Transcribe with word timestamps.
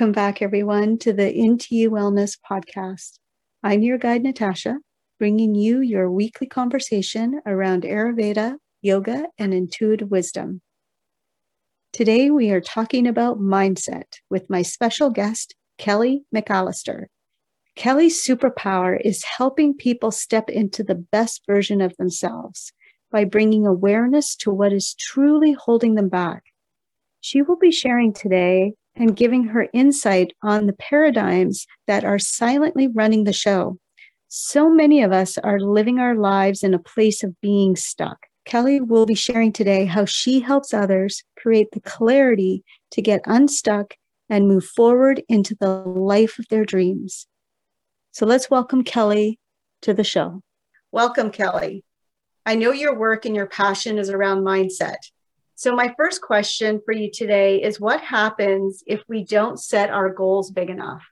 Welcome 0.00 0.12
back, 0.12 0.40
everyone, 0.40 0.96
to 1.00 1.12
the 1.12 1.30
You 1.30 1.90
Wellness 1.90 2.38
podcast. 2.50 3.18
I'm 3.62 3.82
your 3.82 3.98
guide, 3.98 4.22
Natasha, 4.22 4.78
bringing 5.18 5.54
you 5.54 5.82
your 5.82 6.10
weekly 6.10 6.46
conversation 6.46 7.42
around 7.44 7.82
Ayurveda, 7.82 8.56
yoga, 8.80 9.26
and 9.36 9.52
intuitive 9.52 10.10
wisdom. 10.10 10.62
Today, 11.92 12.30
we 12.30 12.50
are 12.50 12.62
talking 12.62 13.06
about 13.06 13.40
mindset 13.40 14.14
with 14.30 14.48
my 14.48 14.62
special 14.62 15.10
guest, 15.10 15.54
Kelly 15.76 16.22
McAllister. 16.34 17.04
Kelly's 17.76 18.26
superpower 18.26 18.98
is 19.04 19.22
helping 19.22 19.76
people 19.76 20.10
step 20.12 20.48
into 20.48 20.82
the 20.82 20.94
best 20.94 21.42
version 21.46 21.82
of 21.82 21.94
themselves 21.98 22.72
by 23.10 23.24
bringing 23.26 23.66
awareness 23.66 24.34
to 24.36 24.50
what 24.50 24.72
is 24.72 24.94
truly 24.94 25.52
holding 25.52 25.94
them 25.94 26.08
back. 26.08 26.44
She 27.20 27.42
will 27.42 27.58
be 27.58 27.70
sharing 27.70 28.14
today 28.14 28.72
and 29.00 29.16
giving 29.16 29.44
her 29.44 29.66
insight 29.72 30.34
on 30.42 30.66
the 30.66 30.74
paradigms 30.74 31.66
that 31.86 32.04
are 32.04 32.18
silently 32.18 32.86
running 32.86 33.24
the 33.24 33.32
show. 33.32 33.78
So 34.28 34.68
many 34.68 35.02
of 35.02 35.10
us 35.10 35.38
are 35.38 35.58
living 35.58 35.98
our 35.98 36.14
lives 36.14 36.62
in 36.62 36.74
a 36.74 36.78
place 36.78 37.24
of 37.24 37.40
being 37.40 37.76
stuck. 37.76 38.26
Kelly 38.44 38.78
will 38.78 39.06
be 39.06 39.14
sharing 39.14 39.52
today 39.52 39.86
how 39.86 40.04
she 40.04 40.40
helps 40.40 40.74
others 40.74 41.24
create 41.38 41.68
the 41.72 41.80
clarity 41.80 42.62
to 42.90 43.00
get 43.00 43.22
unstuck 43.24 43.94
and 44.28 44.46
move 44.46 44.66
forward 44.66 45.22
into 45.30 45.56
the 45.58 45.70
life 45.70 46.38
of 46.38 46.46
their 46.48 46.66
dreams. 46.66 47.26
So 48.12 48.26
let's 48.26 48.50
welcome 48.50 48.84
Kelly 48.84 49.38
to 49.80 49.94
the 49.94 50.04
show. 50.04 50.42
Welcome, 50.92 51.30
Kelly. 51.30 51.84
I 52.44 52.54
know 52.54 52.72
your 52.72 52.94
work 52.94 53.24
and 53.24 53.34
your 53.34 53.46
passion 53.46 53.96
is 53.98 54.10
around 54.10 54.44
mindset. 54.44 54.96
So, 55.60 55.76
my 55.76 55.92
first 55.98 56.22
question 56.22 56.80
for 56.86 56.92
you 56.92 57.10
today 57.10 57.62
is 57.62 57.78
what 57.78 58.00
happens 58.00 58.82
if 58.86 59.02
we 59.08 59.24
don't 59.24 59.60
set 59.60 59.90
our 59.90 60.08
goals 60.08 60.50
big 60.50 60.70
enough? 60.70 61.02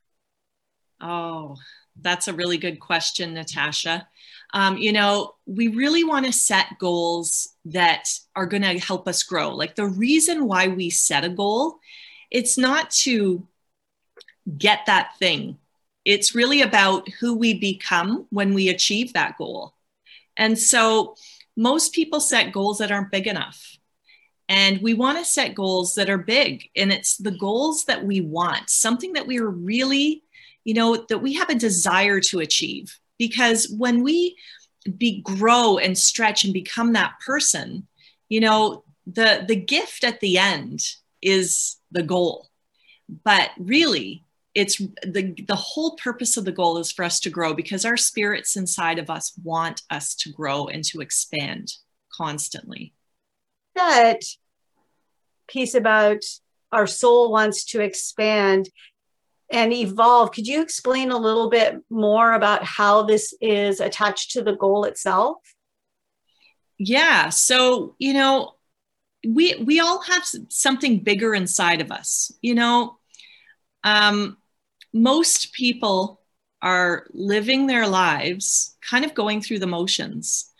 Oh, 1.02 1.56
that's 2.00 2.28
a 2.28 2.32
really 2.32 2.56
good 2.56 2.80
question, 2.80 3.34
Natasha. 3.34 4.08
Um, 4.54 4.78
you 4.78 4.94
know, 4.94 5.34
we 5.44 5.68
really 5.68 6.02
want 6.02 6.24
to 6.24 6.32
set 6.32 6.78
goals 6.78 7.56
that 7.66 8.08
are 8.34 8.46
going 8.46 8.62
to 8.62 8.78
help 8.78 9.06
us 9.06 9.22
grow. 9.22 9.54
Like 9.54 9.74
the 9.74 9.84
reason 9.84 10.46
why 10.46 10.68
we 10.68 10.88
set 10.88 11.24
a 11.24 11.28
goal, 11.28 11.78
it's 12.30 12.56
not 12.56 12.88
to 13.02 13.46
get 14.56 14.86
that 14.86 15.10
thing. 15.18 15.58
It's 16.06 16.34
really 16.34 16.62
about 16.62 17.06
who 17.20 17.36
we 17.36 17.52
become 17.52 18.26
when 18.30 18.54
we 18.54 18.70
achieve 18.70 19.12
that 19.12 19.36
goal. 19.36 19.74
And 20.38 20.58
so 20.58 21.16
most 21.54 21.92
people 21.92 22.20
set 22.20 22.54
goals 22.54 22.78
that 22.78 22.90
aren't 22.90 23.12
big 23.12 23.26
enough. 23.26 23.74
And 24.48 24.80
we 24.80 24.94
want 24.94 25.18
to 25.18 25.24
set 25.24 25.54
goals 25.54 25.94
that 25.96 26.08
are 26.08 26.18
big. 26.18 26.70
And 26.74 26.90
it's 26.90 27.16
the 27.16 27.30
goals 27.30 27.84
that 27.84 28.04
we 28.04 28.20
want, 28.22 28.70
something 28.70 29.12
that 29.12 29.26
we 29.26 29.38
are 29.38 29.50
really, 29.50 30.22
you 30.64 30.74
know, 30.74 31.04
that 31.08 31.18
we 31.18 31.34
have 31.34 31.50
a 31.50 31.54
desire 31.54 32.20
to 32.20 32.40
achieve. 32.40 32.98
Because 33.18 33.68
when 33.76 34.02
we 34.02 34.36
be 34.96 35.20
grow 35.20 35.76
and 35.76 35.98
stretch 35.98 36.44
and 36.44 36.54
become 36.54 36.94
that 36.94 37.14
person, 37.24 37.86
you 38.28 38.40
know, 38.40 38.84
the 39.06 39.44
the 39.46 39.56
gift 39.56 40.04
at 40.04 40.20
the 40.20 40.38
end 40.38 40.80
is 41.20 41.76
the 41.90 42.02
goal. 42.02 42.48
But 43.24 43.50
really, 43.58 44.24
it's 44.54 44.78
the 44.78 45.34
the 45.46 45.56
whole 45.56 45.96
purpose 45.96 46.36
of 46.36 46.44
the 46.44 46.52
goal 46.52 46.78
is 46.78 46.92
for 46.92 47.04
us 47.04 47.20
to 47.20 47.30
grow 47.30 47.52
because 47.52 47.84
our 47.84 47.96
spirits 47.96 48.56
inside 48.56 48.98
of 48.98 49.10
us 49.10 49.32
want 49.42 49.82
us 49.90 50.14
to 50.16 50.32
grow 50.32 50.68
and 50.68 50.84
to 50.84 51.00
expand 51.00 51.72
constantly 52.12 52.94
that 53.78 54.20
piece 55.46 55.74
about 55.74 56.22
our 56.72 56.86
soul 56.86 57.32
wants 57.32 57.64
to 57.64 57.80
expand 57.80 58.68
and 59.50 59.72
evolve. 59.72 60.32
Could 60.32 60.46
you 60.46 60.60
explain 60.60 61.10
a 61.10 61.16
little 61.16 61.48
bit 61.48 61.76
more 61.88 62.34
about 62.34 62.64
how 62.64 63.02
this 63.02 63.34
is 63.40 63.80
attached 63.80 64.32
to 64.32 64.42
the 64.42 64.54
goal 64.54 64.84
itself? 64.84 65.38
Yeah. 66.78 67.30
So 67.30 67.94
you 67.98 68.12
know 68.12 68.54
we 69.26 69.56
we 69.56 69.80
all 69.80 70.02
have 70.02 70.24
something 70.48 71.00
bigger 71.00 71.34
inside 71.34 71.80
of 71.80 71.90
us 71.90 72.30
you 72.42 72.54
know? 72.54 72.98
Um 73.84 74.36
most 74.92 75.52
people 75.52 76.20
are 76.62 77.06
living 77.12 77.66
their 77.66 77.86
lives 77.86 78.76
kind 78.80 79.04
of 79.04 79.14
going 79.14 79.40
through 79.40 79.60
the 79.60 79.66
motions 79.66 80.52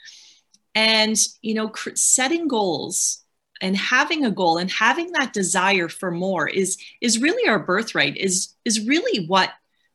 and 0.79 1.17
you 1.43 1.55
know 1.55 1.73
setting 1.97 2.47
goals 2.47 3.25
and 3.61 3.77
having 3.77 4.25
a 4.25 4.31
goal 4.31 4.59
and 4.59 4.71
having 4.71 5.11
that 5.11 5.33
desire 5.33 5.89
for 5.89 6.13
more 6.13 6.47
is 6.47 6.79
is 7.01 7.21
really 7.21 7.49
our 7.49 7.59
birthright 7.59 8.17
is 8.17 8.55
is 8.65 8.87
really 8.87 9.27
what 9.27 9.51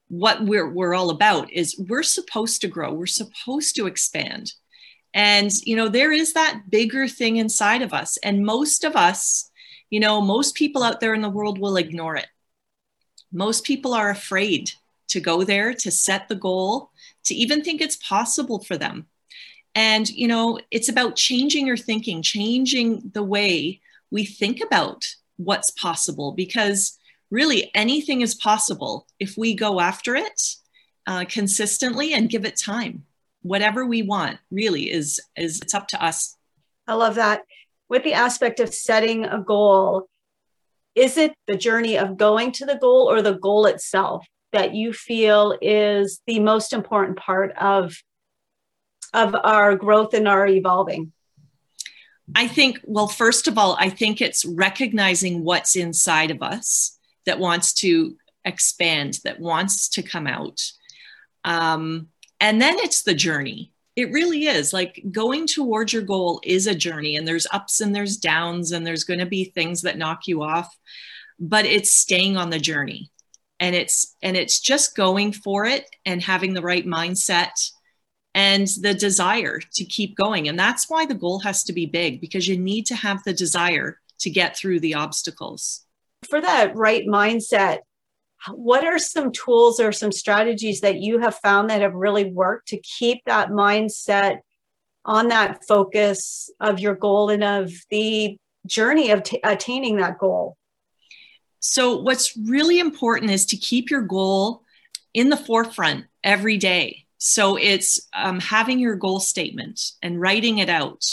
what 0.10 0.44
we're 0.44 0.70
we're 0.70 0.94
all 0.94 1.10
about 1.10 1.50
is 1.54 1.82
we're 1.88 2.04
supposed 2.04 2.60
to 2.60 2.68
grow 2.68 2.92
we're 2.92 3.06
supposed 3.06 3.76
to 3.78 3.88
expand. 3.88 4.52
And 5.14 5.52
you 5.64 5.78
know 5.78 5.88
there 5.88 6.12
is 6.12 6.34
that 6.34 6.64
bigger 6.70 7.08
thing 7.08 7.38
inside 7.38 7.82
of 7.82 7.94
us 7.94 8.18
and 8.18 8.46
most 8.46 8.84
of 8.84 8.98
us 8.98 9.50
you 9.90 10.02
know 10.02 10.20
most 10.20 10.54
people 10.54 10.84
out 10.84 11.00
there 11.00 11.14
in 11.14 11.22
the 11.22 11.36
world 11.38 11.60
will 11.60 11.78
ignore 11.78 12.18
it. 12.18 12.28
Most 13.32 13.64
people 13.64 13.94
are 13.94 14.10
afraid 14.10 14.72
to 15.08 15.22
go 15.22 15.44
there 15.46 15.74
to 15.76 15.92
set 15.92 16.28
the 16.28 16.42
goal 16.48 16.92
to 17.24 17.34
even 17.36 17.64
think 17.64 17.80
it's 17.80 17.96
possible 17.96 18.60
for 18.60 18.76
them 18.78 19.08
and, 19.76 20.10
you 20.10 20.28
know, 20.28 20.60
it's 20.72 20.90
about 20.90 21.16
changing 21.16 21.68
your 21.68 21.78
thinking, 21.78 22.22
changing 22.22 23.12
the 23.14 23.24
way 23.24 23.82
we 24.12 24.26
think 24.26 24.62
about 24.62 25.04
what's 25.38 25.72
possible, 25.72 26.32
because 26.32 26.98
really 27.32 27.72
anything 27.74 28.22
is 28.22 28.36
possible 28.36 29.08
if 29.20 29.38
we 29.38 29.56
go 29.56 29.80
after 29.80 30.16
it 30.16 30.42
uh, 31.08 31.26
consistently 31.28 32.14
and 32.14 32.30
give 32.30 32.46
it 32.46 32.56
time. 32.56 33.06
Whatever 33.42 33.86
we 33.86 34.04
want 34.04 34.38
really 34.52 34.92
is, 34.92 35.20
is 35.36 35.60
it's 35.62 35.74
up 35.74 35.88
to 35.90 36.04
us. 36.04 36.38
I 36.88 36.94
love 36.94 37.16
that. 37.16 37.42
With 37.90 38.04
the 38.04 38.14
aspect 38.14 38.60
of 38.60 38.74
setting 38.74 39.26
a 39.26 39.42
goal, 39.42 40.08
is 40.96 41.18
it 41.18 41.34
the 41.48 41.58
journey 41.58 41.98
of 41.98 42.18
going 42.18 42.52
to 42.54 42.66
the 42.66 42.78
goal 42.78 43.10
or 43.10 43.22
the 43.22 43.34
goal 43.34 43.66
itself 43.66 44.26
that 44.52 44.76
you 44.76 44.94
feel 44.94 45.58
is 45.62 46.22
the 46.28 46.40
most 46.40 46.74
important 46.74 47.18
part 47.18 47.52
of 47.58 47.96
of 49.14 49.36
our 49.44 49.76
growth 49.76 50.14
and 50.14 50.28
our 50.28 50.48
evolving? 50.48 51.12
I 52.36 52.48
think, 52.48 52.80
well, 52.84 53.08
first 53.08 53.48
of 53.48 53.58
all, 53.58 53.76
I 53.80 53.90
think 53.90 54.22
it's 54.22 54.46
recognizing 54.46 55.44
what's 55.44 55.76
inside 55.76 56.32
of 56.32 56.42
us 56.42 56.98
that 57.26 57.40
wants 57.40 57.74
to 57.74 58.16
expand, 58.46 59.20
that 59.24 59.40
wants 59.40 59.90
to 59.90 60.04
come 60.04 60.28
out. 60.28 60.62
Um, 61.44 62.08
and 62.40 62.62
then 62.62 62.78
it's 62.80 63.04
the 63.04 63.14
journey. 63.14 63.72
It 63.96 64.12
really 64.12 64.48
is 64.48 64.74
like 64.74 65.04
going 65.12 65.46
towards 65.48 65.94
your 65.94 66.02
goal 66.02 66.42
is 66.44 66.66
a 66.66 66.74
journey, 66.74 67.16
and 67.16 67.28
there's 67.28 67.48
ups 67.52 67.80
and 67.80 67.96
there's 67.96 68.18
downs, 68.18 68.72
and 68.72 68.88
there's 68.88 69.04
going 69.04 69.20
to 69.20 69.26
be 69.26 69.46
things 69.46 69.82
that 69.82 69.98
knock 69.98 70.26
you 70.26 70.42
off, 70.42 70.76
but 71.40 71.66
it's 71.66 71.92
staying 71.92 72.38
on 72.38 72.50
the 72.50 72.60
journey. 72.60 73.12
And 73.60 73.76
it's 73.76 74.16
and 74.22 74.36
it's 74.36 74.60
just 74.60 74.96
going 74.96 75.32
for 75.32 75.66
it 75.66 75.86
and 76.06 76.22
having 76.22 76.54
the 76.54 76.62
right 76.62 76.86
mindset 76.86 77.70
and 78.36 78.68
the 78.82 78.94
desire 78.94 79.60
to 79.60 79.86
keep 79.86 80.16
going. 80.16 80.48
And 80.48 80.58
that's 80.58 80.90
why 80.90 81.06
the 81.06 81.14
goal 81.14 81.40
has 81.40 81.64
to 81.66 81.74
be 81.74 81.86
big 81.86 82.20
because 82.20 82.48
you 82.48 82.58
need 82.58 82.86
to 82.88 82.96
have 82.96 83.24
the 83.24 83.34
desire 83.34 84.00
to 84.20 84.30
get 84.30 84.58
through 84.58 84.80
the 84.80 84.96
obstacles. 84.96 85.86
For 86.28 86.42
that 86.42 86.76
right 86.76 87.06
mindset, 87.06 87.80
what 88.52 88.86
are 88.86 89.00
some 89.00 89.32
tools 89.32 89.80
or 89.80 89.92
some 89.92 90.12
strategies 90.12 90.82
that 90.82 91.00
you 91.00 91.20
have 91.20 91.36
found 91.36 91.70
that 91.70 91.82
have 91.82 91.94
really 91.94 92.26
worked 92.26 92.70
to 92.70 92.78
keep 92.80 93.22
that 93.26 93.50
mindset 93.50 94.40
on 95.06 95.28
that 95.30 95.64
focus 95.68 96.50
of 96.60 96.80
your 96.80 96.96
goal 96.96 97.30
and 97.30 97.44
of 97.44 97.72
the 97.90 98.38
journey 98.66 99.12
of 99.12 99.24
t- 99.24 99.40
attaining 99.44 99.98
that 99.98 100.18
goal? 100.18 100.58
So, 101.60 101.98
what's 101.98 102.36
really 102.36 102.80
important 102.80 103.32
is 103.32 103.46
to 103.48 103.58
keep 103.58 103.90
your 103.90 104.02
goal 104.02 104.64
in 105.14 105.30
the 105.30 105.38
forefront 105.38 106.06
every 106.24 106.58
day 106.58 107.03
so 107.26 107.56
it's 107.56 108.02
um, 108.14 108.42
having 108.42 108.80
your 108.80 108.98
goal 108.98 109.22
statement 109.22 109.94
and 110.02 110.20
writing 110.20 110.58
it 110.58 110.68
out, 110.68 111.06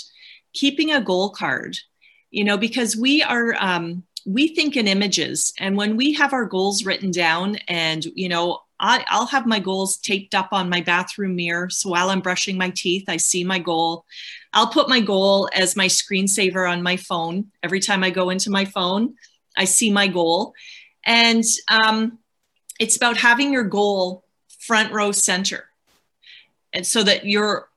keeping 0.53 0.91
a 0.91 1.01
goal 1.01 1.31
card, 1.31 1.77
you 2.33 2.43
know, 2.43 2.59
because 2.59 2.97
we 2.97 3.23
are, 3.23 3.55
um, 3.61 4.03
we 4.27 4.49
think 4.49 4.77
in 4.77 4.89
images. 4.89 5.53
And 5.61 5.77
when 5.77 5.97
we 5.97 6.13
have 6.15 6.33
our 6.33 6.47
goals 6.47 6.85
written 6.85 7.13
down 7.13 7.59
and, 7.69 8.05
you 8.05 8.29
know, 8.29 8.59
I, 8.81 9.05
I'll 9.07 9.27
have 9.27 9.47
my 9.47 9.61
goals 9.61 9.99
taped 9.99 10.35
up 10.35 10.49
on 10.51 10.69
my 10.69 10.81
bathroom 10.81 11.37
mirror. 11.37 11.71
So 11.71 11.91
while 11.91 12.11
I'm 12.11 12.23
brushing 12.23 12.59
my 12.59 12.71
teeth, 12.71 13.05
I 13.07 13.17
see 13.17 13.45
my 13.45 13.61
goal. 13.61 14.05
I'll 14.53 14.73
put 14.73 14.89
my 14.89 14.99
goal 14.99 15.49
as 15.55 15.77
my 15.77 15.87
screensaver 15.87 16.69
on 16.69 16.83
my 16.83 16.97
phone. 16.97 17.53
Every 17.63 17.79
time 17.79 18.03
I 18.03 18.11
go 18.11 18.31
into 18.31 18.51
my 18.51 18.65
phone, 18.65 19.15
I 19.57 19.65
see 19.65 19.93
my 19.93 20.09
goal. 20.09 20.55
And 21.05 21.45
um, 21.69 22.19
it's 22.81 22.97
about 22.97 23.17
having 23.17 23.53
your 23.53 23.63
goal 23.63 24.25
front 24.59 24.93
row 24.93 25.13
center 25.13 25.70
and 26.73 26.87
so 26.87 27.03
that 27.03 27.27
you're 27.27 27.69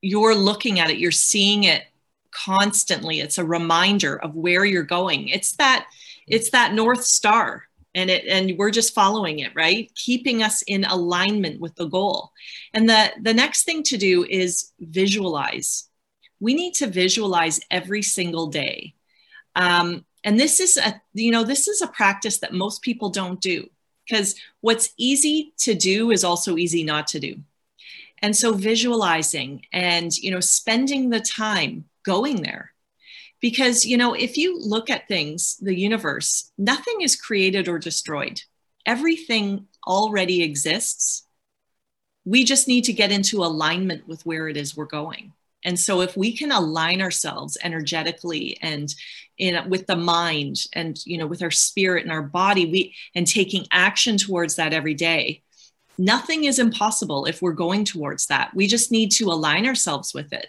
you're 0.00 0.34
looking 0.34 0.80
at 0.80 0.90
it 0.90 0.98
you're 0.98 1.10
seeing 1.10 1.64
it 1.64 1.84
constantly. 2.34 3.20
It's 3.20 3.38
a 3.38 3.44
reminder 3.44 4.16
of 4.16 4.34
where 4.34 4.64
you're 4.64 4.82
going. 4.82 5.28
It's 5.28 5.52
that 5.56 5.86
it's 6.26 6.50
that 6.50 6.74
north 6.74 7.04
star. 7.04 7.64
And 7.94 8.10
it 8.10 8.26
and 8.26 8.58
we're 8.58 8.72
just 8.72 8.92
following 8.92 9.38
it 9.38 9.54
right? 9.54 9.90
Keeping 9.94 10.42
us 10.42 10.62
in 10.62 10.84
alignment 10.84 11.60
with 11.60 11.76
the 11.76 11.86
goal. 11.86 12.32
And 12.74 12.88
the 12.88 13.12
the 13.22 13.32
next 13.32 13.64
thing 13.64 13.84
to 13.84 13.96
do 13.96 14.24
is 14.28 14.72
visualize. 14.80 15.88
We 16.40 16.54
need 16.54 16.74
to 16.74 16.88
visualize 16.88 17.60
every 17.70 18.02
single 18.02 18.48
day. 18.48 18.94
Um, 19.54 20.04
and 20.24 20.40
this 20.40 20.58
is 20.58 20.76
a 20.76 21.00
you 21.12 21.30
know 21.30 21.44
this 21.44 21.68
is 21.68 21.82
a 21.82 21.86
practice 21.86 22.38
that 22.38 22.52
most 22.52 22.82
people 22.82 23.10
don't 23.10 23.40
do. 23.40 23.70
Because 24.06 24.34
what's 24.60 24.92
easy 24.98 25.54
to 25.58 25.74
do 25.74 26.10
is 26.10 26.24
also 26.24 26.58
easy 26.58 26.84
not 26.84 27.06
to 27.08 27.20
do 27.20 27.36
and 28.24 28.34
so 28.34 28.54
visualizing 28.54 29.66
and 29.70 30.16
you 30.16 30.30
know 30.30 30.40
spending 30.40 31.10
the 31.10 31.20
time 31.20 31.84
going 32.04 32.40
there 32.40 32.74
because, 33.44 33.84
you 33.84 33.98
know, 33.98 34.14
if 34.14 34.38
you 34.38 34.58
look 34.58 34.88
at 34.88 35.06
things, 35.06 35.58
the 35.60 35.78
universe, 35.78 36.50
nothing 36.56 37.02
is 37.02 37.14
created 37.14 37.68
or 37.68 37.78
destroyed. 37.78 38.40
Everything 38.86 39.66
already 39.86 40.42
exists. 40.42 41.26
We 42.24 42.44
just 42.44 42.68
need 42.68 42.84
to 42.84 42.94
get 42.94 43.12
into 43.12 43.44
alignment 43.44 44.08
with 44.08 44.24
where 44.24 44.48
it 44.48 44.56
is 44.56 44.74
we're 44.74 44.86
going. 44.86 45.34
And 45.62 45.78
so 45.78 46.00
if 46.00 46.16
we 46.16 46.34
can 46.34 46.52
align 46.52 47.02
ourselves 47.02 47.58
energetically 47.62 48.56
and 48.62 48.88
in 49.36 49.68
with 49.68 49.86
the 49.88 49.96
mind 49.96 50.56
and 50.72 50.98
you 51.04 51.18
know 51.18 51.26
with 51.26 51.42
our 51.42 51.50
spirit 51.50 52.04
and 52.04 52.12
our 52.12 52.22
body 52.22 52.64
we 52.64 52.94
and 53.14 53.26
taking 53.26 53.66
action 53.70 54.16
towards 54.16 54.56
that 54.56 54.72
every 54.72 54.94
day 54.94 55.42
nothing 55.98 56.44
is 56.44 56.58
impossible 56.58 57.26
if 57.26 57.40
we're 57.40 57.52
going 57.52 57.84
towards 57.84 58.26
that 58.26 58.52
we 58.54 58.66
just 58.66 58.90
need 58.90 59.10
to 59.10 59.30
align 59.30 59.66
ourselves 59.66 60.12
with 60.12 60.32
it 60.32 60.48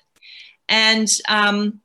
and 0.70 1.10
um, 1.28 1.82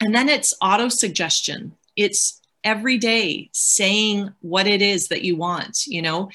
and 0.00 0.14
then 0.14 0.28
it's 0.28 0.54
auto 0.60 0.88
suggestion. 0.88 1.74
It's 1.96 2.40
every 2.64 2.98
day 2.98 3.50
saying 3.52 4.32
what 4.40 4.66
it 4.66 4.82
is 4.82 5.08
that 5.08 5.22
you 5.22 5.36
want, 5.36 5.86
you 5.86 6.02
know, 6.02 6.30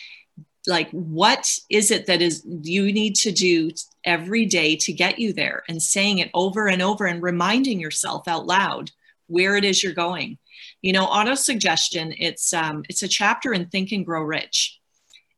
like 0.67 0.89
what 0.91 1.57
is 1.69 1.91
it 1.91 2.05
that 2.07 2.21
is 2.21 2.45
you 2.45 2.91
need 2.91 3.15
to 3.15 3.31
do 3.31 3.71
every 4.05 4.45
day 4.45 4.75
to 4.77 4.93
get 4.93 5.19
you 5.19 5.33
there 5.33 5.63
and 5.67 5.81
saying 5.81 6.19
it 6.19 6.31
over 6.33 6.67
and 6.67 6.81
over 6.81 7.05
and 7.05 7.21
reminding 7.21 7.79
yourself 7.79 8.27
out 8.27 8.45
loud 8.45 8.91
where 9.27 9.55
it 9.55 9.65
is 9.65 9.83
you're 9.83 9.93
going. 9.93 10.37
You 10.81 10.93
know, 10.93 11.05
auto 11.05 11.35
suggestion, 11.35 12.13
it's 12.17 12.53
um, 12.53 12.83
it's 12.89 13.03
a 13.03 13.07
chapter 13.07 13.53
in 13.53 13.67
Think 13.67 13.91
and 13.91 14.05
Grow 14.05 14.23
Rich. 14.23 14.79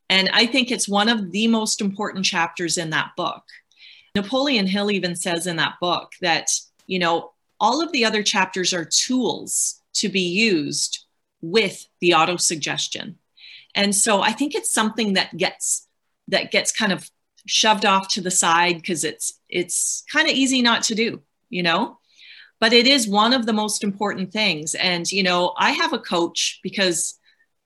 And 0.08 0.30
I 0.32 0.46
think 0.46 0.70
it's 0.70 0.88
one 0.88 1.08
of 1.08 1.32
the 1.32 1.48
most 1.48 1.80
important 1.80 2.24
chapters 2.24 2.78
in 2.78 2.90
that 2.90 3.10
book. 3.16 3.42
Napoleon 4.14 4.66
Hill 4.66 4.90
even 4.90 5.14
says 5.16 5.46
in 5.46 5.56
that 5.56 5.74
book 5.80 6.12
that, 6.20 6.50
you 6.86 6.98
know, 6.98 7.32
all 7.60 7.82
of 7.82 7.92
the 7.92 8.04
other 8.04 8.22
chapters 8.22 8.72
are 8.72 8.84
tools 8.84 9.82
to 9.94 10.08
be 10.08 10.20
used 10.20 11.04
with 11.40 11.86
the 12.00 12.14
auto 12.14 12.36
suggestion. 12.36 13.18
And 13.74 13.94
so 13.94 14.22
I 14.22 14.32
think 14.32 14.54
it's 14.54 14.72
something 14.72 15.14
that 15.14 15.36
gets 15.36 15.86
that 16.28 16.50
gets 16.50 16.72
kind 16.72 16.92
of 16.92 17.08
shoved 17.46 17.84
off 17.84 18.08
to 18.08 18.20
the 18.20 18.30
side 18.30 18.76
because 18.76 19.04
it's 19.04 19.38
it's 19.48 20.02
kind 20.12 20.28
of 20.28 20.34
easy 20.34 20.62
not 20.62 20.82
to 20.84 20.94
do, 20.94 21.22
you 21.50 21.62
know? 21.62 21.98
But 22.58 22.72
it 22.72 22.86
is 22.86 23.06
one 23.06 23.34
of 23.34 23.44
the 23.44 23.52
most 23.52 23.84
important 23.84 24.32
things. 24.32 24.74
And 24.74 25.10
you 25.10 25.22
know, 25.22 25.54
I 25.58 25.72
have 25.72 25.92
a 25.92 25.98
coach 25.98 26.60
because 26.62 27.18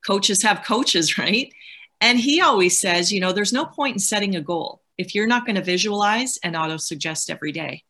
coaches 0.07 0.43
have 0.43 0.65
coaches, 0.65 1.17
right? 1.19 1.53
And 2.01 2.19
he 2.19 2.41
always 2.41 2.81
says, 2.81 3.13
you 3.13 3.21
know, 3.21 3.33
there's 3.33 3.53
no 3.53 3.67
point 3.67 3.97
in 3.97 4.01
setting 4.01 4.37
a 4.37 4.41
goal 4.41 4.83
if 4.97 5.15
you're 5.15 5.27
not 5.27 5.47
going 5.47 5.57
to 5.57 5.63
visualize 5.63 6.39
and 6.43 6.57
auto 6.57 6.77
suggest 6.77 7.31
every 7.31 7.53
day 7.53 7.85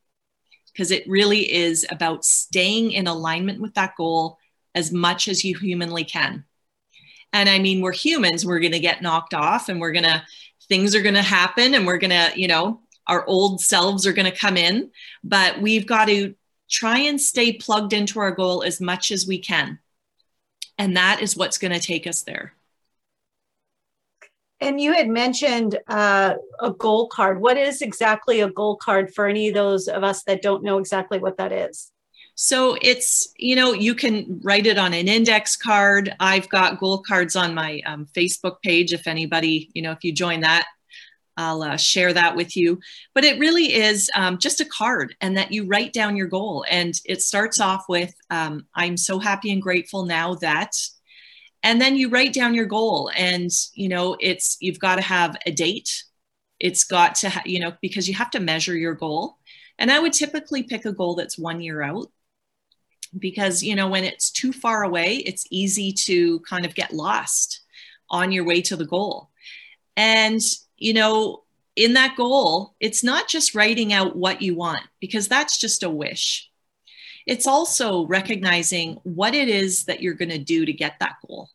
because 0.73 0.91
it 0.91 1.09
really 1.09 1.53
is 1.53 1.87
about 1.91 2.25
staying 2.25 2.93
in 2.93 3.07
alignment 3.07 3.61
with 3.61 3.75
that 3.75 3.97
goal 3.97 4.39
as 4.75 4.93
much 4.93 5.29
as 5.29 5.45
you 5.45 5.57
humanly 5.57 6.05
can. 6.05 6.45
And 7.33 7.49
I 7.49 7.59
mean, 7.59 7.81
we're 7.81 7.93
humans, 7.93 8.45
we're 8.45 8.61
going 8.61 8.73
to 8.73 8.81
get 8.81 9.03
knocked 9.03 9.35
off 9.35 9.69
and 9.69 9.81
we're 9.81 9.93
going 9.93 10.05
to, 10.05 10.23
things 10.69 10.95
are 10.95 11.03
going 11.03 11.15
to 11.15 11.23
happen 11.23 11.75
and 11.75 11.87
we're 11.87 11.99
going 11.99 12.11
to, 12.11 12.33
you 12.35 12.49
know, 12.49 12.81
our 13.07 13.25
old 13.27 13.61
selves 13.61 14.07
are 14.07 14.13
going 14.13 14.31
to 14.31 14.37
come 14.37 14.57
in, 14.57 14.91
but 15.25 15.61
we've 15.61 15.87
got 15.87 16.07
to 16.07 16.35
try 16.69 16.99
and 16.99 17.21
stay 17.21 17.53
plugged 17.53 17.93
into 17.93 18.21
our 18.21 18.31
goal 18.31 18.63
as 18.63 18.81
much 18.81 19.11
as 19.11 19.27
we 19.27 19.39
can. 19.39 19.79
And 20.79 20.97
that 20.97 21.21
is 21.21 21.37
what's 21.37 21.59
going 21.59 21.73
to 21.73 21.81
take 21.81 22.07
us 22.07 22.23
there. 22.23 22.55
And 24.61 24.81
you 24.81 24.93
had 24.93 25.09
mentioned 25.09 25.79
uh, 25.89 26.35
a 26.61 26.71
goal 26.71 27.09
card. 27.09 27.41
What 27.41 27.57
is 27.57 27.81
exactly 27.81 28.41
a 28.41 28.51
goal 28.51 28.77
card 28.77 29.15
for 29.15 29.27
any 29.27 29.49
of 29.49 29.55
those 29.55 29.89
of 29.89 30.05
us 30.05 30.23
that 30.25 30.43
don't 30.43 30.63
know 30.63 30.79
exactly 30.79 31.19
what 31.19 31.39
that 31.39 31.53
is? 31.53 31.91
So 32.35 32.77
it's, 32.81 33.33
you 33.37 33.55
know, 33.57 33.73
you 33.73 33.95
can 33.95 34.41
write 34.43 34.67
it 34.67 34.79
on 34.79 34.95
an 34.95 35.09
index 35.09 35.57
card. 35.57 36.15
I've 36.21 36.49
got 36.49 36.81
goal 36.81 36.99
cards 36.99 37.37
on 37.37 37.55
my 37.55 37.83
um, 37.85 38.07
Facebook 38.17 38.63
page. 38.63 38.93
If 38.93 39.07
anybody, 39.07 39.71
you 39.75 39.83
know, 39.83 39.93
if 39.93 40.05
you 40.05 40.13
join 40.13 40.41
that, 40.41 40.67
I'll 41.37 41.63
uh, 41.63 41.77
share 41.77 42.13
that 42.13 42.37
with 42.37 42.57
you. 42.57 42.81
But 43.15 43.25
it 43.25 43.39
really 43.39 43.75
is 43.75 44.11
um, 44.15 44.39
just 44.39 44.61
a 44.61 44.65
card 44.67 45.15
and 45.21 45.37
that 45.37 45.53
you 45.53 45.67
write 45.67 45.93
down 45.93 46.17
your 46.17 46.29
goal. 46.29 46.65
And 46.71 46.95
it 47.05 47.23
starts 47.23 47.61
off 47.61 47.87
with 47.89 48.15
um, 48.31 48.67
I'm 48.75 48.97
so 48.97 49.19
happy 49.19 49.53
and 49.53 49.63
grateful 49.63 50.05
now 50.05 50.35
that 50.37 50.73
and 51.63 51.81
then 51.81 51.97
you 51.97 52.09
write 52.09 52.33
down 52.33 52.55
your 52.55 52.67
goal 52.67 53.11
and 53.17 53.51
you 53.75 53.89
know 53.89 54.17
it's 54.21 54.57
you've 54.61 54.79
got 54.79 54.97
to 54.97 55.03
have 55.03 55.37
a 55.47 55.51
date. 55.51 56.05
It's 56.59 56.85
got 56.85 57.15
to 57.17 57.31
ha- 57.31 57.43
you 57.45 57.61
know 57.61 57.73
because 57.81 58.09
you 58.09 58.15
have 58.15 58.31
to 58.33 58.41
measure 58.41 58.77
your 58.77 58.95
goal. 58.95 59.37
And 59.79 59.91
i 59.91 59.99
would 59.99 60.13
typically 60.13 60.63
pick 60.63 60.85
a 60.85 60.93
goal 60.93 61.15
that's 61.15 61.39
one 61.39 61.63
year 61.63 61.83
out 61.83 62.11
because 63.19 63.63
you 63.63 63.75
know 63.75 63.89
when 63.89 64.05
it's 64.05 64.31
too 64.31 64.53
far 64.53 64.85
away 64.85 65.17
it's 65.17 65.47
easy 65.51 65.93
to 65.93 66.41
kind 66.41 66.67
of 66.67 66.75
get 66.75 66.93
lost 66.93 67.63
on 68.11 68.33
your 68.33 68.45
way 68.45 68.61
to 68.63 68.77
the 68.77 68.87
goal. 68.87 69.31
And 69.97 70.41
you 70.77 70.95
know 70.95 71.45
in 71.77 71.95
that 71.95 72.17
goal 72.17 72.75
it's 72.81 73.05
not 73.05 73.29
just 73.29 73.55
writing 73.55 73.93
out 73.93 74.17
what 74.17 74.43
you 74.43 74.55
want 74.55 74.83
because 75.01 75.29
that's 75.29 75.59
just 75.59 75.83
a 75.83 75.91
wish 75.91 76.50
it's 77.27 77.47
also 77.47 78.07
recognizing 78.07 78.95
what 79.03 79.35
it 79.35 79.49
is 79.49 79.85
that 79.85 80.03
you're 80.03 80.15
going 80.15 80.31
to 80.31 80.39
do 80.39 80.65
to 80.65 80.73
get 80.73 80.99
that 81.01 81.17
goal. 81.27 81.51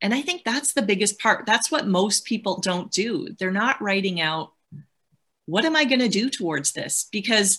And 0.00 0.14
I 0.14 0.22
think 0.22 0.44
that's 0.44 0.74
the 0.74 0.82
biggest 0.82 1.18
part. 1.18 1.44
That's 1.44 1.70
what 1.70 1.86
most 1.86 2.24
people 2.24 2.60
don't 2.60 2.90
do. 2.90 3.28
They're 3.38 3.50
not 3.50 3.82
writing 3.82 4.20
out, 4.20 4.52
what 5.46 5.64
am 5.64 5.74
I 5.74 5.84
going 5.84 6.00
to 6.00 6.08
do 6.08 6.30
towards 6.30 6.72
this? 6.72 7.08
Because, 7.10 7.58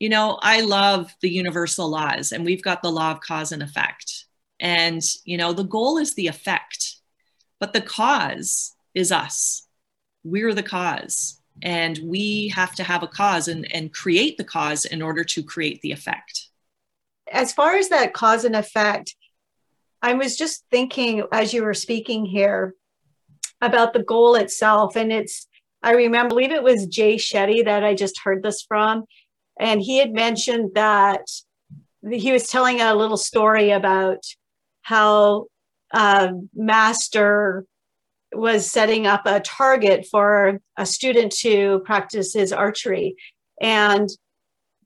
you 0.00 0.08
know, 0.08 0.38
I 0.42 0.62
love 0.62 1.14
the 1.20 1.30
universal 1.30 1.88
laws 1.88 2.32
and 2.32 2.44
we've 2.44 2.62
got 2.62 2.82
the 2.82 2.90
law 2.90 3.12
of 3.12 3.20
cause 3.20 3.52
and 3.52 3.62
effect. 3.62 4.24
And, 4.58 5.02
you 5.24 5.36
know, 5.36 5.52
the 5.52 5.62
goal 5.62 5.98
is 5.98 6.14
the 6.14 6.26
effect, 6.26 6.96
but 7.60 7.72
the 7.72 7.80
cause 7.80 8.74
is 8.94 9.12
us. 9.12 9.68
We're 10.24 10.54
the 10.54 10.64
cause. 10.64 11.40
And 11.62 11.98
we 12.02 12.48
have 12.48 12.74
to 12.76 12.84
have 12.84 13.02
a 13.02 13.08
cause 13.08 13.46
and, 13.46 13.70
and 13.72 13.92
create 13.92 14.36
the 14.36 14.44
cause 14.44 14.84
in 14.84 15.02
order 15.02 15.22
to 15.24 15.42
create 15.42 15.80
the 15.82 15.92
effect 15.92 16.47
as 17.32 17.52
far 17.52 17.76
as 17.76 17.88
that 17.88 18.14
cause 18.14 18.44
and 18.44 18.56
effect, 18.56 19.14
I 20.02 20.14
was 20.14 20.36
just 20.36 20.64
thinking 20.70 21.24
as 21.32 21.52
you 21.52 21.64
were 21.64 21.74
speaking 21.74 22.24
here 22.24 22.74
about 23.60 23.92
the 23.92 24.02
goal 24.02 24.34
itself. 24.36 24.96
And 24.96 25.12
it's, 25.12 25.46
I 25.82 25.92
remember, 25.92 26.26
I 26.26 26.28
believe 26.28 26.52
it 26.52 26.62
was 26.62 26.86
Jay 26.86 27.16
Shetty 27.16 27.64
that 27.64 27.84
I 27.84 27.94
just 27.94 28.20
heard 28.22 28.42
this 28.42 28.62
from. 28.62 29.04
And 29.58 29.80
he 29.80 29.98
had 29.98 30.12
mentioned 30.12 30.72
that 30.74 31.22
he 32.08 32.32
was 32.32 32.48
telling 32.48 32.80
a 32.80 32.94
little 32.94 33.16
story 33.16 33.70
about 33.70 34.22
how 34.82 35.46
uh, 35.92 36.28
Master 36.54 37.64
was 38.32 38.70
setting 38.70 39.06
up 39.06 39.22
a 39.26 39.40
target 39.40 40.06
for 40.10 40.60
a 40.76 40.86
student 40.86 41.32
to 41.40 41.80
practice 41.84 42.34
his 42.34 42.52
archery. 42.52 43.16
And 43.60 44.08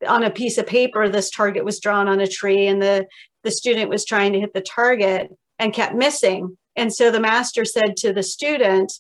on 0.07 0.25
a 0.25 0.31
piece 0.31 0.59
of 0.59 0.67
paper 0.67 1.09
this 1.09 1.31
target 1.31 1.65
was 1.65 1.81
drawn 1.81 2.09
on 2.09 2.21
a 2.21 2.27
tree 2.27 2.67
and 2.67 2.83
the 2.83 3.07
the 3.45 3.51
student 3.51 3.91
was 3.91 4.05
trying 4.05 4.33
to 4.33 4.41
hit 4.41 4.55
the 4.55 4.61
target 4.61 5.31
and 5.59 5.73
kept 5.73 5.95
missing. 5.95 6.57
And 6.77 6.93
so 6.93 7.11
the 7.11 7.21
master 7.21 7.65
said 7.65 7.97
to 7.99 8.13
the 8.13 8.23
student 8.23 8.93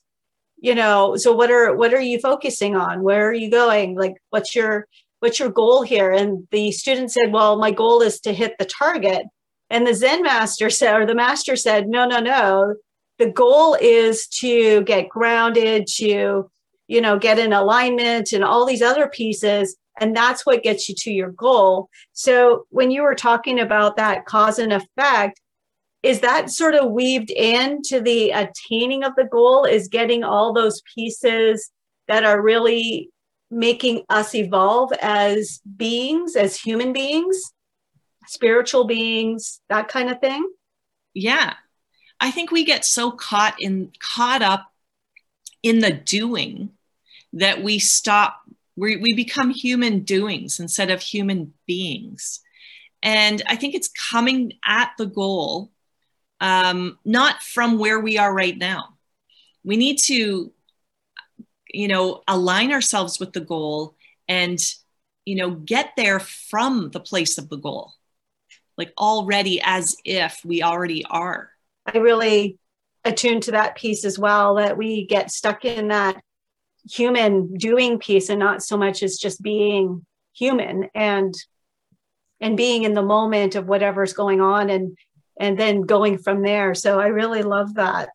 you 0.58 0.76
know 0.76 1.16
so 1.16 1.32
what 1.32 1.50
are 1.50 1.74
what 1.74 1.92
are 1.92 2.00
you 2.00 2.20
focusing 2.20 2.76
on? 2.76 3.02
Where 3.02 3.28
are 3.28 3.34
you 3.34 3.50
going? 3.50 3.96
Like 3.96 4.14
what's 4.30 4.54
your 4.54 4.86
what's 5.18 5.38
your 5.38 5.50
goal 5.50 5.82
here? 5.82 6.12
And 6.12 6.46
the 6.50 6.70
student 6.72 7.10
said 7.10 7.32
well 7.32 7.58
my 7.58 7.72
goal 7.72 8.00
is 8.00 8.20
to 8.20 8.32
hit 8.32 8.54
the 8.58 8.64
target. 8.64 9.24
And 9.70 9.86
the 9.86 9.94
zen 9.94 10.22
master 10.22 10.70
said 10.78 10.94
or 10.94 11.06
the 11.06 11.14
master 11.14 11.56
said 11.56 11.88
no 11.88 12.06
no 12.06 12.20
no. 12.20 12.76
The 13.18 13.30
goal 13.30 13.76
is 13.80 14.26
to 14.40 14.82
get 14.82 15.08
grounded 15.08 15.86
to 15.96 16.48
you 16.86 17.00
know 17.00 17.18
get 17.18 17.38
in 17.38 17.52
alignment 17.52 18.32
and 18.32 18.44
all 18.44 18.64
these 18.64 18.82
other 18.82 19.08
pieces 19.08 19.76
and 20.02 20.16
that's 20.16 20.44
what 20.44 20.64
gets 20.64 20.88
you 20.88 20.96
to 20.96 21.12
your 21.12 21.30
goal. 21.30 21.88
So 22.12 22.66
when 22.70 22.90
you 22.90 23.02
were 23.02 23.14
talking 23.14 23.60
about 23.60 23.96
that 23.98 24.26
cause 24.26 24.58
and 24.58 24.72
effect, 24.72 25.40
is 26.02 26.18
that 26.20 26.50
sort 26.50 26.74
of 26.74 26.90
weaved 26.90 27.30
into 27.30 28.00
the 28.00 28.30
attaining 28.32 29.04
of 29.04 29.14
the 29.14 29.26
goal? 29.30 29.64
Is 29.64 29.86
getting 29.86 30.24
all 30.24 30.52
those 30.52 30.82
pieces 30.92 31.70
that 32.08 32.24
are 32.24 32.42
really 32.42 33.10
making 33.48 34.02
us 34.08 34.34
evolve 34.34 34.90
as 35.00 35.60
beings, 35.76 36.34
as 36.34 36.58
human 36.58 36.92
beings, 36.92 37.40
spiritual 38.26 38.82
beings, 38.82 39.60
that 39.68 39.86
kind 39.86 40.10
of 40.10 40.18
thing? 40.18 40.44
Yeah. 41.14 41.54
I 42.18 42.32
think 42.32 42.50
we 42.50 42.64
get 42.64 42.84
so 42.84 43.12
caught 43.12 43.54
in 43.60 43.92
caught 44.00 44.42
up 44.42 44.66
in 45.62 45.78
the 45.78 45.92
doing 45.92 46.70
that 47.34 47.62
we 47.62 47.78
stop 47.78 48.41
we, 48.82 48.96
we 48.96 49.14
become 49.14 49.50
human 49.50 50.00
doings 50.00 50.58
instead 50.58 50.90
of 50.90 51.00
human 51.00 51.54
beings. 51.66 52.40
And 53.04 53.42
i 53.48 53.56
think 53.56 53.74
it's 53.74 53.90
coming 54.10 54.54
at 54.66 54.90
the 54.98 55.06
goal 55.06 55.70
um, 56.40 56.98
not 57.04 57.40
from 57.40 57.78
where 57.78 58.00
we 58.00 58.18
are 58.18 58.34
right 58.34 58.58
now. 58.58 58.98
We 59.64 59.76
need 59.76 59.98
to 60.06 60.52
you 61.72 61.88
know 61.88 62.22
align 62.26 62.72
ourselves 62.72 63.18
with 63.20 63.32
the 63.32 63.40
goal 63.40 63.96
and 64.28 64.58
you 65.24 65.36
know 65.36 65.50
get 65.50 65.92
there 65.96 66.18
from 66.20 66.90
the 66.90 67.00
place 67.00 67.38
of 67.38 67.48
the 67.48 67.56
goal 67.56 67.94
like 68.76 68.92
already 68.98 69.60
as 69.62 69.96
if 70.04 70.44
we 70.44 70.62
already 70.62 71.04
are. 71.04 71.50
I 71.86 71.98
really 71.98 72.58
attuned 73.04 73.44
to 73.44 73.52
that 73.52 73.76
piece 73.76 74.04
as 74.04 74.18
well 74.18 74.56
that 74.56 74.76
we 74.76 75.06
get 75.06 75.30
stuck 75.30 75.64
in 75.64 75.88
that 75.88 76.22
human 76.90 77.54
doing 77.54 77.98
piece 77.98 78.28
and 78.28 78.38
not 78.38 78.62
so 78.62 78.76
much 78.76 79.02
as 79.02 79.18
just 79.18 79.42
being 79.42 80.04
human 80.34 80.88
and 80.94 81.34
and 82.40 82.56
being 82.56 82.82
in 82.82 82.94
the 82.94 83.02
moment 83.02 83.54
of 83.54 83.66
whatever's 83.66 84.12
going 84.12 84.40
on 84.40 84.68
and 84.70 84.96
and 85.40 85.58
then 85.58 85.82
going 85.82 86.18
from 86.18 86.42
there. 86.42 86.74
So 86.74 87.00
i 87.00 87.06
really 87.06 87.42
love 87.42 87.74
that. 87.74 88.10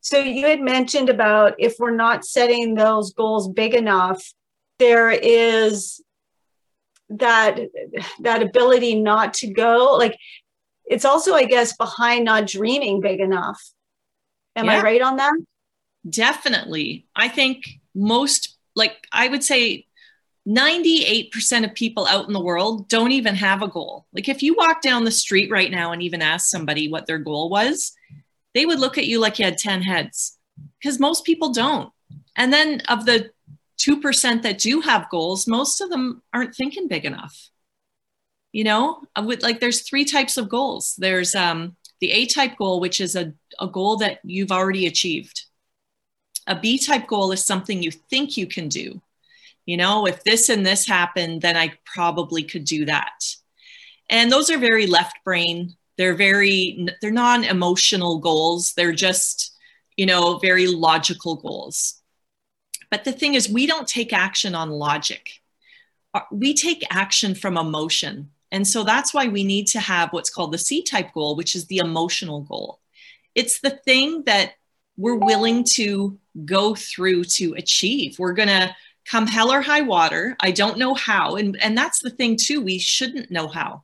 So 0.00 0.18
you 0.18 0.46
had 0.46 0.60
mentioned 0.60 1.10
about 1.10 1.54
if 1.58 1.76
we're 1.78 1.94
not 1.94 2.24
setting 2.24 2.74
those 2.74 3.12
goals 3.12 3.48
big 3.48 3.74
enough 3.74 4.22
there 4.78 5.10
is 5.10 6.02
that 7.10 7.60
that 8.20 8.42
ability 8.42 8.94
not 8.94 9.34
to 9.34 9.52
go 9.52 9.96
like 9.98 10.16
it's 10.86 11.04
also 11.04 11.34
i 11.34 11.44
guess 11.44 11.76
behind 11.76 12.24
not 12.24 12.46
dreaming 12.46 13.00
big 13.00 13.20
enough. 13.20 13.62
Am 14.56 14.64
yeah. 14.64 14.78
i 14.78 14.82
right 14.82 15.02
on 15.02 15.16
that 15.16 15.34
definitely 16.08 17.06
i 17.14 17.28
think 17.28 17.64
most 17.94 18.56
like 18.74 19.06
i 19.12 19.28
would 19.28 19.44
say 19.44 19.86
98% 20.48 21.64
of 21.64 21.74
people 21.74 22.06
out 22.06 22.26
in 22.26 22.32
the 22.32 22.42
world 22.42 22.88
don't 22.88 23.12
even 23.12 23.34
have 23.34 23.62
a 23.62 23.68
goal 23.68 24.06
like 24.14 24.28
if 24.28 24.42
you 24.42 24.54
walk 24.54 24.80
down 24.80 25.04
the 25.04 25.10
street 25.10 25.50
right 25.50 25.70
now 25.70 25.92
and 25.92 26.02
even 26.02 26.22
ask 26.22 26.48
somebody 26.48 26.88
what 26.88 27.06
their 27.06 27.18
goal 27.18 27.50
was 27.50 27.92
they 28.54 28.64
would 28.64 28.80
look 28.80 28.96
at 28.96 29.06
you 29.06 29.20
like 29.20 29.38
you 29.38 29.44
had 29.44 29.58
10 29.58 29.82
heads 29.82 30.38
because 30.80 30.98
most 30.98 31.26
people 31.26 31.52
don't 31.52 31.92
and 32.36 32.52
then 32.52 32.80
of 32.88 33.04
the 33.04 33.30
2% 33.80 34.42
that 34.42 34.58
do 34.58 34.80
have 34.80 35.10
goals, 35.10 35.46
most 35.46 35.80
of 35.80 35.90
them 35.90 36.22
aren't 36.32 36.54
thinking 36.54 36.86
big 36.86 37.04
enough. 37.04 37.50
You 38.52 38.64
know, 38.64 39.02
with 39.22 39.42
like 39.42 39.60
there's 39.60 39.82
three 39.82 40.04
types 40.04 40.36
of 40.36 40.48
goals. 40.48 40.96
There's 40.98 41.34
um, 41.34 41.76
the 42.00 42.10
A 42.10 42.26
type 42.26 42.56
goal, 42.56 42.80
which 42.80 43.00
is 43.00 43.14
a, 43.14 43.32
a 43.60 43.68
goal 43.68 43.96
that 43.98 44.18
you've 44.24 44.50
already 44.50 44.86
achieved. 44.86 45.44
A 46.50 46.56
B 46.56 46.78
type 46.78 47.06
goal 47.06 47.30
is 47.30 47.44
something 47.44 47.80
you 47.80 47.92
think 47.92 48.36
you 48.36 48.46
can 48.46 48.68
do. 48.68 49.00
You 49.66 49.76
know, 49.76 50.06
if 50.06 50.24
this 50.24 50.48
and 50.48 50.66
this 50.66 50.84
happened, 50.84 51.42
then 51.42 51.56
I 51.56 51.74
probably 51.84 52.42
could 52.42 52.64
do 52.64 52.84
that. 52.86 53.24
And 54.10 54.32
those 54.32 54.50
are 54.50 54.58
very 54.58 54.88
left 54.88 55.18
brain. 55.24 55.76
They're 55.96 56.16
very, 56.16 56.88
they're 57.00 57.12
non 57.12 57.44
emotional 57.44 58.18
goals. 58.18 58.72
They're 58.72 58.92
just, 58.92 59.54
you 59.96 60.06
know, 60.06 60.38
very 60.38 60.66
logical 60.66 61.36
goals. 61.36 62.02
But 62.90 63.04
the 63.04 63.12
thing 63.12 63.34
is, 63.34 63.48
we 63.48 63.66
don't 63.66 63.86
take 63.86 64.12
action 64.12 64.56
on 64.56 64.70
logic. 64.70 65.40
Uh, 66.12 66.22
we 66.32 66.52
take 66.54 66.84
action 66.90 67.36
from 67.36 67.56
emotion. 67.56 68.30
And 68.50 68.66
so 68.66 68.82
that's 68.82 69.14
why 69.14 69.28
we 69.28 69.44
need 69.44 69.68
to 69.68 69.78
have 69.78 70.12
what's 70.12 70.30
called 70.30 70.52
the 70.52 70.58
C 70.58 70.82
type 70.82 71.12
goal, 71.12 71.36
which 71.36 71.54
is 71.54 71.66
the 71.66 71.78
emotional 71.78 72.40
goal. 72.40 72.80
It's 73.36 73.60
the 73.60 73.70
thing 73.70 74.24
that 74.24 74.54
we're 74.96 75.14
willing 75.14 75.64
to 75.74 76.18
go 76.44 76.74
through 76.74 77.24
to 77.24 77.54
achieve. 77.54 78.18
We're 78.18 78.32
going 78.32 78.48
to 78.48 78.74
come 79.04 79.26
hell 79.26 79.52
or 79.52 79.60
high 79.60 79.80
water. 79.80 80.36
I 80.40 80.50
don't 80.50 80.78
know 80.78 80.94
how. 80.94 81.36
And, 81.36 81.60
and 81.62 81.76
that's 81.76 82.00
the 82.00 82.10
thing, 82.10 82.36
too. 82.36 82.60
We 82.60 82.78
shouldn't 82.78 83.30
know 83.30 83.48
how. 83.48 83.82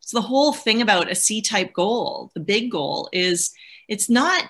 So 0.00 0.18
the 0.18 0.26
whole 0.26 0.52
thing 0.52 0.82
about 0.82 1.10
a 1.10 1.14
C 1.14 1.42
type 1.42 1.72
goal, 1.72 2.30
the 2.34 2.40
big 2.40 2.70
goal, 2.70 3.08
is 3.12 3.52
it's 3.88 4.08
not 4.08 4.44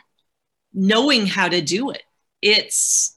knowing 0.74 1.26
how 1.26 1.48
to 1.48 1.62
do 1.62 1.90
it. 1.90 2.02
It's 2.42 3.16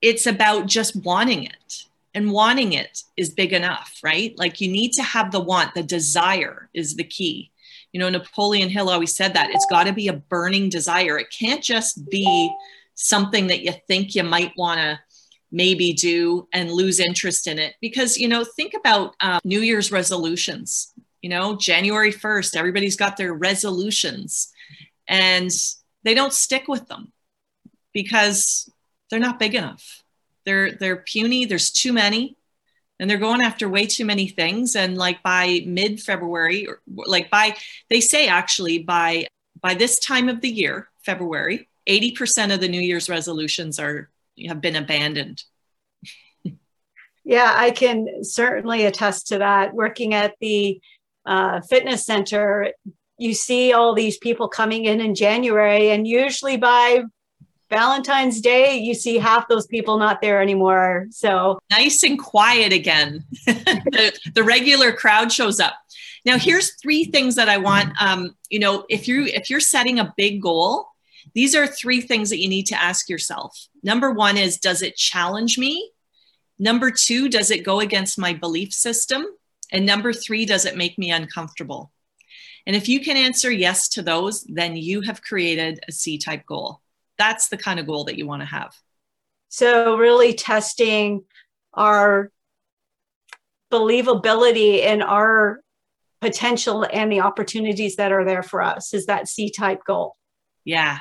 it's 0.00 0.26
about 0.26 0.66
just 0.66 0.96
wanting 0.96 1.44
it 1.44 1.84
and 2.14 2.32
wanting 2.32 2.74
it 2.74 3.02
is 3.16 3.30
big 3.30 3.52
enough 3.52 3.98
right 4.02 4.36
like 4.36 4.60
you 4.60 4.70
need 4.70 4.92
to 4.92 5.02
have 5.02 5.30
the 5.30 5.40
want 5.40 5.72
the 5.74 5.82
desire 5.82 6.68
is 6.74 6.96
the 6.96 7.04
key 7.04 7.50
you 7.92 8.00
know 8.00 8.10
napoleon 8.10 8.68
hill 8.68 8.90
always 8.90 9.14
said 9.14 9.32
that 9.34 9.50
it's 9.50 9.66
got 9.70 9.84
to 9.84 9.92
be 9.92 10.08
a 10.08 10.12
burning 10.12 10.68
desire 10.68 11.18
it 11.18 11.34
can't 11.36 11.62
just 11.62 12.08
be 12.10 12.52
something 12.94 13.48
that 13.48 13.62
you 13.62 13.72
think 13.86 14.14
you 14.14 14.22
might 14.22 14.52
want 14.56 14.78
to 14.78 14.98
maybe 15.50 15.92
do 15.92 16.48
and 16.52 16.70
lose 16.70 16.98
interest 16.98 17.46
in 17.46 17.58
it 17.58 17.74
because 17.80 18.16
you 18.16 18.26
know 18.26 18.44
think 18.44 18.72
about 18.74 19.14
um, 19.20 19.38
new 19.44 19.60
year's 19.60 19.92
resolutions 19.92 20.94
you 21.20 21.28
know 21.28 21.56
january 21.56 22.10
1st 22.10 22.56
everybody's 22.56 22.96
got 22.96 23.18
their 23.18 23.34
resolutions 23.34 24.50
and 25.08 25.50
they 26.04 26.14
don't 26.14 26.32
stick 26.32 26.68
with 26.68 26.88
them 26.88 27.12
because 27.92 28.70
they're 29.10 29.20
not 29.20 29.38
big 29.38 29.54
enough. 29.54 30.02
They're 30.44 30.72
they're 30.72 30.96
puny. 30.96 31.44
There's 31.44 31.70
too 31.70 31.92
many, 31.92 32.36
and 32.98 33.08
they're 33.08 33.18
going 33.18 33.42
after 33.42 33.68
way 33.68 33.86
too 33.86 34.04
many 34.04 34.28
things. 34.28 34.74
And 34.74 34.96
like 34.96 35.22
by 35.22 35.62
mid 35.66 36.00
February, 36.00 36.66
or 36.66 36.80
like 36.86 37.30
by 37.30 37.56
they 37.90 38.00
say 38.00 38.26
actually 38.26 38.78
by 38.78 39.26
by 39.60 39.74
this 39.74 39.98
time 39.98 40.28
of 40.28 40.40
the 40.40 40.50
year, 40.50 40.88
February, 41.04 41.68
eighty 41.86 42.12
percent 42.12 42.52
of 42.52 42.60
the 42.60 42.68
New 42.68 42.80
Year's 42.80 43.08
resolutions 43.08 43.78
are 43.78 44.10
have 44.46 44.60
been 44.60 44.76
abandoned. 44.76 45.42
yeah, 47.24 47.52
I 47.54 47.70
can 47.70 48.24
certainly 48.24 48.84
attest 48.84 49.28
to 49.28 49.38
that. 49.38 49.74
Working 49.74 50.14
at 50.14 50.34
the 50.40 50.80
uh, 51.26 51.60
fitness 51.60 52.04
center, 52.04 52.72
you 53.18 53.34
see 53.34 53.72
all 53.72 53.94
these 53.94 54.18
people 54.18 54.48
coming 54.48 54.84
in 54.84 55.00
in 55.00 55.14
January, 55.14 55.90
and 55.90 56.06
usually 56.06 56.56
by 56.56 57.02
Valentine's 57.72 58.42
Day, 58.42 58.76
you 58.76 58.92
see 58.92 59.16
half 59.16 59.48
those 59.48 59.66
people 59.66 59.96
not 59.96 60.20
there 60.20 60.42
anymore. 60.42 61.06
So 61.10 61.58
nice 61.70 62.02
and 62.02 62.18
quiet 62.18 62.70
again. 62.70 63.24
the, 63.46 64.12
the, 64.34 64.42
regular 64.44 64.92
crowd 64.92 65.32
shows 65.32 65.58
up. 65.58 65.72
Now, 66.26 66.36
here's 66.36 66.74
three 66.82 67.04
things 67.04 67.34
that 67.36 67.48
I 67.48 67.56
want. 67.56 67.94
Um, 67.98 68.36
you 68.50 68.58
know, 68.58 68.84
if 68.90 69.08
you 69.08 69.24
if 69.24 69.48
you're 69.48 69.58
setting 69.58 69.98
a 69.98 70.12
big 70.18 70.42
goal, 70.42 70.91
these 71.34 71.54
are 71.54 71.66
three 71.66 72.00
things 72.00 72.30
that 72.30 72.40
you 72.40 72.48
need 72.48 72.66
to 72.66 72.80
ask 72.80 73.08
yourself. 73.08 73.66
Number 73.82 74.10
one 74.10 74.36
is, 74.36 74.58
does 74.58 74.82
it 74.82 74.96
challenge 74.96 75.58
me? 75.58 75.90
Number 76.58 76.90
two, 76.90 77.28
does 77.28 77.50
it 77.50 77.64
go 77.64 77.80
against 77.80 78.18
my 78.18 78.32
belief 78.32 78.72
system? 78.72 79.24
And 79.70 79.86
number 79.86 80.12
three, 80.12 80.44
does 80.44 80.64
it 80.64 80.76
make 80.76 80.98
me 80.98 81.10
uncomfortable? 81.10 81.92
And 82.66 82.76
if 82.76 82.88
you 82.88 83.00
can 83.00 83.16
answer 83.16 83.50
yes 83.50 83.88
to 83.90 84.02
those, 84.02 84.44
then 84.44 84.76
you 84.76 85.00
have 85.00 85.22
created 85.22 85.80
a 85.88 85.92
C 85.92 86.18
type 86.18 86.46
goal 86.46 86.82
that's 87.22 87.48
the 87.48 87.56
kind 87.56 87.78
of 87.78 87.86
goal 87.86 88.04
that 88.04 88.18
you 88.18 88.26
want 88.26 88.42
to 88.42 88.46
have. 88.46 88.74
So, 89.48 89.96
really 89.96 90.34
testing 90.34 91.24
our 91.74 92.30
believability 93.70 94.84
and 94.84 95.02
our 95.02 95.60
potential 96.20 96.86
and 96.90 97.10
the 97.10 97.20
opportunities 97.20 97.96
that 97.96 98.12
are 98.12 98.24
there 98.24 98.42
for 98.42 98.62
us 98.62 98.92
is 98.92 99.06
that 99.06 99.28
C 99.28 99.50
type 99.50 99.82
goal. 99.86 100.16
Yeah. 100.64 100.98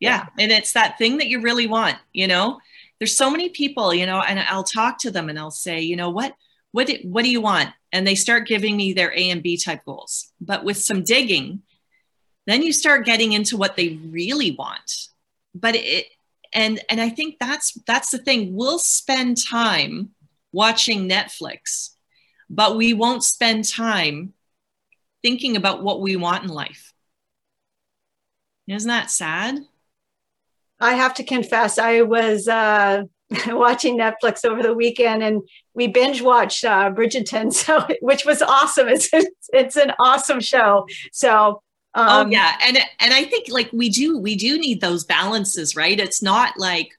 Yeah. 0.00 0.26
And 0.38 0.50
it's 0.50 0.72
that 0.72 0.98
thing 0.98 1.18
that 1.18 1.28
you 1.28 1.40
really 1.40 1.66
want, 1.66 1.96
you 2.12 2.26
know? 2.26 2.58
There's 2.98 3.16
so 3.16 3.30
many 3.30 3.48
people, 3.48 3.94
you 3.94 4.06
know, 4.06 4.20
and 4.20 4.38
I'll 4.40 4.64
talk 4.64 4.98
to 5.00 5.10
them 5.10 5.28
and 5.28 5.38
I'll 5.38 5.50
say, 5.50 5.80
you 5.80 5.96
know, 5.96 6.10
what 6.10 6.34
what 6.72 6.86
do, 6.86 6.98
what 7.02 7.24
do 7.24 7.30
you 7.30 7.40
want? 7.40 7.70
And 7.92 8.06
they 8.06 8.14
start 8.14 8.46
giving 8.46 8.76
me 8.76 8.92
their 8.92 9.12
A 9.12 9.30
and 9.30 9.42
B 9.42 9.56
type 9.56 9.84
goals. 9.84 10.32
But 10.40 10.64
with 10.64 10.76
some 10.76 11.02
digging, 11.02 11.62
then 12.46 12.62
you 12.62 12.72
start 12.72 13.06
getting 13.06 13.32
into 13.32 13.56
what 13.56 13.76
they 13.76 14.00
really 14.10 14.52
want 14.52 15.08
but 15.54 15.74
it 15.76 16.06
and 16.52 16.80
and 16.88 17.00
i 17.00 17.08
think 17.08 17.36
that's 17.38 17.72
that's 17.86 18.10
the 18.10 18.18
thing 18.18 18.54
we'll 18.54 18.78
spend 18.78 19.36
time 19.36 20.10
watching 20.52 21.08
netflix 21.08 21.90
but 22.48 22.76
we 22.76 22.92
won't 22.92 23.24
spend 23.24 23.68
time 23.68 24.32
thinking 25.22 25.56
about 25.56 25.82
what 25.82 26.00
we 26.00 26.16
want 26.16 26.44
in 26.44 26.50
life 26.50 26.92
isn't 28.66 28.88
that 28.88 29.10
sad 29.10 29.58
i 30.80 30.94
have 30.94 31.14
to 31.14 31.24
confess 31.24 31.78
i 31.78 32.02
was 32.02 32.48
uh 32.48 33.02
watching 33.48 33.98
netflix 33.98 34.44
over 34.44 34.62
the 34.62 34.74
weekend 34.74 35.22
and 35.22 35.42
we 35.74 35.86
binge 35.86 36.20
watched 36.20 36.64
uh, 36.64 36.90
bridgerton 36.90 37.52
so 37.60 37.86
which 38.00 38.24
was 38.24 38.42
awesome. 38.42 38.88
It's, 38.88 39.08
it's 39.52 39.76
an 39.76 39.92
awesome 39.98 40.40
show. 40.40 40.86
So 41.12 41.62
Oh, 41.94 42.02
um, 42.02 42.28
oh 42.28 42.30
yeah, 42.30 42.56
and 42.62 42.78
and 43.00 43.12
I 43.12 43.24
think 43.24 43.46
like 43.48 43.68
we 43.72 43.88
do 43.88 44.16
we 44.16 44.36
do 44.36 44.58
need 44.58 44.80
those 44.80 45.04
balances, 45.04 45.74
right? 45.74 45.98
It's 45.98 46.22
not 46.22 46.56
like 46.56 46.90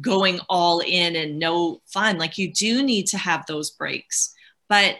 going 0.00 0.40
all 0.48 0.80
in 0.80 1.14
and 1.14 1.38
no 1.38 1.82
fun. 1.92 2.16
Like 2.16 2.38
you 2.38 2.52
do 2.52 2.82
need 2.82 3.08
to 3.08 3.18
have 3.18 3.44
those 3.46 3.70
breaks, 3.70 4.32
but 4.68 4.96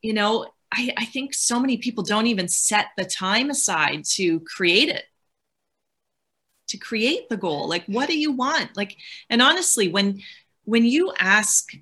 you 0.00 0.14
know 0.14 0.46
I, 0.72 0.94
I 0.96 1.04
think 1.04 1.34
so 1.34 1.60
many 1.60 1.76
people 1.76 2.04
don't 2.04 2.26
even 2.26 2.48
set 2.48 2.86
the 2.96 3.04
time 3.04 3.50
aside 3.50 4.04
to 4.12 4.40
create 4.40 4.88
it 4.88 5.04
to 6.68 6.76
create 6.76 7.28
the 7.28 7.36
goal. 7.36 7.68
Like 7.68 7.84
what 7.86 8.08
do 8.08 8.18
you 8.18 8.32
want? 8.32 8.76
Like 8.76 8.96
and 9.30 9.42
honestly 9.42 9.88
when 9.88 10.20
when 10.64 10.84
you 10.84 11.12
ask 11.18 11.72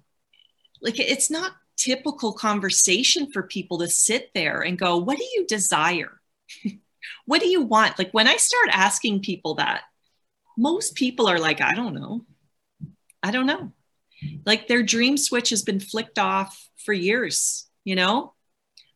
like 0.80 0.98
it's 0.98 1.30
not 1.30 1.52
typical 1.76 2.32
conversation 2.32 3.30
for 3.30 3.42
people 3.42 3.78
to 3.78 3.88
sit 3.88 4.30
there 4.34 4.60
and 4.60 4.78
go 4.78 4.98
what 4.98 5.18
do 5.18 5.24
you 5.34 5.46
desire? 5.46 6.20
What 7.24 7.40
do 7.40 7.48
you 7.48 7.62
want? 7.62 7.98
Like 7.98 8.12
when 8.12 8.28
i 8.28 8.36
start 8.36 8.68
asking 8.70 9.22
people 9.22 9.56
that 9.56 9.82
most 10.56 10.94
people 10.94 11.26
are 11.28 11.38
like 11.38 11.60
i 11.60 11.72
don't 11.74 11.94
know. 11.94 12.24
I 13.22 13.30
don't 13.30 13.46
know. 13.46 13.72
Like 14.44 14.66
their 14.66 14.82
dream 14.82 15.16
switch 15.16 15.50
has 15.50 15.62
been 15.62 15.80
flicked 15.80 16.18
off 16.18 16.68
for 16.76 16.92
years 16.92 17.66
you 17.84 17.94
know 17.94 18.32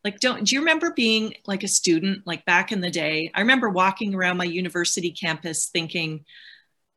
like 0.06 0.20
don't 0.20 0.44
do 0.44 0.54
you 0.54 0.60
remember 0.60 0.92
being 0.92 1.34
like 1.46 1.64
a 1.64 1.68
student 1.68 2.24
like 2.24 2.44
back 2.44 2.70
in 2.70 2.80
the 2.80 2.92
day? 2.92 3.32
I 3.34 3.40
remember 3.40 3.68
walking 3.68 4.14
around 4.14 4.36
my 4.36 4.44
university 4.44 5.10
campus 5.10 5.66
thinking 5.66 6.24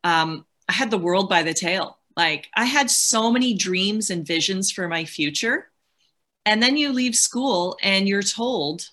um, 0.03 0.45
i 0.69 0.73
had 0.73 0.91
the 0.91 0.99
world 0.99 1.27
by 1.27 1.41
the 1.41 1.55
tail. 1.55 1.97
Like 2.15 2.49
i 2.55 2.65
had 2.65 2.91
so 2.91 3.31
many 3.31 3.55
dreams 3.55 4.11
and 4.11 4.27
visions 4.27 4.71
for 4.71 4.87
my 4.87 5.05
future. 5.05 5.71
And 6.45 6.61
then 6.61 6.77
you 6.77 6.93
leave 6.93 7.15
school 7.15 7.79
and 7.81 8.07
you're 8.07 8.21
told 8.21 8.87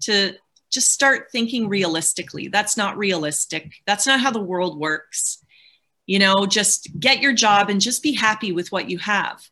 to 0.00 0.34
just 0.72 0.90
start 0.90 1.28
thinking 1.30 1.68
realistically. 1.68 2.48
That's 2.48 2.76
not 2.76 2.98
realistic. 2.98 3.74
That's 3.86 4.06
not 4.06 4.20
how 4.20 4.32
the 4.32 4.42
world 4.42 4.80
works. 4.80 5.44
You 6.06 6.18
know 6.18 6.44
just 6.44 6.88
get 6.98 7.22
your 7.22 7.34
job 7.34 7.70
and 7.70 7.80
just 7.80 8.02
be 8.02 8.14
happy 8.14 8.50
with 8.50 8.72
what 8.72 8.90
you 8.90 8.98
have. 8.98 9.48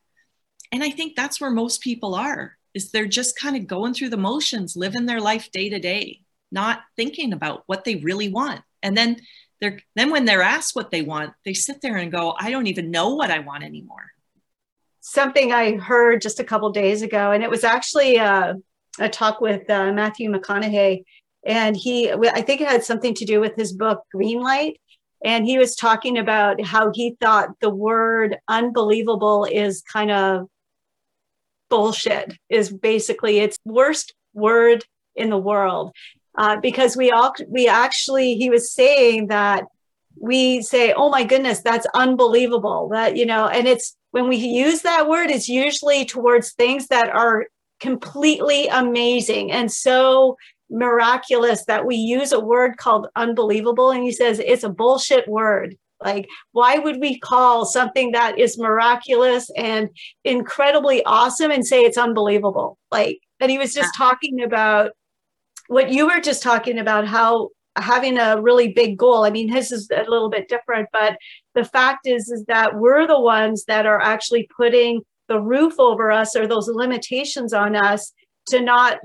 And 0.73 0.83
i 0.83 0.91
think 0.91 1.15
that's 1.15 1.41
where 1.41 1.53
most 1.53 1.83
people 1.83 2.17
are 2.17 2.58
is 2.75 2.91
they're 2.91 3.07
just 3.07 3.39
kind 3.39 3.57
of 3.57 3.67
going 3.67 3.95
through 3.95 4.11
the 4.11 4.17
motions, 4.17 4.77
living 4.77 5.07
their 5.07 5.21
life 5.21 5.51
day 5.51 5.69
to 5.69 5.79
day, 5.79 6.21
not 6.51 6.81
thinking 6.97 7.33
about 7.33 7.63
what 7.67 7.85
they 7.85 7.97
really 7.97 8.29
want. 8.29 8.61
And 8.83 8.97
then 8.97 9.17
they're 9.61 9.81
then 9.97 10.11
when 10.11 10.25
they're 10.25 10.43
asked 10.43 10.77
what 10.77 10.91
they 10.91 11.03
want, 11.03 11.33
they 11.45 11.55
sit 11.55 11.81
there 11.83 11.97
and 11.97 12.13
go, 12.13 12.35
I 12.39 12.51
don't 12.51 12.69
even 12.69 12.91
know 12.91 13.15
what 13.15 13.31
I 13.31 13.41
want 13.41 13.65
anymore. 13.65 14.13
Something 15.01 15.53
I 15.53 15.77
heard 15.77 16.21
just 16.21 16.41
a 16.41 16.45
couple 16.45 16.71
days 16.71 17.03
ago, 17.03 17.33
and 17.33 17.43
it 17.43 17.51
was 17.51 17.65
actually 17.65 18.19
uh, 18.19 18.55
a 18.99 19.09
talk 19.09 19.41
with 19.41 19.69
uh, 19.71 19.93
Matthew 19.93 20.31
McConaughey, 20.31 21.05
and 21.45 21.77
he 21.77 22.13
I 22.13 22.43
think 22.43 22.61
it 22.61 22.69
had 22.69 22.85
something 22.85 23.15
to 23.15 23.25
do 23.25 23.41
with 23.41 23.57
his 23.57 23.73
book 23.73 24.03
Greenlight. 24.15 24.75
And 25.25 25.45
he 25.45 25.59
was 25.59 25.75
talking 25.75 26.17
about 26.17 26.65
how 26.65 26.93
he 26.95 27.17
thought 27.21 27.49
the 27.61 27.71
word 27.71 28.37
unbelievable 28.47 29.47
is 29.51 29.83
kind 29.83 30.13
of 30.13 30.49
bullshit 31.69 32.37
is 32.49 32.73
basically 32.73 33.39
its 33.39 33.59
worst 33.65 34.15
word 34.35 34.85
in 35.15 35.31
the 35.31 35.39
world. 35.39 35.93
Uh, 36.37 36.57
because 36.61 36.97
we 36.97 37.11
all 37.11 37.35
we 37.49 37.67
actually 37.67 38.35
he 38.35 38.49
was 38.49 38.73
saying 38.73 39.27
that 39.27 39.65
we 40.21 40.63
say 40.63 40.93
oh 40.93 41.11
my 41.11 41.25
goodness 41.25 41.61
that's 41.61 41.87
unbelievable. 41.95 42.89
That 42.93 43.17
you 43.17 43.27
know 43.27 43.49
and 43.49 43.67
it's 43.67 43.97
when 44.13 44.29
we 44.29 44.37
use 44.37 44.83
that 44.83 45.09
word 45.09 45.31
it's 45.31 45.49
usually 45.49 46.05
towards 46.05 46.53
things 46.53 46.87
that 46.89 47.11
are 47.11 47.47
completely 47.81 48.69
amazing 48.69 49.53
and 49.53 49.71
so 49.71 50.37
miraculous 50.71 51.65
that 51.65 51.87
we 51.87 51.97
use 51.97 52.33
a 52.33 52.41
word 52.41 52.77
called 52.77 53.09
unbelievable. 53.17 53.91
And 53.91 54.03
he 54.03 54.13
says 54.13 54.39
it's 54.39 54.65
a 54.65 54.69
bullshit 54.69 55.27
word 55.29 55.77
like, 56.01 56.29
why 56.53 56.79
would 56.79 57.01
we 57.01 57.19
call 57.19 57.65
something 57.65 58.13
that 58.13 58.39
is 58.39 58.59
miraculous 58.59 59.51
and 59.57 59.89
incredibly 60.25 61.05
awesome 61.05 61.51
and 61.51 61.67
say 61.67 61.83
it's 61.83 61.99
unbelievable? 61.99 62.79
Like, 62.91 63.19
and 63.41 63.51
he 63.51 63.59
was 63.59 63.75
just 63.75 63.95
talking 63.97 64.43
about 64.43 64.93
what 65.69 65.91
you 65.91 66.07
were 66.07 66.21
just 66.21 66.43
talking 66.43 66.79
about, 66.79 67.07
how 67.07 67.51
having 67.77 68.19
a 68.19 68.41
really 68.41 68.73
big 68.73 68.97
goal. 68.99 69.25
I 69.25 69.31
mean, 69.31 69.49
his 69.49 69.71
is 69.71 69.89
a 69.91 70.09
little 70.09 70.31
bit 70.31 70.49
different, 70.49 70.89
but 70.93 71.17
the 71.55 71.65
fact 71.65 72.07
is, 72.07 72.29
is 72.29 72.45
that 72.47 72.77
we're 72.77 73.07
the 73.07 73.21
ones 73.21 73.65
that 73.67 73.87
are 73.87 74.01
actually 74.01 74.49
putting 74.57 75.03
the 75.29 75.41
roof 75.41 75.79
over 75.79 76.11
us 76.11 76.35
or 76.35 76.47
those 76.47 76.69
limitations 76.69 77.53
on 77.53 77.77
us 77.77 78.13
to 78.49 78.61
not 78.61 78.99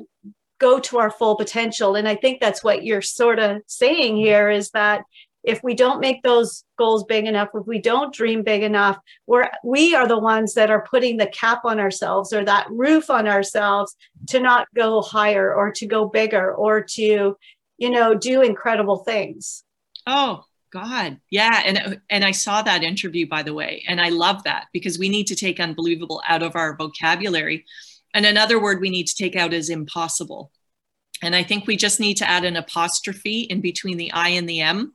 go 0.60 0.80
to 0.80 0.98
our 0.98 1.12
full 1.12 1.36
potential. 1.36 1.96
And 1.96 2.08
I 2.08 2.16
think 2.16 2.40
that's 2.40 2.64
what 2.64 2.86
you're 2.86 3.02
sort 3.02 3.40
of 3.40 3.62
saying 3.68 4.16
here 4.18 4.50
is 4.50 4.70
that 4.72 5.04
if 5.44 5.62
we 5.62 5.74
don't 5.74 6.00
make 6.00 6.24
those 6.24 6.64
goals 6.78 7.04
big 7.04 7.26
enough 7.26 7.50
if 7.54 7.68
we 7.68 7.80
don't 7.80 8.14
dream 8.14 8.44
big 8.44 8.64
enough 8.64 8.98
we're 9.28 9.50
we 9.64 9.94
are 9.94 10.08
the 10.08 10.18
ones 10.18 10.54
that 10.54 10.72
are 10.72 10.86
putting 10.90 11.18
the 11.18 11.28
cap 11.28 11.62
on 11.66 11.80
ourselves 11.80 12.34
or 12.34 12.44
that 12.44 12.68
roof 12.70 13.10
on 13.10 13.28
ourselves 13.28 13.96
to 14.28 14.40
not 14.40 14.68
go 14.76 15.02
higher 15.02 15.54
or 15.54 15.72
to 15.72 15.86
go 15.86 16.06
bigger 16.06 16.54
or 16.54 16.82
to 16.82 17.36
you 17.78 17.90
know 17.90 18.16
do 18.16 18.42
incredible 18.42 18.98
things. 18.98 19.64
Oh 20.08 20.46
god. 20.72 21.20
Yeah. 21.30 21.62
And 21.66 22.02
and 22.10 22.26
i 22.26 22.32
saw 22.32 22.62
that 22.62 22.84
interview 22.84 23.28
by 23.28 23.44
the 23.44 23.54
way 23.54 23.84
and 23.88 24.02
i 24.02 24.10
love 24.10 24.44
that 24.44 24.66
because 24.74 24.98
we 24.98 25.08
need 25.08 25.28
to 25.28 25.36
take 25.36 25.60
unbelievable 25.60 26.22
out 26.28 26.44
of 26.44 26.56
our 26.56 26.76
vocabulary. 26.76 27.66
And 28.16 28.26
another 28.26 28.62
word 28.62 28.80
we 28.80 28.90
need 28.90 29.08
to 29.08 29.16
take 29.16 29.36
out 29.36 29.54
is 29.54 29.70
impossible. 29.70 30.52
And 31.24 31.36
I 31.36 31.44
think 31.44 31.66
we 31.66 31.78
just 31.78 32.00
need 32.00 32.18
to 32.18 32.30
add 32.30 32.44
an 32.44 32.56
apostrophe 32.56 33.42
in 33.42 33.62
between 33.62 33.98
the 33.98 34.12
I 34.12 34.30
and 34.30 34.48
the 34.48 34.62
M 34.62 34.94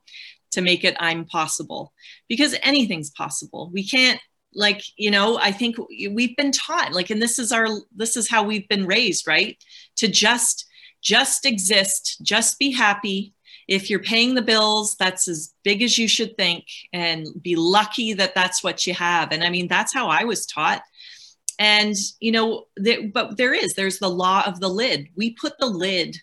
to 0.52 0.60
make 0.60 0.84
it 0.84 0.96
I'm 0.98 1.24
possible 1.24 1.92
because 2.28 2.54
anything's 2.62 3.10
possible. 3.10 3.70
We 3.72 3.86
can't 3.86 4.20
like 4.54 4.82
you 4.96 5.10
know 5.10 5.38
i 5.38 5.52
think 5.52 5.76
we've 6.10 6.36
been 6.36 6.50
taught 6.50 6.94
like 6.94 7.10
and 7.10 7.20
this 7.20 7.38
is 7.38 7.52
our 7.52 7.68
this 7.94 8.16
is 8.16 8.30
how 8.30 8.42
we've 8.42 8.68
been 8.68 8.86
raised 8.86 9.26
right? 9.26 9.62
To 9.96 10.08
just 10.08 10.66
just 11.02 11.46
exist 11.46 12.18
just 12.22 12.58
be 12.58 12.72
happy. 12.72 13.34
If 13.68 13.90
you're 13.90 14.02
paying 14.02 14.34
the 14.34 14.42
bills 14.42 14.96
that's 14.98 15.28
as 15.28 15.52
big 15.62 15.82
as 15.82 15.98
you 15.98 16.08
should 16.08 16.36
think 16.36 16.64
and 16.92 17.26
be 17.42 17.56
lucky 17.56 18.14
that 18.14 18.34
that's 18.34 18.64
what 18.64 18.86
you 18.86 18.94
have. 18.94 19.32
And 19.32 19.44
i 19.44 19.50
mean 19.50 19.68
that's 19.68 19.92
how 19.92 20.08
i 20.08 20.24
was 20.24 20.46
taught. 20.46 20.82
And 21.58 21.94
you 22.20 22.32
know 22.32 22.64
there, 22.76 23.08
but 23.08 23.36
there 23.36 23.52
is 23.52 23.74
there's 23.74 23.98
the 23.98 24.08
law 24.08 24.44
of 24.46 24.60
the 24.60 24.68
lid. 24.68 25.08
We 25.14 25.34
put 25.34 25.58
the 25.58 25.66
lid 25.66 26.16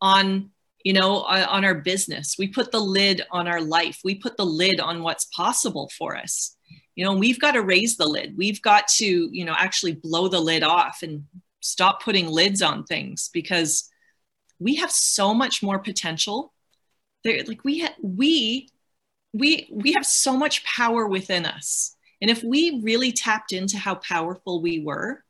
on 0.00 0.50
you 0.88 0.94
know, 0.94 1.18
uh, 1.24 1.44
on 1.50 1.66
our 1.66 1.74
business. 1.74 2.36
We 2.38 2.48
put 2.48 2.72
the 2.72 2.80
lid 2.80 3.20
on 3.30 3.46
our 3.46 3.60
life. 3.60 4.00
We 4.04 4.14
put 4.14 4.38
the 4.38 4.46
lid 4.46 4.80
on 4.80 5.02
what's 5.02 5.26
possible 5.26 5.90
for 5.98 6.16
us. 6.16 6.56
You 6.96 7.04
know, 7.04 7.12
we've 7.12 7.38
got 7.38 7.52
to 7.52 7.60
raise 7.60 7.98
the 7.98 8.06
lid. 8.06 8.38
We've 8.38 8.62
got 8.62 8.88
to, 8.96 9.04
you 9.04 9.44
know, 9.44 9.54
actually 9.54 9.96
blow 9.96 10.28
the 10.28 10.40
lid 10.40 10.62
off 10.62 11.02
and 11.02 11.24
stop 11.60 12.02
putting 12.02 12.26
lids 12.26 12.62
on 12.62 12.84
things 12.84 13.28
because 13.34 13.90
we 14.58 14.76
have 14.76 14.90
so 14.90 15.34
much 15.34 15.62
more 15.62 15.78
potential. 15.78 16.54
There, 17.22 17.44
like 17.44 17.64
we 17.64 17.80
ha- 17.80 17.94
we 18.02 18.70
we 19.34 19.68
we 19.70 19.92
have 19.92 20.06
so 20.06 20.38
much 20.38 20.64
power 20.64 21.06
within 21.06 21.44
us. 21.44 21.94
And 22.22 22.30
if 22.30 22.42
we 22.42 22.80
really 22.82 23.12
tapped 23.12 23.52
into 23.52 23.76
how 23.76 23.96
powerful 23.96 24.62
we 24.62 24.80
were, 24.80 25.22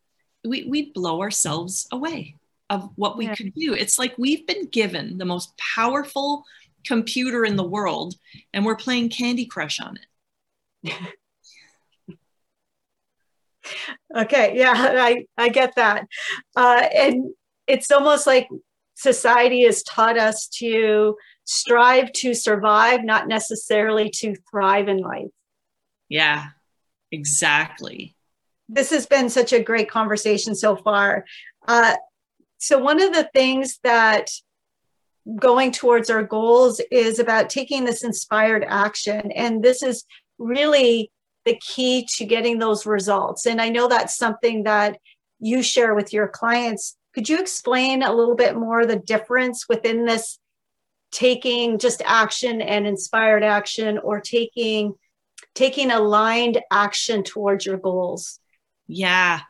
we, 0.44 0.68
we'd 0.68 0.94
blow 0.94 1.20
ourselves 1.20 1.88
away 1.90 2.36
of 2.70 2.90
what 2.96 3.16
we 3.16 3.26
yeah. 3.26 3.34
could 3.34 3.54
do. 3.54 3.74
It's 3.74 3.98
like 3.98 4.14
we've 4.18 4.46
been 4.46 4.66
given 4.66 5.18
the 5.18 5.24
most 5.24 5.56
powerful 5.56 6.44
computer 6.86 7.44
in 7.44 7.56
the 7.56 7.64
world 7.64 8.14
and 8.52 8.64
we're 8.64 8.76
playing 8.76 9.10
Candy 9.10 9.46
Crush 9.46 9.80
on 9.80 9.98
it. 10.84 10.94
okay, 14.16 14.56
yeah, 14.56 14.74
I, 14.76 15.26
I 15.36 15.48
get 15.48 15.74
that. 15.76 16.06
Uh, 16.56 16.86
and 16.94 17.30
it's 17.66 17.90
almost 17.90 18.26
like 18.26 18.48
society 18.94 19.64
has 19.64 19.82
taught 19.82 20.18
us 20.18 20.48
to 20.48 21.16
strive 21.44 22.12
to 22.12 22.34
survive, 22.34 23.04
not 23.04 23.28
necessarily 23.28 24.10
to 24.10 24.34
thrive 24.50 24.88
in 24.88 24.98
life. 24.98 25.30
Yeah, 26.08 26.46
exactly. 27.12 28.14
This 28.68 28.90
has 28.90 29.06
been 29.06 29.30
such 29.30 29.52
a 29.52 29.62
great 29.62 29.90
conversation 29.90 30.54
so 30.54 30.76
far. 30.76 31.24
Uh, 31.66 31.96
so 32.58 32.78
one 32.78 33.00
of 33.00 33.12
the 33.12 33.30
things 33.32 33.78
that 33.84 34.30
going 35.36 35.72
towards 35.72 36.10
our 36.10 36.22
goals 36.22 36.80
is 36.90 37.18
about 37.18 37.50
taking 37.50 37.84
this 37.84 38.02
inspired 38.02 38.64
action. 38.66 39.30
And 39.32 39.62
this 39.62 39.82
is 39.82 40.04
really 40.38 41.10
the 41.44 41.56
key 41.56 42.06
to 42.16 42.24
getting 42.24 42.58
those 42.58 42.86
results. 42.86 43.46
And 43.46 43.60
i 43.60 43.68
know 43.68 43.88
that's 43.88 44.16
something 44.16 44.64
that 44.64 44.98
you 45.40 45.62
share 45.62 45.94
with 45.94 46.12
your 46.12 46.28
clients. 46.28 46.96
Could 47.14 47.28
you 47.28 47.38
explain 47.38 48.02
a 48.02 48.12
little 48.12 48.34
bit 48.34 48.56
more 48.56 48.84
the 48.84 48.98
difference 48.98 49.68
within 49.68 50.04
this 50.04 50.38
taking 51.10 51.78
just 51.78 52.02
action 52.04 52.60
and 52.60 52.86
inspired 52.86 53.42
action 53.42 53.98
or 53.98 54.20
taking 54.20 54.94
taking 55.54 55.90
aligned 55.90 56.60
action 56.70 57.22
towards 57.22 57.66
your 57.66 57.78
goals? 57.78 58.40
Yeah 58.86 59.40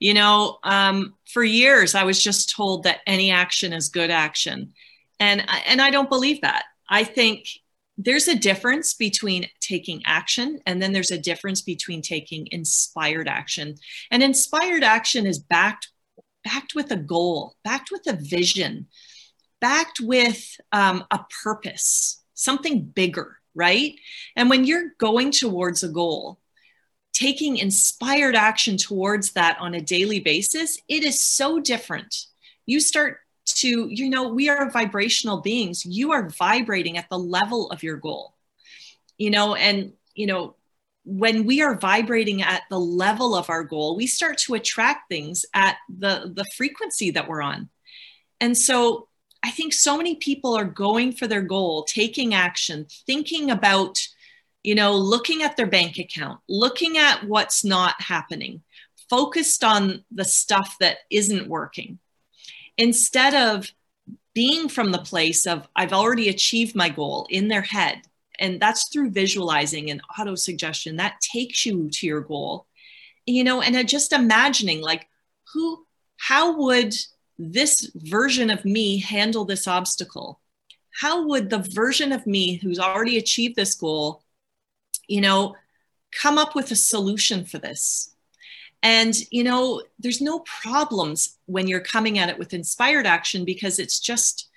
you 0.00 0.14
know, 0.14 0.58
um, 0.62 1.14
for 1.26 1.44
years 1.44 1.94
I 1.94 2.04
was 2.04 2.22
just 2.22 2.54
told 2.54 2.84
that 2.84 3.00
any 3.06 3.30
action 3.30 3.72
is 3.72 3.88
good 3.88 4.10
action, 4.10 4.72
and 5.20 5.44
and 5.66 5.80
I 5.80 5.90
don't 5.90 6.10
believe 6.10 6.40
that. 6.42 6.64
I 6.88 7.04
think 7.04 7.46
there's 7.98 8.28
a 8.28 8.38
difference 8.38 8.94
between 8.94 9.48
taking 9.60 10.00
action 10.06 10.60
and 10.66 10.80
then 10.80 10.92
there's 10.92 11.10
a 11.10 11.18
difference 11.18 11.60
between 11.60 12.00
taking 12.00 12.46
inspired 12.52 13.26
action. 13.26 13.74
And 14.12 14.22
inspired 14.22 14.84
action 14.84 15.26
is 15.26 15.40
backed 15.40 15.88
backed 16.44 16.74
with 16.74 16.90
a 16.92 16.96
goal, 16.96 17.56
backed 17.64 17.90
with 17.90 18.06
a 18.06 18.16
vision, 18.16 18.86
backed 19.60 20.00
with 20.00 20.56
um, 20.72 21.04
a 21.10 21.20
purpose, 21.42 22.22
something 22.34 22.80
bigger, 22.80 23.38
right? 23.54 23.94
And 24.36 24.48
when 24.48 24.64
you're 24.64 24.90
going 24.98 25.32
towards 25.32 25.82
a 25.82 25.88
goal, 25.88 26.38
taking 27.18 27.56
inspired 27.56 28.36
action 28.36 28.76
towards 28.76 29.32
that 29.32 29.58
on 29.58 29.74
a 29.74 29.80
daily 29.80 30.20
basis, 30.20 30.78
it 30.86 31.02
is 31.02 31.20
so 31.20 31.58
different. 31.58 32.26
You 32.64 32.78
start 32.78 33.18
to, 33.46 33.88
you 33.88 34.08
know, 34.08 34.28
we 34.28 34.48
are 34.48 34.70
vibrational 34.70 35.38
beings. 35.40 35.84
You 35.84 36.12
are 36.12 36.28
vibrating 36.28 36.96
at 36.96 37.08
the 37.08 37.18
level 37.18 37.70
of 37.72 37.82
your 37.82 37.96
goal, 37.96 38.34
you 39.16 39.30
know, 39.30 39.56
and, 39.56 39.94
you 40.14 40.26
know, 40.26 40.54
when 41.04 41.44
we 41.44 41.60
are 41.60 41.74
vibrating 41.74 42.42
at 42.42 42.62
the 42.70 42.78
level 42.78 43.34
of 43.34 43.50
our 43.50 43.64
goal, 43.64 43.96
we 43.96 44.06
start 44.06 44.38
to 44.38 44.54
attract 44.54 45.08
things 45.08 45.44
at 45.54 45.76
the, 45.88 46.30
the 46.32 46.44
frequency 46.56 47.10
that 47.10 47.26
we're 47.26 47.42
on. 47.42 47.68
And 48.40 48.56
so 48.56 49.08
I 49.42 49.50
think 49.50 49.72
so 49.72 49.96
many 49.96 50.14
people 50.16 50.54
are 50.56 50.64
going 50.64 51.12
for 51.12 51.26
their 51.26 51.42
goal, 51.42 51.82
taking 51.82 52.32
action, 52.32 52.86
thinking 53.06 53.50
about, 53.50 53.98
you 54.62 54.74
know, 54.74 54.94
looking 54.94 55.42
at 55.42 55.56
their 55.56 55.66
bank 55.66 55.98
account, 55.98 56.40
looking 56.48 56.98
at 56.98 57.24
what's 57.24 57.64
not 57.64 58.00
happening, 58.00 58.62
focused 59.08 59.64
on 59.64 60.04
the 60.10 60.24
stuff 60.24 60.76
that 60.80 60.98
isn't 61.10 61.48
working, 61.48 61.98
instead 62.76 63.34
of 63.34 63.72
being 64.34 64.68
from 64.68 64.92
the 64.92 64.98
place 64.98 65.46
of, 65.46 65.68
I've 65.74 65.92
already 65.92 66.28
achieved 66.28 66.76
my 66.76 66.88
goal 66.88 67.26
in 67.30 67.48
their 67.48 67.62
head 67.62 68.02
and 68.38 68.60
that's 68.60 68.88
through 68.88 69.10
visualizing 69.10 69.90
and 69.90 70.00
auto 70.18 70.34
suggestion 70.34 70.96
that 70.96 71.20
takes 71.20 71.66
you 71.66 71.88
to 71.90 72.06
your 72.06 72.20
goal. 72.20 72.66
You 73.26 73.44
know 73.44 73.60
and 73.60 73.86
just 73.86 74.12
imagining 74.12 74.80
like 74.80 75.06
who 75.52 75.84
how 76.16 76.56
would 76.56 76.94
this 77.38 77.90
version 77.94 78.50
of 78.50 78.64
me 78.64 78.98
handle 78.98 79.44
this 79.44 79.68
obstacle? 79.68 80.40
How 80.98 81.26
would 81.26 81.50
the 81.50 81.58
version 81.58 82.12
of 82.12 82.26
me 82.26 82.54
who's 82.54 82.78
already 82.78 83.18
achieved 83.18 83.54
this 83.54 83.74
goal 83.74 84.22
you 85.08 85.20
know 85.20 85.56
come 86.12 86.38
up 86.38 86.54
with 86.54 86.70
a 86.70 86.76
solution 86.76 87.44
for 87.44 87.58
this. 87.58 88.14
And 88.82 89.14
you 89.32 89.42
know 89.42 89.82
there's 89.98 90.20
no 90.20 90.40
problems 90.40 91.36
when 91.46 91.66
you're 91.66 91.80
coming 91.80 92.18
at 92.18 92.28
it 92.28 92.38
with 92.38 92.54
inspired 92.54 93.06
action 93.06 93.44
because 93.44 93.78
it's 93.78 93.98
just 93.98 94.48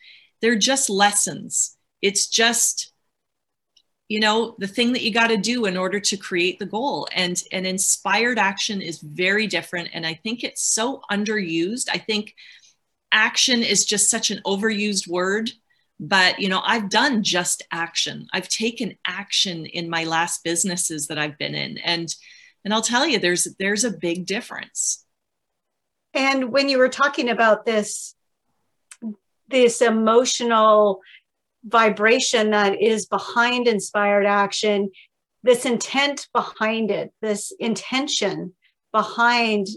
they're 0.41 0.55
just 0.55 0.89
lessons. 0.89 1.77
It's 2.01 2.27
just 2.27 2.93
you 4.09 4.19
know 4.19 4.55
the 4.59 4.67
thing 4.67 4.93
that 4.93 5.01
you 5.01 5.11
got 5.11 5.27
to 5.27 5.37
do 5.37 5.65
in 5.65 5.77
order 5.77 5.99
to 5.99 6.17
create 6.17 6.59
the 6.59 6.65
goal. 6.65 7.07
And 7.13 7.41
an 7.51 7.65
inspired 7.65 8.37
action 8.37 8.81
is 8.81 8.99
very 8.99 9.47
different 9.47 9.89
and 9.93 10.05
i 10.05 10.13
think 10.13 10.43
it's 10.43 10.61
so 10.61 11.01
underused. 11.11 11.89
I 11.91 11.97
think 11.97 12.35
action 13.11 13.63
is 13.63 13.85
just 13.85 14.09
such 14.09 14.31
an 14.31 14.41
overused 14.45 15.07
word 15.07 15.51
but 16.01 16.39
you 16.39 16.49
know 16.49 16.61
i've 16.65 16.89
done 16.89 17.23
just 17.23 17.63
action 17.71 18.27
i've 18.33 18.49
taken 18.49 18.97
action 19.07 19.65
in 19.67 19.89
my 19.89 20.03
last 20.03 20.43
businesses 20.43 21.07
that 21.07 21.17
i've 21.17 21.37
been 21.37 21.55
in 21.55 21.77
and 21.77 22.13
and 22.65 22.73
i'll 22.73 22.81
tell 22.81 23.05
you 23.05 23.19
there's 23.19 23.47
there's 23.59 23.83
a 23.83 23.91
big 23.91 24.25
difference 24.25 25.05
and 26.13 26.51
when 26.51 26.67
you 26.67 26.77
were 26.77 26.89
talking 26.89 27.29
about 27.29 27.65
this 27.65 28.15
this 29.47 29.81
emotional 29.81 31.01
vibration 31.63 32.51
that 32.51 32.81
is 32.81 33.05
behind 33.05 33.67
inspired 33.67 34.25
action, 34.25 34.89
this 35.43 35.65
intent 35.65 36.27
behind 36.33 36.89
it, 36.89 37.13
this 37.21 37.53
intention 37.59 38.53
behind 38.91 39.67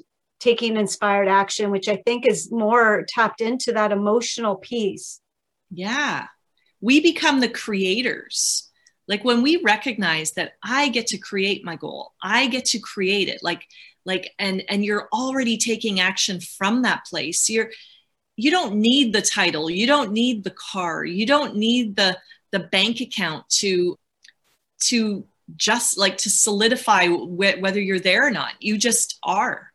taking 0.41 0.77
inspired 0.77 1.29
action, 1.29 1.71
which 1.71 1.89
I 1.89 1.97
think 1.97 2.27
is 2.27 2.51
more 2.51 3.05
tapped 3.09 3.41
into 3.41 3.73
that 3.73 3.93
emotional 3.93 4.57
piece. 4.57 5.21
Yeah. 5.75 6.27
We 6.81 7.01
become 7.01 7.41
the 7.41 7.49
creators. 7.49 8.71
Like 9.07 9.25
when 9.25 9.43
we 9.43 9.57
recognize 9.59 10.33
that 10.33 10.53
I 10.63 10.89
get 10.89 11.09
to 11.09 11.19
create 11.19 11.65
my 11.65 11.77
goal, 11.77 12.13
I 12.23 12.47
get 12.47 12.67
to 12.67 12.79
create 12.79 13.29
it. 13.29 13.43
Like, 13.43 13.67
like, 14.07 14.33
and 14.39 14.63
and 14.69 14.85
you're 14.85 15.09
already 15.13 15.57
taking 15.57 16.01
action 16.01 16.41
from 16.41 16.83
that 16.83 17.05
place. 17.07 17.49
You're 17.49 17.71
you 18.37 18.51
don't 18.51 18.77
need 18.77 19.13
the 19.13 19.23
title 19.23 19.71
you 19.71 19.87
don't 19.87 20.13
need 20.13 20.45
the 20.45 20.51
car 20.51 21.05
you 21.05 21.27
don't 21.27 21.57
need 21.57 21.97
the 21.97 22.19
the 22.51 22.59
bank 22.59 23.01
account 23.01 23.49
to 23.49 23.99
to 24.81 25.27
just 25.57 25.99
like 25.99 26.17
to 26.17 26.31
solidify 26.31 27.07
wh- 27.07 27.61
whether 27.61 27.81
you're 27.81 28.01
there 28.01 28.27
or 28.27 28.31
not 28.31 28.53
you 28.61 28.77
just 28.77 29.19
are 29.23 29.73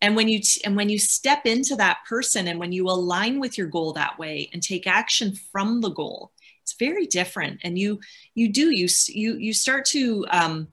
and 0.00 0.16
when 0.16 0.28
you 0.28 0.40
and 0.64 0.76
when 0.76 0.88
you 0.88 0.98
step 0.98 1.46
into 1.46 1.76
that 1.76 1.98
person 2.08 2.48
and 2.48 2.58
when 2.58 2.72
you 2.72 2.86
align 2.86 3.40
with 3.40 3.56
your 3.56 3.66
goal 3.66 3.92
that 3.92 4.18
way 4.18 4.50
and 4.52 4.62
take 4.62 4.86
action 4.86 5.34
from 5.52 5.80
the 5.80 5.90
goal 5.90 6.32
it's 6.66 6.74
very 6.80 7.06
different. 7.06 7.60
And 7.62 7.78
you 7.78 8.00
you 8.34 8.52
do 8.52 8.70
you 8.70 8.88
you 9.06 9.36
you 9.36 9.52
start 9.52 9.84
to 9.86 10.26
um, 10.30 10.66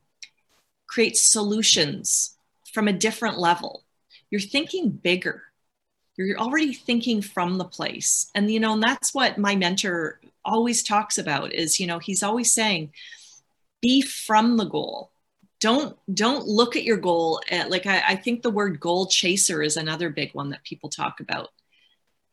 create 0.88 1.16
solutions 1.16 2.36
from 2.74 2.88
a 2.88 2.94
different 2.94 3.38
level. 3.38 3.84
You're 4.32 4.42
thinking 4.42 4.90
bigger. 4.90 5.44
You're 6.18 6.40
already 6.40 6.74
thinking 6.74 7.22
from 7.22 7.60
the 7.60 7.66
place. 7.66 8.32
And 8.34 8.50
you 8.50 8.60
know 8.60 8.74
and 8.74 8.82
that's 8.82 9.14
what 9.14 9.38
my 9.38 9.56
mentor 9.56 10.20
always 10.44 10.82
talks 10.82 11.20
about 11.20 11.54
is 11.54 11.80
you 11.80 11.86
know 11.86 12.00
he's 12.00 12.24
always 12.24 12.52
saying 12.52 12.92
be 13.80 14.02
from 14.02 14.58
the 14.58 14.66
goal 14.66 15.12
don't 15.64 15.98
don't 16.14 16.46
look 16.46 16.76
at 16.76 16.84
your 16.84 16.98
goal 16.98 17.42
at, 17.50 17.72
like 17.72 17.86
I, 17.86 18.04
I 18.10 18.16
think 18.18 18.42
the 18.42 18.52
word 18.52 18.82
goal 18.82 19.08
chaser 19.08 19.64
is 19.64 19.78
another 19.78 20.10
big 20.10 20.34
one 20.34 20.50
that 20.50 20.66
people 20.66 20.90
talk 20.90 21.22
about 21.22 21.52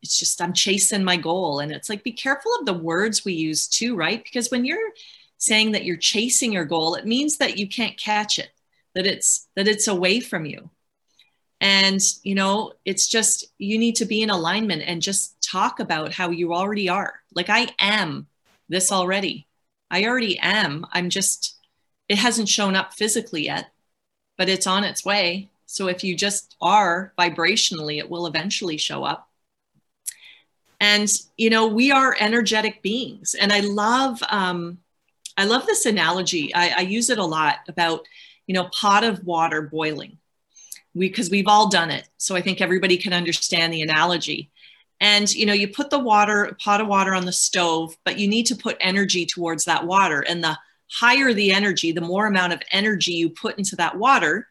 it's 0.01 0.19
just 0.19 0.41
i'm 0.41 0.51
chasing 0.51 1.03
my 1.03 1.15
goal 1.15 1.61
and 1.61 1.71
it's 1.71 1.89
like 1.89 2.03
be 2.03 2.11
careful 2.11 2.51
of 2.59 2.65
the 2.65 2.73
words 2.73 3.23
we 3.23 3.33
use 3.33 3.69
too 3.69 3.95
right 3.95 4.21
because 4.21 4.51
when 4.51 4.65
you're 4.65 4.91
saying 5.37 5.71
that 5.71 5.85
you're 5.85 5.95
chasing 5.95 6.51
your 6.51 6.65
goal 6.65 6.95
it 6.95 7.05
means 7.05 7.37
that 7.37 7.57
you 7.57 7.69
can't 7.69 7.97
catch 7.97 8.37
it 8.37 8.49
that 8.95 9.07
it's 9.07 9.47
that 9.55 9.67
it's 9.67 9.87
away 9.87 10.19
from 10.19 10.45
you 10.45 10.69
and, 11.61 12.01
you 12.23 12.33
know, 12.33 12.73
it's 12.85 13.07
just, 13.07 13.45
you 13.59 13.77
need 13.77 13.97
to 13.97 14.05
be 14.05 14.23
in 14.23 14.31
alignment 14.31 14.81
and 14.81 14.99
just 14.99 15.39
talk 15.43 15.79
about 15.79 16.11
how 16.11 16.31
you 16.31 16.55
already 16.55 16.89
are. 16.89 17.19
Like, 17.35 17.49
I 17.49 17.67
am 17.77 18.25
this 18.67 18.91
already. 18.91 19.47
I 19.91 20.05
already 20.05 20.39
am. 20.39 20.87
I'm 20.91 21.11
just, 21.11 21.60
it 22.11 22.17
hasn't 22.17 22.49
shown 22.49 22.75
up 22.75 22.93
physically 22.93 23.45
yet, 23.45 23.71
but 24.37 24.49
it's 24.49 24.67
on 24.67 24.83
its 24.83 25.05
way. 25.05 25.49
So 25.65 25.87
if 25.87 26.03
you 26.03 26.13
just 26.13 26.57
are 26.61 27.13
vibrationally, 27.17 27.99
it 27.99 28.09
will 28.09 28.27
eventually 28.27 28.75
show 28.75 29.05
up. 29.05 29.29
And, 30.81 31.09
you 31.37 31.49
know, 31.49 31.67
we 31.67 31.89
are 31.89 32.17
energetic 32.19 32.81
beings. 32.81 33.33
And 33.33 33.53
I 33.53 33.61
love, 33.61 34.21
um, 34.29 34.79
I 35.37 35.45
love 35.45 35.65
this 35.65 35.85
analogy. 35.85 36.53
I, 36.53 36.73
I 36.79 36.81
use 36.81 37.09
it 37.09 37.17
a 37.17 37.23
lot 37.23 37.59
about, 37.69 38.05
you 38.45 38.53
know, 38.55 38.65
pot 38.73 39.05
of 39.05 39.23
water 39.23 39.61
boiling 39.61 40.17
because 40.97 41.29
we, 41.29 41.37
we've 41.37 41.47
all 41.47 41.69
done 41.69 41.91
it. 41.91 42.09
So 42.17 42.35
I 42.35 42.41
think 42.41 42.59
everybody 42.59 42.97
can 42.97 43.13
understand 43.13 43.71
the 43.71 43.83
analogy. 43.83 44.51
And 44.99 45.33
you 45.33 45.45
know, 45.45 45.53
you 45.53 45.69
put 45.69 45.89
the 45.89 45.99
water, 45.99 46.57
pot 46.61 46.81
of 46.81 46.87
water 46.87 47.15
on 47.15 47.25
the 47.25 47.31
stove, 47.31 47.95
but 48.03 48.19
you 48.19 48.27
need 48.27 48.47
to 48.47 48.55
put 48.55 48.75
energy 48.81 49.25
towards 49.25 49.63
that 49.63 49.87
water. 49.87 50.19
And 50.27 50.43
the 50.43 50.57
higher 50.91 51.33
the 51.33 51.51
energy, 51.51 51.91
the 51.91 52.01
more 52.01 52.27
amount 52.27 52.53
of 52.53 52.61
energy 52.71 53.13
you 53.13 53.29
put 53.29 53.57
into 53.57 53.75
that 53.77 53.97
water, 53.97 54.47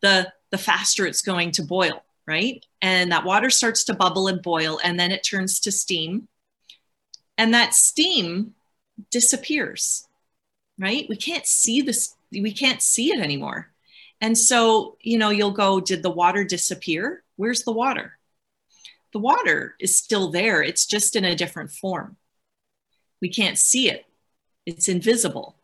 the 0.00 0.32
the 0.50 0.58
faster 0.58 1.06
it's 1.06 1.22
going 1.22 1.52
to 1.52 1.62
boil, 1.62 2.04
right? 2.26 2.64
And 2.82 3.12
that 3.12 3.24
water 3.24 3.50
starts 3.50 3.84
to 3.84 3.94
bubble 3.94 4.28
and 4.28 4.42
boil, 4.42 4.80
and 4.82 4.98
then 4.98 5.10
it 5.12 5.22
turns 5.22 5.60
to 5.60 5.72
steam. 5.72 6.28
And 7.38 7.54
that 7.54 7.74
steam 7.74 8.54
disappears, 9.10 10.06
right? 10.78 11.06
We 11.08 11.16
can't 11.16 11.46
see 11.46 11.82
this, 11.82 12.16
we 12.32 12.52
can't 12.52 12.82
see 12.82 13.12
it 13.12 13.20
anymore. 13.20 13.70
And 14.20 14.36
so, 14.36 14.98
you 15.00 15.18
know, 15.18 15.30
you'll 15.30 15.52
go, 15.52 15.80
did 15.80 16.02
the 16.02 16.10
water 16.10 16.44
disappear? 16.44 17.22
Where's 17.36 17.62
the 17.62 17.72
water? 17.72 18.18
The 19.12 19.18
water 19.18 19.74
is 19.80 19.96
still 19.96 20.30
there, 20.30 20.62
it's 20.62 20.86
just 20.86 21.16
in 21.16 21.24
a 21.24 21.36
different 21.36 21.70
form. 21.70 22.16
We 23.20 23.28
can't 23.28 23.58
see 23.58 23.88
it, 23.88 24.04
it's 24.66 24.88
invisible, 24.88 25.56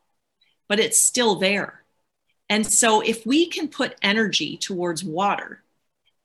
but 0.68 0.80
it's 0.80 0.98
still 0.98 1.36
there. 1.36 1.84
And 2.48 2.66
so, 2.66 3.00
if 3.00 3.26
we 3.26 3.46
can 3.46 3.68
put 3.68 3.96
energy 4.02 4.56
towards 4.56 5.02
water 5.02 5.62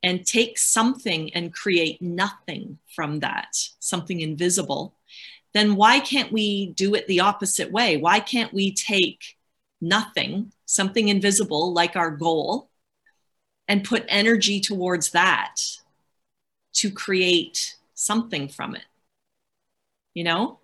and 0.04 0.26
take 0.26 0.58
something 0.58 1.34
and 1.34 1.54
create 1.54 2.02
nothing 2.02 2.78
from 2.96 3.20
that, 3.20 3.56
something 3.80 4.20
invisible, 4.22 4.96
then 5.54 5.76
why 5.76 6.00
can't 6.00 6.32
we 6.32 6.68
do 6.68 6.96
it 6.96 7.08
the 7.08 7.20
opposite 7.20 7.72
way? 7.72 7.98
Why 7.98 8.20
can't 8.20 8.54
we 8.54 8.72
take 8.72 9.38
nothing, 9.82 10.54
something 10.66 11.10
invisible 11.10 11.74
like 11.74 11.96
our 11.96 12.12
goal, 12.12 12.70
and 13.68 13.84
put 13.84 14.06
energy 14.08 14.60
towards 14.60 15.12
that 15.12 15.56
to 16.74 16.92
create 16.92 17.76
something 17.94 18.48
from 18.48 18.76
it. 18.76 18.86
You 20.14 20.24
know? 20.24 20.60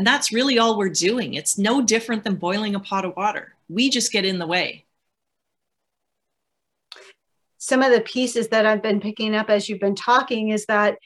And 0.00 0.06
that's 0.06 0.32
really 0.32 0.58
all 0.58 0.78
we're 0.78 0.88
doing. 0.88 1.34
It's 1.34 1.58
no 1.58 1.82
different 1.82 2.24
than 2.24 2.36
boiling 2.36 2.74
a 2.74 2.80
pot 2.80 3.04
of 3.04 3.14
water. 3.18 3.54
We 3.68 3.90
just 3.90 4.12
get 4.12 4.24
in 4.24 4.38
the 4.38 4.46
way. 4.46 4.86
some 7.70 7.82
of 7.82 7.92
the 7.92 8.00
pieces 8.00 8.48
that 8.48 8.64
I've 8.66 8.82
been 8.82 9.00
picking 9.00 9.34
up 9.34 9.50
as 9.50 9.68
you've 9.68 9.78
been 9.78 9.94
talking 9.94 10.48
is 10.48 10.64
that 10.66 10.96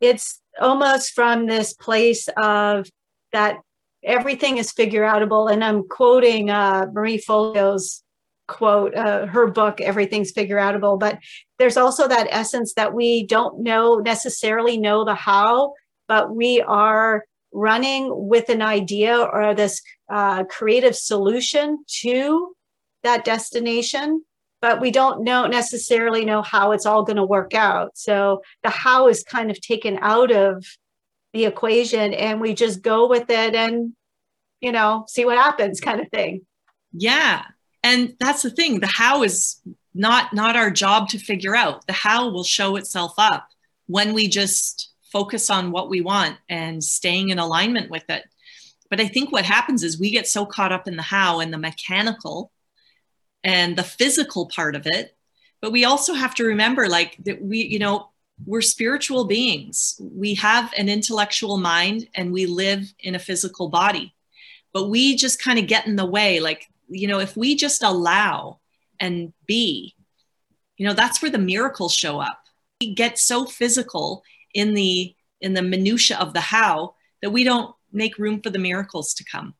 it's 0.00 0.40
almost 0.60 1.12
from 1.12 1.46
this 1.46 1.72
place 1.72 2.28
of 2.36 2.86
that 3.32 3.58
everything 4.02 4.58
is 4.58 4.72
figure 4.72 5.04
outable. 5.04 5.50
And 5.50 5.62
I'm 5.62 5.88
quoting 5.88 6.50
uh, 6.50 6.86
Marie 6.92 7.18
Forleo's 7.18 8.02
quote, 8.48 8.94
uh, 8.96 9.26
her 9.26 9.46
book, 9.46 9.80
Everything's 9.80 10.32
Figure 10.32 10.58
Outable. 10.58 10.98
But 10.98 11.18
there's 11.58 11.76
also 11.76 12.08
that 12.08 12.26
essence 12.30 12.74
that 12.74 12.92
we 12.92 13.24
don't 13.24 13.60
know 13.60 13.98
necessarily 13.98 14.76
know 14.76 15.04
the 15.04 15.14
how, 15.14 15.72
but 16.08 16.34
we 16.34 16.60
are 16.60 17.24
running 17.52 18.08
with 18.10 18.48
an 18.48 18.62
idea 18.62 19.16
or 19.16 19.54
this 19.54 19.82
uh, 20.08 20.44
creative 20.44 20.96
solution 20.96 21.84
to 21.86 22.54
that 23.02 23.24
destination 23.24 24.24
but 24.62 24.80
we 24.80 24.92
don't 24.92 25.24
know 25.24 25.46
necessarily 25.46 26.24
know 26.24 26.40
how 26.40 26.70
it's 26.70 26.86
all 26.86 27.02
going 27.02 27.16
to 27.16 27.24
work 27.24 27.52
out. 27.52 27.98
So 27.98 28.42
the 28.62 28.70
how 28.70 29.08
is 29.08 29.24
kind 29.24 29.50
of 29.50 29.60
taken 29.60 29.98
out 30.00 30.30
of 30.30 30.64
the 31.32 31.44
equation 31.46 32.14
and 32.14 32.40
we 32.40 32.54
just 32.54 32.80
go 32.80 33.08
with 33.08 33.28
it 33.28 33.54
and 33.54 33.92
you 34.60 34.70
know 34.70 35.04
see 35.08 35.24
what 35.24 35.36
happens 35.36 35.80
kind 35.80 36.00
of 36.00 36.08
thing. 36.08 36.46
Yeah 36.92 37.42
and 37.82 38.14
that's 38.20 38.42
the 38.42 38.50
thing 38.50 38.78
the 38.78 38.86
how 38.86 39.24
is 39.24 39.60
not 39.94 40.32
not 40.32 40.56
our 40.56 40.70
job 40.70 41.08
to 41.08 41.18
figure 41.18 41.56
out. 41.56 41.86
The 41.86 41.92
how 41.92 42.30
will 42.30 42.44
show 42.44 42.76
itself 42.76 43.14
up 43.18 43.48
when 43.86 44.14
we 44.14 44.28
just 44.28 44.91
focus 45.12 45.50
on 45.50 45.70
what 45.70 45.90
we 45.90 46.00
want 46.00 46.36
and 46.48 46.82
staying 46.82 47.28
in 47.28 47.38
alignment 47.38 47.90
with 47.90 48.08
it. 48.08 48.24
But 48.88 49.00
I 49.00 49.08
think 49.08 49.30
what 49.30 49.44
happens 49.44 49.82
is 49.82 49.98
we 49.98 50.10
get 50.10 50.26
so 50.26 50.44
caught 50.46 50.72
up 50.72 50.88
in 50.88 50.96
the 50.96 51.02
how 51.02 51.40
and 51.40 51.52
the 51.52 51.58
mechanical 51.58 52.50
and 53.44 53.76
the 53.76 53.82
physical 53.82 54.46
part 54.46 54.74
of 54.74 54.86
it. 54.86 55.16
But 55.60 55.72
we 55.72 55.84
also 55.84 56.14
have 56.14 56.34
to 56.36 56.44
remember 56.44 56.88
like 56.88 57.16
that 57.24 57.42
we, 57.42 57.62
you 57.62 57.78
know, 57.78 58.08
we're 58.44 58.62
spiritual 58.62 59.24
beings. 59.24 60.00
We 60.00 60.34
have 60.34 60.72
an 60.76 60.88
intellectual 60.88 61.58
mind 61.58 62.08
and 62.14 62.32
we 62.32 62.46
live 62.46 62.92
in 62.98 63.14
a 63.14 63.20
physical 63.20 63.68
body. 63.68 64.14
But 64.72 64.88
we 64.88 65.16
just 65.16 65.42
kind 65.42 65.58
of 65.58 65.66
get 65.66 65.86
in 65.86 65.96
the 65.96 66.06
way. 66.06 66.40
Like, 66.40 66.66
you 66.88 67.06
know, 67.06 67.20
if 67.20 67.36
we 67.36 67.54
just 67.54 67.82
allow 67.82 68.60
and 68.98 69.32
be, 69.46 69.94
you 70.76 70.86
know, 70.86 70.94
that's 70.94 71.22
where 71.22 71.30
the 71.30 71.38
miracles 71.38 71.94
show 71.94 72.18
up. 72.18 72.40
We 72.80 72.94
get 72.94 73.18
so 73.18 73.44
physical 73.44 74.22
in 74.54 74.74
the 74.74 75.14
in 75.40 75.54
the 75.54 75.62
minutia 75.62 76.16
of 76.18 76.32
the 76.32 76.40
how 76.40 76.94
that 77.20 77.30
we 77.30 77.44
don't 77.44 77.74
make 77.92 78.18
room 78.18 78.40
for 78.40 78.50
the 78.50 78.58
miracles 78.58 79.14
to 79.14 79.24
come. 79.24 79.54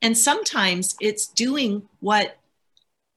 And 0.00 0.16
sometimes 0.16 0.96
it's 1.00 1.26
doing 1.26 1.88
what 2.00 2.38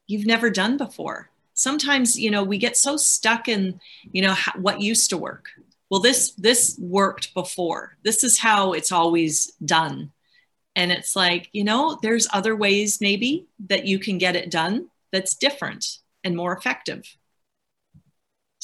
you've 0.06 0.26
never 0.26 0.50
done 0.50 0.76
before. 0.76 1.30
Sometimes 1.54 2.18
you 2.18 2.30
know 2.30 2.44
we 2.44 2.58
get 2.58 2.76
so 2.76 2.96
stuck 2.96 3.48
in 3.48 3.80
you 4.12 4.22
know 4.22 4.34
what 4.56 4.80
used 4.80 5.10
to 5.10 5.18
work. 5.18 5.50
Well 5.90 6.00
this 6.00 6.32
this 6.32 6.76
worked 6.80 7.34
before. 7.34 7.96
This 8.02 8.24
is 8.24 8.38
how 8.38 8.72
it's 8.72 8.92
always 8.92 9.52
done. 9.64 10.12
And 10.74 10.92
it's 10.92 11.16
like 11.16 11.48
you 11.52 11.64
know 11.64 11.98
there's 12.02 12.28
other 12.32 12.54
ways 12.54 13.00
maybe 13.00 13.46
that 13.68 13.86
you 13.86 13.98
can 13.98 14.18
get 14.18 14.36
it 14.36 14.50
done 14.50 14.88
that's 15.12 15.34
different 15.34 15.98
and 16.22 16.36
more 16.36 16.56
effective 16.56 17.16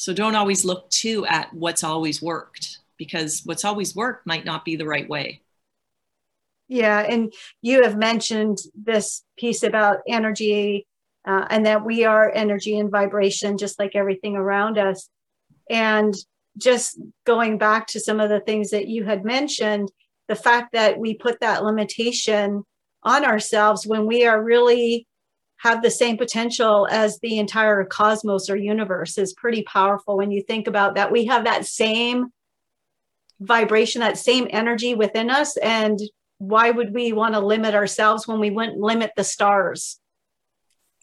so 0.03 0.11
don't 0.11 0.35
always 0.35 0.65
look 0.65 0.89
too 0.89 1.25
at 1.27 1.53
what's 1.53 1.81
always 1.81 2.21
worked 2.21 2.79
because 2.97 3.41
what's 3.45 3.63
always 3.63 3.95
worked 3.95 4.27
might 4.27 4.43
not 4.43 4.65
be 4.65 4.75
the 4.75 4.85
right 4.85 5.07
way. 5.07 5.41
Yeah, 6.67 6.99
and 6.99 7.31
you 7.61 7.83
have 7.83 7.95
mentioned 7.95 8.57
this 8.75 9.23
piece 9.37 9.63
about 9.63 9.99
energy 10.05 10.87
uh, 11.25 11.45
and 11.49 11.65
that 11.67 11.85
we 11.85 12.03
are 12.03 12.29
energy 12.29 12.77
and 12.77 12.91
vibration, 12.91 13.57
just 13.57 13.79
like 13.79 13.95
everything 13.95 14.35
around 14.35 14.77
us. 14.77 15.07
And 15.69 16.13
just 16.57 16.99
going 17.25 17.57
back 17.57 17.87
to 17.87 18.01
some 18.01 18.19
of 18.19 18.27
the 18.27 18.41
things 18.41 18.71
that 18.71 18.89
you 18.89 19.05
had 19.05 19.23
mentioned, 19.23 19.89
the 20.27 20.35
fact 20.35 20.73
that 20.73 20.99
we 20.99 21.13
put 21.13 21.39
that 21.39 21.63
limitation 21.63 22.65
on 23.03 23.23
ourselves 23.23 23.87
when 23.87 24.05
we 24.05 24.25
are 24.25 24.43
really 24.43 25.07
have 25.63 25.81
the 25.81 25.89
same 25.89 26.17
potential 26.17 26.89
as 26.91 27.19
the 27.19 27.39
entire 27.39 27.85
cosmos 27.85 28.49
or 28.49 28.57
universe 28.57 29.17
is 29.17 29.31
pretty 29.31 29.63
powerful 29.63 30.17
when 30.17 30.29
you 30.29 30.41
think 30.41 30.67
about 30.67 30.95
that. 30.95 31.09
We 31.09 31.25
have 31.27 31.45
that 31.45 31.65
same 31.65 32.33
vibration, 33.39 34.01
that 34.01 34.17
same 34.17 34.47
energy 34.49 34.93
within 34.93 35.29
us. 35.29 35.55
And 35.55 35.97
why 36.37 36.69
would 36.69 36.93
we 36.93 37.13
want 37.13 37.35
to 37.35 37.39
limit 37.39 37.75
ourselves 37.75 38.27
when 38.27 38.41
we 38.41 38.49
wouldn't 38.49 38.77
limit 38.77 39.13
the 39.15 39.23
stars? 39.23 40.01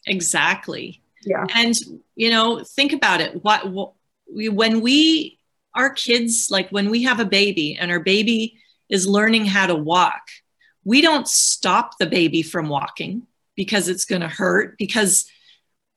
Exactly. 0.05 1.01
Yeah. 1.25 1.47
And, 1.55 1.75
you 2.15 2.29
know, 2.29 2.63
think 2.63 2.93
about 2.93 3.19
it. 3.19 3.43
What, 3.43 3.67
what 3.67 3.93
when 4.27 4.81
we, 4.81 5.39
our 5.73 5.89
kids, 5.89 6.49
like 6.51 6.69
when 6.69 6.91
we 6.91 7.01
have 7.03 7.19
a 7.19 7.25
baby 7.25 7.79
and 7.81 7.89
our 7.89 7.99
baby 7.99 8.59
is 8.89 9.07
learning 9.07 9.45
how 9.45 9.65
to 9.65 9.75
walk, 9.75 10.21
we 10.83 11.01
don't 11.01 11.27
stop 11.27 11.97
the 11.97 12.05
baby 12.05 12.43
from 12.43 12.69
walking 12.69 13.25
because 13.55 13.87
it's 13.87 14.05
going 14.05 14.21
to 14.21 14.27
hurt 14.27 14.77
because 14.77 15.25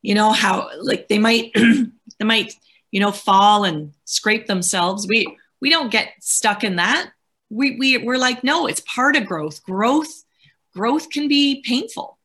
you 0.03 0.15
know 0.15 0.33
how 0.33 0.71
like 0.81 1.09
they 1.09 1.19
might 1.19 1.53
they 1.55 2.25
might 2.25 2.55
you 2.91 3.01
know 3.01 3.13
fall 3.13 3.65
and 3.65 3.93
scrape 4.05 4.47
themselves. 4.47 5.07
We 5.09 5.27
we 5.61 5.71
don't 5.71 5.91
get 5.93 6.13
stuck 6.21 6.65
in 6.65 6.77
that. 6.77 7.11
We, 7.51 7.77
we 7.77 7.99
we're 7.99 8.19
like 8.19 8.45
no 8.45 8.67
it's 8.67 8.81
part 8.81 9.17
of 9.17 9.27
growth. 9.27 9.63
Growth 9.63 10.25
growth 10.75 11.11
can 11.11 11.29
be 11.29 11.63
painful 11.65 12.19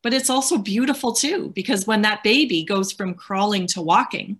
but 0.00 0.14
it's 0.14 0.30
also 0.30 0.58
beautiful 0.58 1.12
too 1.12 1.50
because 1.56 1.88
when 1.88 2.02
that 2.02 2.22
baby 2.22 2.64
goes 2.64 2.92
from 2.92 3.14
crawling 3.14 3.66
to 3.66 3.82
walking 3.82 4.38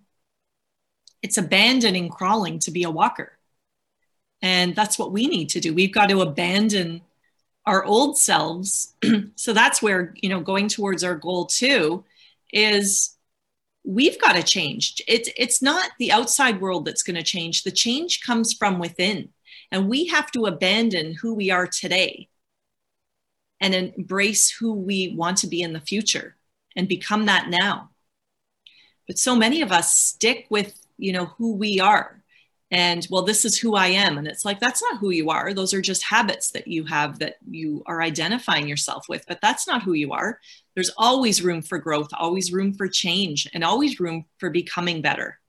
it's 1.21 1.37
abandoning 1.37 2.09
crawling 2.09 2.59
to 2.59 2.71
be 2.71 2.83
a 2.83 2.91
walker. 2.91 3.37
And 4.41 4.75
that's 4.75 4.97
what 4.97 5.11
we 5.11 5.27
need 5.27 5.49
to 5.49 5.59
do. 5.59 5.73
We've 5.73 5.93
got 5.93 6.09
to 6.09 6.21
abandon 6.21 7.01
our 7.69 7.85
old 7.85 8.17
selves. 8.17 8.95
So 9.35 9.53
that's 9.53 9.81
where 9.81 10.13
you 10.21 10.27
know 10.27 10.41
going 10.41 10.67
towards 10.67 11.03
our 11.03 11.15
goal 11.15 11.45
too 11.45 12.03
is 12.51 13.15
we've 13.85 14.19
got 14.19 14.33
to 14.33 14.43
change. 14.43 15.01
It's 15.07 15.29
it's 15.37 15.61
not 15.61 15.91
the 15.97 16.11
outside 16.11 16.59
world 16.59 16.83
that's 16.83 17.03
going 17.03 17.15
to 17.15 17.23
change. 17.23 17.63
The 17.63 17.71
change 17.71 18.21
comes 18.21 18.53
from 18.53 18.79
within. 18.79 19.29
And 19.71 19.87
we 19.87 20.07
have 20.07 20.29
to 20.31 20.45
abandon 20.45 21.15
who 21.21 21.33
we 21.35 21.51
are 21.51 21.67
today 21.67 22.27
and 23.61 23.73
embrace 23.73 24.49
who 24.49 24.73
we 24.73 25.13
want 25.15 25.37
to 25.37 25.47
be 25.47 25.61
in 25.61 25.73
the 25.73 25.79
future 25.91 26.35
and 26.75 26.87
become 26.87 27.27
that 27.27 27.49
now. 27.49 27.91
But 29.07 29.19
so 29.19 29.35
many 29.35 29.61
of 29.61 29.71
us 29.71 29.95
stick 29.95 30.47
with 30.49 30.73
you 30.97 31.13
know 31.13 31.27
who 31.37 31.55
we 31.55 31.79
are 31.79 32.18
and 32.71 33.07
well 33.09 33.23
this 33.23 33.45
is 33.45 33.57
who 33.57 33.75
i 33.75 33.87
am. 33.87 34.17
And 34.17 34.27
it's 34.27 34.45
like 34.45 34.59
that's 34.59 34.81
not 34.81 34.99
who 34.99 35.09
you 35.09 35.29
are. 35.29 35.53
Those 35.53 35.73
are 35.73 35.81
just 35.81 36.03
habits 36.03 36.51
that 36.51 36.67
you 36.67 36.85
have 36.85 37.19
that 37.19 37.37
you 37.49 37.83
are 37.85 38.01
identifying 38.01 38.67
yourself 38.67 39.07
with 39.09 39.25
but 39.27 39.39
that's 39.41 39.67
not 39.67 39.83
who 39.83 39.93
you 39.93 40.13
are. 40.13 40.39
There's 40.75 40.91
always 40.97 41.41
room 41.41 41.61
for 41.61 41.77
growth 41.77 42.09
always 42.13 42.53
room 42.53 42.73
for 42.73 42.87
change 42.87 43.49
and 43.53 43.63
always 43.63 43.99
room 43.99 44.25
for 44.37 44.49
becoming 44.49 45.01
better. 45.01 45.39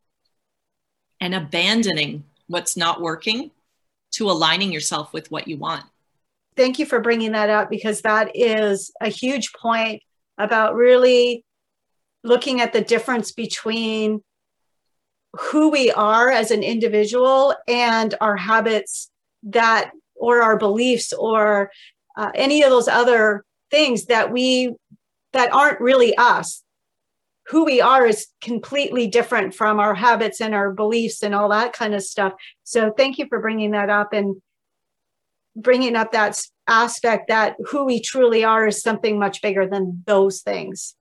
And 1.21 1.35
abandoning 1.35 2.25
what's 2.47 2.77
not 2.77 3.01
working 3.01 3.51
to 4.13 4.31
aligning 4.31 4.73
yourself 4.73 5.13
with 5.13 5.31
what 5.31 5.47
you 5.47 5.57
want. 5.57 5.85
Thank 6.57 6.79
you 6.79 6.87
for 6.87 7.01
bringing 7.01 7.33
that 7.33 7.49
up 7.49 7.71
because 7.71 8.03
that 8.03 8.33
is 8.35 8.91
a 9.01 9.09
huge 9.09 9.53
point 9.53 10.03
about 10.37 10.75
really 10.75 11.45
looking 12.25 12.61
at 12.61 12.73
the 12.73 12.81
difference 12.81 13.33
between 13.33 14.23
who 15.39 15.71
we 15.71 15.91
are 15.93 16.31
as 16.31 16.51
an 16.51 16.63
individual 16.63 17.55
and 17.69 18.15
our 18.21 18.37
habits 18.37 19.11
that 19.45 19.91
or 20.17 20.43
our 20.43 20.59
beliefs 20.59 21.13
or 21.13 21.71
uh, 22.17 22.31
any 22.35 22.63
of 22.63 22.71
those 22.71 22.89
other 22.89 23.45
things 23.71 24.07
that 24.07 24.33
we 24.33 24.75
that 25.33 25.53
aren't 25.53 25.81
really 25.81 26.17
us. 26.17 26.63
Who 27.49 27.65
we 27.65 27.81
are 27.81 28.07
is 28.07 28.29
completely 28.41 29.07
different 29.07 29.55
from 29.55 29.81
our 29.81 29.95
habits 29.95 30.41
and 30.41 30.55
our 30.55 30.73
beliefs 30.73 31.23
and 31.23 31.35
all 31.35 31.49
that 31.49 31.73
kind 31.73 31.95
of 31.95 32.03
stuff. 32.03 32.33
So 32.65 32.93
thank 32.97 33.19
you 33.19 33.27
for 33.29 33.41
bringing 33.41 33.73
that 33.73 33.91
up 33.91 34.13
and 34.13 34.41
bringing 35.57 35.97
up 35.97 36.13
that 36.13 36.41
aspect 36.67 37.29
that 37.29 37.57
who 37.67 37.85
we 37.85 38.01
truly 38.01 38.45
are 38.45 38.69
is 38.69 38.83
something 38.83 39.19
much 39.19 39.43
bigger 39.43 39.67
than 39.67 40.03
those 40.07 40.43
things. 40.43 40.95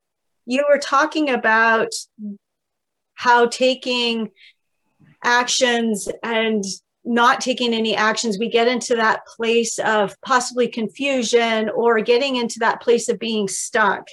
You 0.46 0.66
were 0.68 0.80
talking 0.80 1.30
about 1.30 1.90
how 3.20 3.46
taking 3.48 4.30
actions 5.26 6.08
and 6.24 6.64
not 7.04 7.42
taking 7.42 7.74
any 7.74 7.94
actions, 7.94 8.40
we 8.40 8.50
get 8.50 8.70
into 8.70 8.96
that 8.96 9.26
place 9.26 9.78
of 9.80 10.16
possibly 10.26 10.70
confusion 10.70 11.70
or 11.76 12.00
getting 12.00 12.38
into 12.38 12.60
that 12.60 12.82
place 12.82 13.10
of 13.10 13.20
being 13.20 13.50
stuck. 13.50 14.08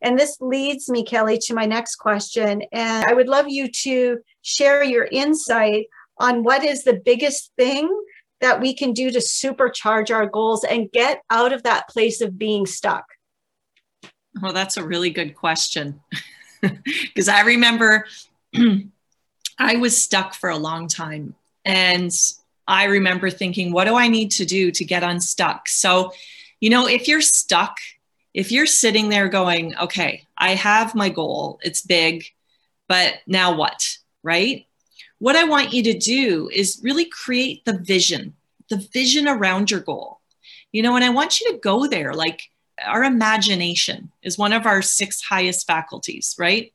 And 0.00 0.16
this 0.16 0.36
leads 0.40 0.88
me, 0.88 1.02
Kelly, 1.02 1.38
to 1.38 1.54
my 1.54 1.66
next 1.66 1.96
question. 1.96 2.62
And 2.70 3.04
I 3.04 3.14
would 3.14 3.26
love 3.26 3.46
you 3.48 3.68
to 3.82 4.18
share 4.42 4.84
your 4.84 5.08
insight 5.10 5.86
on 6.18 6.44
what 6.44 6.62
is 6.62 6.84
the 6.84 7.00
biggest 7.04 7.50
thing 7.58 7.92
that 8.40 8.60
we 8.60 8.74
can 8.74 8.92
do 8.92 9.10
to 9.10 9.18
supercharge 9.18 10.14
our 10.14 10.26
goals 10.26 10.62
and 10.62 10.92
get 10.92 11.20
out 11.30 11.52
of 11.52 11.64
that 11.64 11.88
place 11.88 12.20
of 12.20 12.38
being 12.38 12.66
stuck. 12.66 13.06
Well, 14.40 14.52
that's 14.52 14.76
a 14.76 14.86
really 14.86 15.10
good 15.10 15.34
question. 15.34 16.00
because 16.60 17.28
I 17.28 17.40
remember 17.42 18.06
I 19.58 19.76
was 19.76 20.02
stuck 20.02 20.34
for 20.34 20.50
a 20.50 20.56
long 20.56 20.88
time. 20.88 21.34
And 21.64 22.12
I 22.66 22.84
remember 22.84 23.30
thinking, 23.30 23.72
what 23.72 23.84
do 23.84 23.94
I 23.94 24.08
need 24.08 24.30
to 24.32 24.44
do 24.44 24.70
to 24.72 24.84
get 24.84 25.02
unstuck? 25.02 25.68
So, 25.68 26.12
you 26.60 26.70
know, 26.70 26.86
if 26.86 27.08
you're 27.08 27.20
stuck, 27.20 27.76
if 28.34 28.50
you're 28.50 28.66
sitting 28.66 29.08
there 29.08 29.28
going, 29.28 29.76
okay, 29.76 30.26
I 30.38 30.54
have 30.54 30.94
my 30.94 31.08
goal, 31.08 31.60
it's 31.62 31.82
big, 31.82 32.24
but 32.88 33.14
now 33.26 33.54
what? 33.54 33.98
Right? 34.22 34.66
What 35.18 35.36
I 35.36 35.44
want 35.44 35.72
you 35.72 35.82
to 35.84 35.98
do 35.98 36.50
is 36.52 36.80
really 36.82 37.04
create 37.04 37.64
the 37.64 37.78
vision, 37.78 38.34
the 38.68 38.76
vision 38.92 39.28
around 39.28 39.70
your 39.70 39.80
goal. 39.80 40.20
You 40.72 40.82
know, 40.82 40.96
and 40.96 41.04
I 41.04 41.10
want 41.10 41.40
you 41.40 41.52
to 41.52 41.58
go 41.58 41.86
there. 41.86 42.14
Like 42.14 42.42
our 42.84 43.04
imagination 43.04 44.10
is 44.22 44.38
one 44.38 44.52
of 44.52 44.66
our 44.66 44.82
six 44.82 45.20
highest 45.20 45.66
faculties, 45.66 46.34
right? 46.38 46.72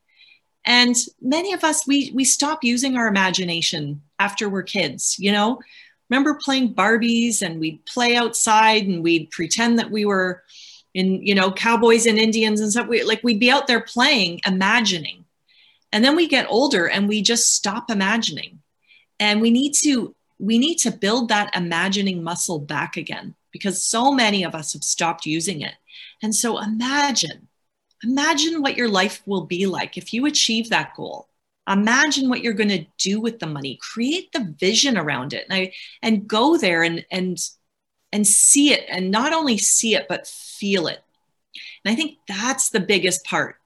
And 0.68 0.98
many 1.22 1.54
of 1.54 1.64
us, 1.64 1.88
we, 1.88 2.12
we 2.14 2.26
stop 2.26 2.62
using 2.62 2.98
our 2.98 3.08
imagination 3.08 4.02
after 4.20 4.50
we're 4.50 4.64
kids, 4.64 5.16
you 5.18 5.32
know? 5.32 5.62
Remember 6.10 6.38
playing 6.42 6.76
Barbies 6.76 7.42
and 7.42 7.60
we'd 7.60 7.86
play 7.86 8.18
outside 8.18 8.86
and 8.86 9.02
we'd 9.02 9.32
pretend 9.32 9.80
that 9.80 9.92
we 9.92 10.06
were 10.06 10.44
in, 10.94 11.26
you 11.26 11.34
know, 11.34 11.52
cowboys 11.52 12.06
and 12.06 12.20
Indians 12.20 12.60
and 12.60 12.70
stuff. 12.70 12.88
We, 12.88 13.04
like 13.04 13.24
we'd 13.24 13.40
be 13.40 13.50
out 13.50 13.68
there 13.68 13.80
playing, 13.80 14.42
imagining. 14.46 15.24
And 15.94 16.04
then 16.04 16.18
we 16.18 16.28
get 16.28 16.48
older 16.50 16.88
and 16.88 17.08
we 17.08 17.22
just 17.22 17.56
stop 17.56 17.90
imagining. 17.90 18.60
And 19.20 19.42
we 19.42 19.52
need 19.52 19.74
to 19.84 20.16
we 20.40 20.60
need 20.60 20.76
to 20.76 20.92
build 20.92 21.30
that 21.30 21.56
imagining 21.56 22.24
muscle 22.24 22.60
back 22.60 22.96
again 22.96 23.34
because 23.52 23.84
so 23.84 24.12
many 24.12 24.44
of 24.44 24.54
us 24.54 24.74
have 24.74 24.84
stopped 24.84 25.26
using 25.26 25.62
it. 25.62 25.74
And 26.22 26.36
so 26.36 26.60
imagine, 26.60 27.48
imagine 28.04 28.62
what 28.62 28.78
your 28.78 28.90
life 28.90 29.22
will 29.26 29.46
be 29.46 29.66
like 29.66 29.98
if 29.98 30.14
you 30.14 30.26
achieve 30.26 30.70
that 30.70 30.96
goal. 30.96 31.30
Imagine 31.68 32.30
what 32.30 32.42
you're 32.42 32.54
going 32.54 32.70
to 32.70 32.86
do 32.98 33.20
with 33.20 33.40
the 33.40 33.48
money. 33.48 33.78
Create 33.82 34.32
the 34.32 34.56
vision 34.58 34.98
around 34.98 35.34
it, 35.34 35.46
and, 35.50 35.54
I, 35.54 35.74
and 36.02 36.28
go 36.28 36.58
there 36.58 36.84
and 36.84 37.06
and 37.12 37.38
and 38.14 38.26
see 38.26 38.72
it, 38.72 38.86
and 38.90 39.12
not 39.12 39.34
only 39.34 39.58
see 39.58 39.96
it 39.96 40.08
but 40.08 40.28
feel 40.28 40.88
it. 40.88 41.04
And 41.84 41.92
I 41.92 41.96
think 41.96 42.20
that's 42.28 42.70
the 42.70 42.80
biggest 42.80 43.26
part, 43.26 43.58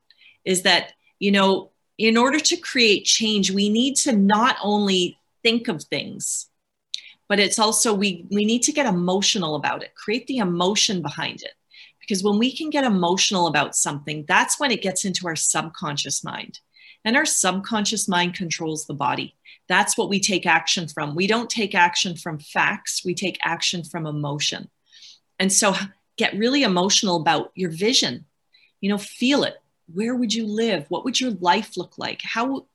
is 0.46 0.64
that 0.64 0.94
you 1.20 1.32
know, 1.32 1.70
in 2.00 2.18
order 2.18 2.40
to 2.40 2.58
create 2.58 3.06
change, 3.06 3.52
we 3.52 3.70
need 3.70 3.96
to 3.98 4.14
not 4.14 4.58
only 4.64 5.20
think 5.44 5.68
of 5.68 5.84
things, 5.84 6.48
but 7.30 7.40
it's 7.40 7.60
also 7.60 7.94
we 7.94 8.26
we 8.32 8.46
need 8.46 8.64
to 8.64 8.72
get 8.72 8.88
emotional 8.88 9.56
about 9.56 9.84
it. 9.84 9.94
Create 9.94 10.26
the 10.26 10.38
emotion 10.38 11.04
behind 11.04 11.44
it 11.44 11.54
because 12.12 12.26
when 12.26 12.38
we 12.38 12.52
can 12.52 12.70
get 12.70 12.84
emotional 12.84 13.48
about 13.48 13.74
something, 13.74 14.26
that's 14.28 14.60
when 14.60 14.70
it 14.70 14.82
gets 14.82 15.06
into 15.06 15.28
our 15.28 15.36
subconscious 15.38 16.26
mind. 16.26 16.60
And 17.06 17.16
our 17.16 17.24
subconscious 17.24 18.10
mind 18.10 18.34
controls 18.34 18.86
the 18.86 18.94
body. 18.94 19.34
That's 19.70 19.98
what 19.98 20.10
we 20.10 20.20
take 20.20 20.46
action 20.46 20.90
from. 20.90 21.16
We 21.16 21.26
don't 21.26 21.50
take 21.50 21.74
action 21.74 22.18
from 22.18 22.40
facts, 22.40 23.06
we 23.06 23.16
take 23.16 23.40
action 23.46 23.86
from 23.86 24.06
emotion. 24.06 24.70
And 25.40 25.54
so 25.54 25.74
get 26.18 26.36
really 26.36 26.64
emotional 26.64 27.16
about 27.16 27.54
your 27.56 27.72
vision. 27.72 28.26
You 28.82 28.90
know, 28.90 28.98
feel 28.98 29.46
it. 29.46 29.56
Where 29.94 30.14
would 30.14 30.34
you 30.34 30.46
live? 30.46 30.88
What 30.90 31.06
would 31.06 31.18
your 31.18 31.32
life 31.40 31.78
look 31.78 31.98
like? 31.98 32.22
How 32.24 32.66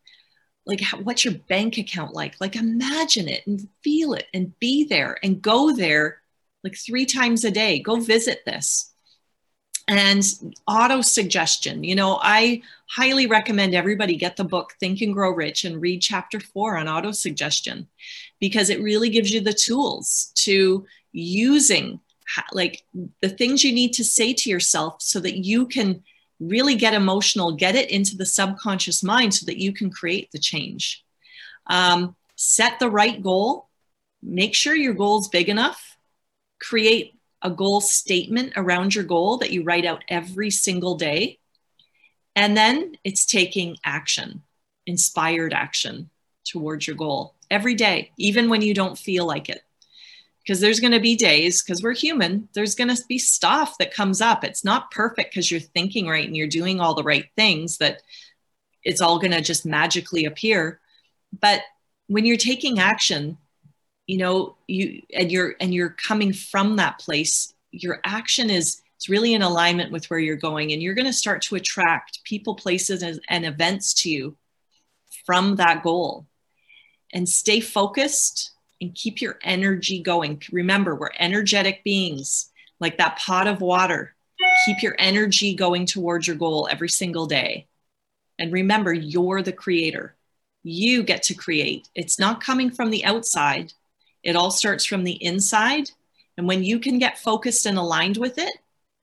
like 0.64 0.80
what's 1.02 1.26
your 1.26 1.34
bank 1.34 1.76
account 1.76 2.14
like 2.14 2.36
like 2.40 2.56
imagine 2.56 3.28
it 3.28 3.46
and 3.46 3.68
feel 3.84 4.14
it 4.14 4.28
and 4.32 4.58
be 4.60 4.84
there 4.84 5.18
and 5.22 5.42
go 5.42 5.76
there 5.76 6.22
like 6.64 6.74
three 6.74 7.04
times 7.06 7.44
a 7.44 7.50
day 7.52 7.78
go 7.78 8.00
visit 8.00 8.40
this 8.44 8.92
and 9.88 10.24
auto 10.66 11.00
suggestion. 11.00 11.84
You 11.84 11.94
know 11.94 12.18
i 12.22 12.62
highly 12.88 13.26
recommend 13.26 13.74
everybody 13.74 14.16
get 14.16 14.36
the 14.36 14.44
book 14.44 14.74
think 14.78 15.00
and 15.00 15.12
grow 15.12 15.30
rich 15.30 15.64
and 15.64 15.80
read 15.80 16.00
chapter 16.00 16.38
four 16.40 16.76
on 16.76 16.88
auto 16.88 17.12
suggestion 17.12 17.86
because 18.38 18.70
it 18.70 18.82
really 18.82 19.10
gives 19.10 19.30
you 19.32 19.40
the 19.40 19.52
tools 19.52 20.32
to 20.36 20.86
using 21.12 22.00
like 22.52 22.84
the 23.20 23.28
things 23.28 23.64
you 23.64 23.72
need 23.72 23.92
to 23.92 24.04
say 24.04 24.32
to 24.32 24.50
yourself 24.50 25.00
so 25.00 25.20
that 25.20 25.44
you 25.44 25.66
can 25.66 26.02
really 26.40 26.74
get 26.74 26.94
emotional 26.94 27.52
get 27.52 27.74
it 27.74 27.90
into 27.90 28.16
the 28.16 28.26
subconscious 28.26 29.02
mind 29.02 29.34
so 29.34 29.46
that 29.46 29.58
you 29.58 29.72
can 29.72 29.90
create 29.90 30.30
the 30.32 30.38
change. 30.38 31.04
Um, 31.66 32.14
set 32.36 32.78
the 32.78 32.90
right 32.90 33.20
goal. 33.20 33.68
Make 34.22 34.54
sure 34.54 34.74
your 34.74 34.94
goal 34.94 35.20
is 35.20 35.28
big 35.28 35.48
enough. 35.48 35.96
Create 36.60 37.15
a 37.42 37.50
goal 37.50 37.80
statement 37.80 38.52
around 38.56 38.94
your 38.94 39.04
goal 39.04 39.38
that 39.38 39.52
you 39.52 39.62
write 39.62 39.84
out 39.84 40.04
every 40.08 40.50
single 40.50 40.96
day. 40.96 41.38
And 42.34 42.56
then 42.56 42.96
it's 43.04 43.24
taking 43.24 43.76
action, 43.84 44.42
inspired 44.86 45.52
action 45.52 46.10
towards 46.44 46.86
your 46.86 46.96
goal 46.96 47.34
every 47.50 47.74
day, 47.74 48.12
even 48.18 48.48
when 48.48 48.62
you 48.62 48.74
don't 48.74 48.98
feel 48.98 49.26
like 49.26 49.48
it. 49.48 49.62
Because 50.42 50.60
there's 50.60 50.80
going 50.80 50.92
to 50.92 51.00
be 51.00 51.16
days, 51.16 51.62
because 51.62 51.82
we're 51.82 51.94
human, 51.94 52.48
there's 52.54 52.76
going 52.76 52.94
to 52.94 53.02
be 53.08 53.18
stuff 53.18 53.78
that 53.78 53.92
comes 53.92 54.20
up. 54.20 54.44
It's 54.44 54.64
not 54.64 54.92
perfect 54.92 55.32
because 55.32 55.50
you're 55.50 55.60
thinking 55.60 56.06
right 56.06 56.26
and 56.26 56.36
you're 56.36 56.46
doing 56.46 56.80
all 56.80 56.94
the 56.94 57.02
right 57.02 57.26
things 57.34 57.78
that 57.78 58.02
it's 58.84 59.00
all 59.00 59.18
going 59.18 59.32
to 59.32 59.40
just 59.40 59.66
magically 59.66 60.24
appear. 60.24 60.80
But 61.40 61.62
when 62.06 62.24
you're 62.24 62.36
taking 62.36 62.78
action, 62.78 63.38
you 64.06 64.18
know 64.18 64.56
you 64.66 65.02
and 65.14 65.30
you're 65.30 65.54
and 65.60 65.74
you're 65.74 65.90
coming 65.90 66.32
from 66.32 66.76
that 66.76 66.98
place 66.98 67.52
your 67.70 68.00
action 68.04 68.50
is 68.50 68.82
it's 68.96 69.08
really 69.10 69.34
in 69.34 69.42
alignment 69.42 69.92
with 69.92 70.08
where 70.08 70.18
you're 70.18 70.36
going. 70.36 70.72
And 70.72 70.82
you're 70.82 70.94
going 70.94 71.06
to 71.06 71.12
start 71.12 71.42
to 71.42 71.54
attract 71.54 72.24
people 72.24 72.54
places 72.54 73.02
and, 73.02 73.20
and 73.28 73.44
events 73.44 73.92
to 74.02 74.10
you 74.10 74.36
from 75.26 75.56
that 75.56 75.82
goal. 75.82 76.26
And 77.12 77.28
stay 77.28 77.60
focused 77.60 78.52
and 78.80 78.94
keep 78.94 79.20
your 79.20 79.38
energy 79.42 80.02
going. 80.02 80.42
Remember 80.50 80.94
we're 80.94 81.10
energetic 81.18 81.84
beings 81.84 82.50
like 82.80 82.98
that 82.98 83.18
pot 83.18 83.46
of 83.46 83.60
water. 83.60 84.14
Keep 84.64 84.82
your 84.82 84.96
energy 84.98 85.54
going 85.54 85.86
towards 85.86 86.26
your 86.26 86.36
goal 86.36 86.68
every 86.70 86.88
single 86.88 87.26
day. 87.26 87.68
And 88.38 88.52
remember 88.52 88.92
you're 88.92 89.42
the 89.42 89.52
creator. 89.52 90.14
You 90.62 91.02
get 91.02 91.22
to 91.24 91.34
create. 91.34 91.88
It's 91.94 92.18
not 92.18 92.42
coming 92.42 92.70
from 92.70 92.90
the 92.90 93.04
outside 93.04 93.72
it 94.26 94.34
all 94.34 94.50
starts 94.50 94.84
from 94.84 95.04
the 95.04 95.24
inside. 95.24 95.88
And 96.36 96.48
when 96.48 96.64
you 96.64 96.80
can 96.80 96.98
get 96.98 97.16
focused 97.16 97.64
and 97.64 97.78
aligned 97.78 98.16
with 98.16 98.38
it, 98.38 98.52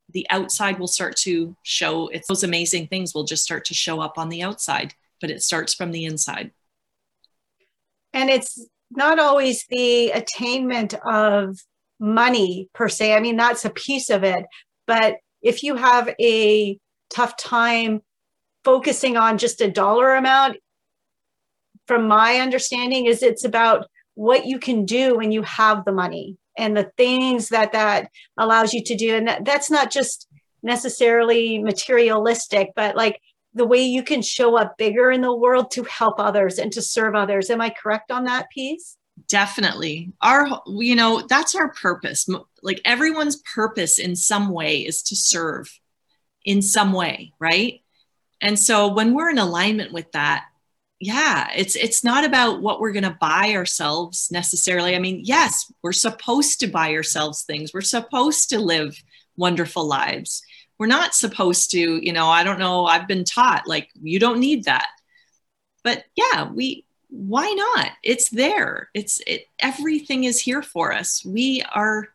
the 0.09 0.27
outside 0.29 0.77
will 0.77 0.87
start 0.87 1.15
to 1.15 1.55
show 1.63 2.09
it's 2.09 2.27
those 2.27 2.43
amazing 2.43 2.87
things 2.87 3.15
will 3.15 3.23
just 3.23 3.45
start 3.45 3.63
to 3.65 3.73
show 3.73 4.01
up 4.01 4.17
on 4.17 4.27
the 4.27 4.43
outside, 4.43 4.93
but 5.21 5.31
it 5.31 5.41
starts 5.41 5.73
from 5.73 5.91
the 5.91 6.03
inside. 6.03 6.51
And 8.11 8.29
it's 8.29 8.67
not 8.91 9.17
always 9.17 9.65
the 9.69 10.11
attainment 10.11 10.93
of 11.05 11.57
money 12.01 12.67
per 12.73 12.89
se. 12.89 13.13
I 13.13 13.21
mean, 13.21 13.37
that's 13.37 13.63
a 13.63 13.69
piece 13.69 14.09
of 14.09 14.25
it. 14.25 14.45
But 14.87 15.15
if 15.41 15.63
you 15.63 15.77
have 15.77 16.13
a 16.19 16.77
tough 17.09 17.37
time 17.37 18.01
focusing 18.65 19.15
on 19.15 19.37
just 19.37 19.61
a 19.61 19.71
dollar 19.71 20.15
amount, 20.15 20.57
from 21.87 22.09
my 22.09 22.39
understanding, 22.39 23.05
is 23.05 23.23
it's 23.23 23.45
about 23.45 23.87
what 24.15 24.45
you 24.45 24.59
can 24.59 24.85
do 24.85 25.15
when 25.15 25.31
you 25.31 25.41
have 25.43 25.85
the 25.85 25.91
money 25.91 26.37
and 26.57 26.77
the 26.77 26.91
things 26.97 27.49
that 27.49 27.71
that 27.71 28.09
allows 28.37 28.73
you 28.73 28.83
to 28.83 28.95
do. 28.95 29.15
And 29.15 29.27
that, 29.27 29.45
that's 29.45 29.71
not 29.71 29.91
just 29.91 30.27
necessarily 30.61 31.59
materialistic 31.59 32.69
but 32.73 32.95
like 32.95 33.19
the 33.53 33.65
way 33.65 33.83
you 33.83 34.01
can 34.01 34.21
show 34.21 34.57
up 34.57 34.77
bigger 34.77 35.11
in 35.11 35.21
the 35.21 35.35
world 35.35 35.69
to 35.71 35.83
help 35.83 36.15
others 36.19 36.57
and 36.57 36.71
to 36.71 36.81
serve 36.81 37.15
others. 37.15 37.49
Am 37.49 37.61
i 37.61 37.69
correct 37.69 38.11
on 38.11 38.23
that 38.23 38.49
piece? 38.49 38.97
Definitely. 39.27 40.11
Our 40.21 40.61
you 40.67 40.95
know 40.95 41.25
that's 41.27 41.55
our 41.55 41.71
purpose. 41.73 42.27
Like 42.61 42.81
everyone's 42.85 43.37
purpose 43.53 43.99
in 43.99 44.15
some 44.15 44.49
way 44.49 44.79
is 44.79 45.03
to 45.03 45.15
serve 45.15 45.79
in 46.45 46.61
some 46.61 46.93
way 46.93 47.33
right? 47.39 47.81
And 48.41 48.59
so 48.59 48.91
when 48.91 49.13
we're 49.13 49.29
in 49.29 49.37
alignment 49.37 49.93
with 49.93 50.11
that 50.13 50.45
yeah 51.03 51.49
it's 51.55 51.75
it's 51.75 52.03
not 52.03 52.23
about 52.23 52.61
what 52.61 52.79
we're 52.79 52.91
going 52.91 53.03
to 53.03 53.17
buy 53.19 53.53
ourselves 53.53 54.29
necessarily. 54.31 54.95
I 54.95 54.99
mean 54.99 55.21
yes 55.23 55.71
we're 55.81 55.91
supposed 55.91 56.59
to 56.61 56.67
buy 56.67 56.93
ourselves 56.93 57.43
things. 57.43 57.73
We're 57.73 57.81
supposed 57.81 58.49
to 58.49 58.59
live 58.59 59.01
wonderful 59.35 59.85
lives. 59.85 60.41
We're 60.79 60.87
not 60.87 61.13
supposed 61.13 61.71
to 61.71 61.79
you 61.79 62.13
know 62.13 62.27
i 62.27 62.43
don't 62.43 62.59
know 62.59 62.85
i've 62.85 63.07
been 63.07 63.23
taught 63.23 63.67
like 63.67 63.89
you 64.01 64.19
don't 64.19 64.39
need 64.39 64.65
that. 64.65 64.87
But 65.83 66.05
yeah 66.15 66.49
we 66.49 66.85
why 67.09 67.53
not? 67.53 67.91
It's 68.01 68.29
there. 68.31 68.89
It's 68.95 69.21
it 69.27 69.45
everything 69.59 70.23
is 70.23 70.39
here 70.39 70.63
for 70.63 70.91
us. 70.91 71.23
We 71.23 71.63
are 71.73 72.07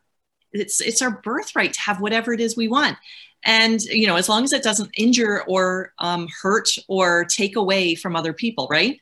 it's 0.51 0.81
it's 0.81 1.01
our 1.01 1.21
birthright 1.21 1.73
to 1.73 1.81
have 1.81 2.01
whatever 2.01 2.33
it 2.33 2.41
is 2.41 2.57
we 2.57 2.67
want 2.67 2.97
and 3.45 3.81
you 3.83 4.07
know 4.07 4.15
as 4.15 4.29
long 4.29 4.43
as 4.43 4.53
it 4.53 4.63
doesn't 4.63 4.89
injure 4.97 5.43
or 5.47 5.93
um, 5.99 6.27
hurt 6.41 6.69
or 6.87 7.25
take 7.25 7.55
away 7.55 7.95
from 7.95 8.15
other 8.15 8.33
people 8.33 8.67
right 8.69 8.99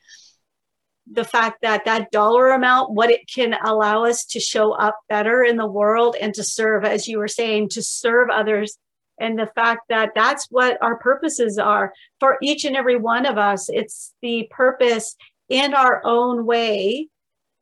the 1.10 1.24
fact 1.24 1.62
that 1.62 1.84
that 1.84 2.10
dollar 2.10 2.50
amount 2.50 2.90
what 2.92 3.10
it 3.10 3.22
can 3.32 3.54
allow 3.64 4.04
us 4.04 4.24
to 4.24 4.40
show 4.40 4.72
up 4.72 4.98
better 5.08 5.42
in 5.42 5.56
the 5.56 5.66
world 5.66 6.16
and 6.20 6.34
to 6.34 6.44
serve 6.44 6.84
as 6.84 7.08
you 7.08 7.18
were 7.18 7.28
saying 7.28 7.68
to 7.68 7.82
serve 7.82 8.28
others 8.30 8.78
and 9.20 9.38
the 9.38 9.50
fact 9.54 9.82
that 9.88 10.12
that's 10.14 10.46
what 10.50 10.78
our 10.80 10.96
purposes 10.96 11.58
are 11.58 11.92
for 12.20 12.38
each 12.42 12.64
and 12.64 12.76
every 12.76 12.96
one 12.96 13.26
of 13.26 13.36
us. 13.36 13.68
It's 13.68 14.14
the 14.22 14.48
purpose 14.50 15.16
in 15.48 15.74
our 15.74 16.00
own 16.04 16.46
way 16.46 17.08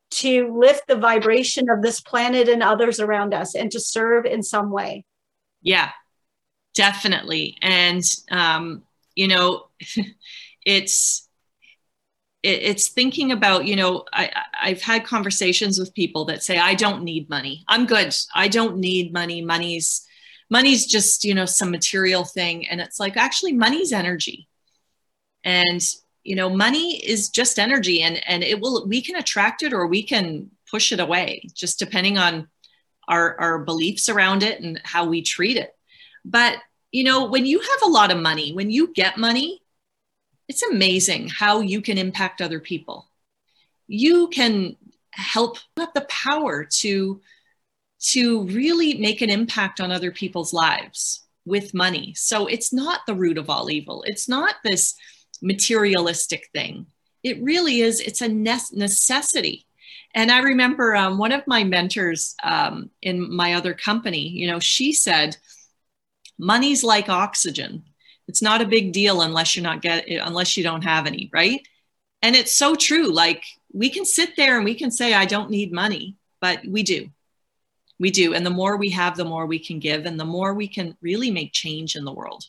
to 0.09 0.55
lift 0.57 0.87
the 0.87 0.95
vibration 0.95 1.69
of 1.69 1.81
this 1.81 1.99
planet 1.99 2.47
and 2.47 2.63
others 2.63 2.99
around 2.99 3.33
us 3.33 3.55
and 3.55 3.71
to 3.71 3.79
serve 3.79 4.25
in 4.25 4.43
some 4.43 4.71
way. 4.71 5.03
Yeah, 5.61 5.91
definitely. 6.77 7.57
And, 7.61 8.03
um, 8.29 8.83
you 9.15 9.27
know, 9.27 9.67
it's, 10.65 11.23
it's 12.43 12.89
thinking 12.89 13.31
about 13.31 13.65
you 13.65 13.75
know 13.75 14.05
I, 14.13 14.31
i've 14.61 14.81
had 14.81 15.03
conversations 15.03 15.79
with 15.79 15.93
people 15.95 16.23
that 16.25 16.43
say 16.43 16.59
i 16.59 16.75
don't 16.75 17.03
need 17.03 17.27
money. 17.29 17.65
I'm 17.67 17.87
good. 17.87 18.15
I 18.33 18.47
don't 18.47 18.77
need 18.77 19.11
money. 19.11 19.41
Money's 19.41 20.07
money's 20.49 20.85
just 20.85 21.25
you 21.25 21.33
know 21.33 21.45
some 21.45 21.71
material 21.71 22.23
thing. 22.23 22.67
And 22.67 22.79
it's 22.79 22.99
like 22.99 23.17
actually 23.17 23.53
money's 23.53 23.91
energy. 23.91 24.47
And 25.43 25.81
you 26.23 26.35
know 26.35 26.49
money 26.49 26.97
is 26.97 27.29
just 27.29 27.57
energy 27.57 28.01
and 28.01 28.21
and 28.27 28.43
it 28.43 28.59
will 28.59 28.87
we 28.87 29.01
can 29.01 29.15
attract 29.15 29.63
it 29.63 29.73
or 29.73 29.87
we 29.87 30.03
can 30.03 30.51
push 30.69 30.91
it 30.91 30.99
away 30.99 31.41
just 31.53 31.79
depending 31.79 32.17
on 32.17 32.47
our 33.07 33.39
our 33.39 33.59
beliefs 33.59 34.09
around 34.09 34.43
it 34.43 34.61
and 34.61 34.79
how 34.83 35.05
we 35.05 35.21
treat 35.21 35.57
it 35.57 35.76
but 36.29 36.57
you 36.91 37.03
know 37.03 37.25
when 37.25 37.45
you 37.45 37.59
have 37.59 37.81
a 37.83 37.89
lot 37.89 38.11
of 38.11 38.17
money 38.17 38.53
when 38.53 38.69
you 38.69 38.93
get 38.93 39.17
money 39.17 39.61
it's 40.47 40.63
amazing 40.63 41.29
how 41.29 41.59
you 41.59 41.81
can 41.81 41.97
impact 41.97 42.41
other 42.41 42.59
people. 42.59 43.09
You 43.87 44.29
can 44.29 44.77
help 45.11 45.57
have 45.77 45.93
the 45.93 46.05
power 46.09 46.63
to 46.63 47.21
to 47.99 48.43
really 48.43 48.95
make 48.95 49.21
an 49.21 49.29
impact 49.29 49.81
on 49.81 49.91
other 49.91 50.11
people's 50.11 50.53
lives 50.53 51.25
with 51.45 51.73
money. 51.73 52.13
So 52.15 52.45
it's 52.45 52.71
not 52.71 53.01
the 53.07 53.15
root 53.15 53.39
of 53.39 53.49
all 53.49 53.71
evil. 53.71 54.03
It's 54.05 54.29
not 54.29 54.55
this 54.63 54.93
materialistic 55.41 56.47
thing. 56.53 56.85
It 57.23 57.41
really 57.41 57.81
is, 57.81 57.99
it's 57.99 58.21
a 58.21 58.27
necessity. 58.27 59.65
And 60.13 60.31
I 60.31 60.39
remember 60.39 60.95
um, 60.95 61.17
one 61.17 61.31
of 61.31 61.47
my 61.47 61.63
mentors 61.63 62.35
um, 62.43 62.91
in 63.01 63.35
my 63.35 63.53
other 63.53 63.73
company, 63.73 64.27
you 64.27 64.45
know, 64.45 64.59
she 64.59 64.93
said, 64.93 65.35
money's 66.37 66.83
like 66.83 67.09
oxygen. 67.09 67.83
It's 68.27 68.41
not 68.41 68.61
a 68.61 68.67
big 68.67 68.91
deal 68.91 69.21
unless 69.21 69.55
you're 69.55 69.63
not 69.63 69.81
get 69.81 70.07
unless 70.09 70.57
you 70.57 70.63
don't 70.63 70.83
have 70.83 71.07
any, 71.07 71.29
right? 71.33 71.65
And 72.21 72.35
it's 72.35 72.55
so 72.55 72.75
true. 72.75 73.07
Like 73.11 73.43
we 73.71 73.89
can 73.89 74.05
sit 74.05 74.35
there 74.35 74.57
and 74.57 74.65
we 74.65 74.75
can 74.75 74.91
say, 74.91 75.13
I 75.13 75.25
don't 75.25 75.49
need 75.49 75.71
money, 75.71 76.15
but 76.41 76.59
we 76.67 76.83
do. 76.83 77.09
We 77.99 78.11
do. 78.11 78.33
And 78.33 78.45
the 78.45 78.51
more 78.51 78.77
we 78.77 78.89
have, 78.91 79.17
the 79.17 79.25
more 79.25 79.45
we 79.45 79.59
can 79.59 79.79
give, 79.79 80.05
and 80.05 80.19
the 80.19 80.25
more 80.25 80.53
we 80.53 80.67
can 80.67 80.95
really 81.01 81.31
make 81.31 81.51
change 81.51 81.95
in 81.95 82.05
the 82.05 82.13
world. 82.13 82.45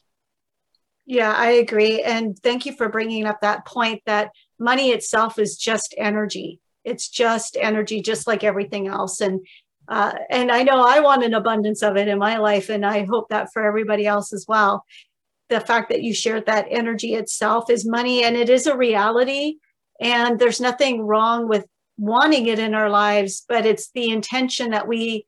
Yeah, 1.07 1.33
I 1.33 1.53
agree. 1.53 2.03
And 2.03 2.39
thank 2.39 2.67
you 2.67 2.75
for 2.75 2.91
bringing 2.91 3.25
up 3.25 3.41
that 3.41 3.65
point 3.65 4.03
that 4.05 4.31
money 4.59 4.91
itself 4.91 5.39
is 5.39 5.57
just 5.57 5.95
energy. 5.97 6.61
It's 6.85 7.09
just 7.09 7.57
energy, 7.59 8.03
just 8.03 8.27
like 8.27 8.45
everything 8.45 8.89
else. 8.89 9.23
And 9.23 9.41
uh, 9.89 10.13
and 10.31 10.53
I 10.53 10.63
know 10.63 10.83
I 10.83 11.01
want 11.01 11.25
an 11.25 11.35
abundance 11.35 11.83
of 11.83 11.97
it 11.97 12.09
in 12.09 12.19
my 12.19 12.37
life, 12.37 12.69
and 12.69 12.85
I 12.85 13.05
hope 13.05 13.29
that 13.31 13.53
for 13.53 13.65
everybody 13.65 14.07
else 14.07 14.33
as 14.33 14.45
well. 14.47 14.85
The 15.49 15.61
fact 15.61 15.89
that 15.89 16.03
you 16.03 16.13
shared 16.13 16.47
that 16.47 16.67
energy 16.71 17.15
itself 17.15 17.71
is 17.71 17.89
money 17.89 18.23
and 18.23 18.37
it 18.37 18.51
is 18.51 18.67
a 18.67 18.77
reality. 18.77 19.57
And 19.99 20.39
there's 20.39 20.61
nothing 20.61 21.01
wrong 21.01 21.49
with 21.49 21.65
wanting 21.99 22.47
it 22.47 22.61
in 22.61 22.75
our 22.75 22.89
lives 22.89 23.45
but 23.49 23.67
it's 23.67 23.91
the 23.91 24.11
intention 24.11 24.71
that 24.71 24.87
we 24.87 25.27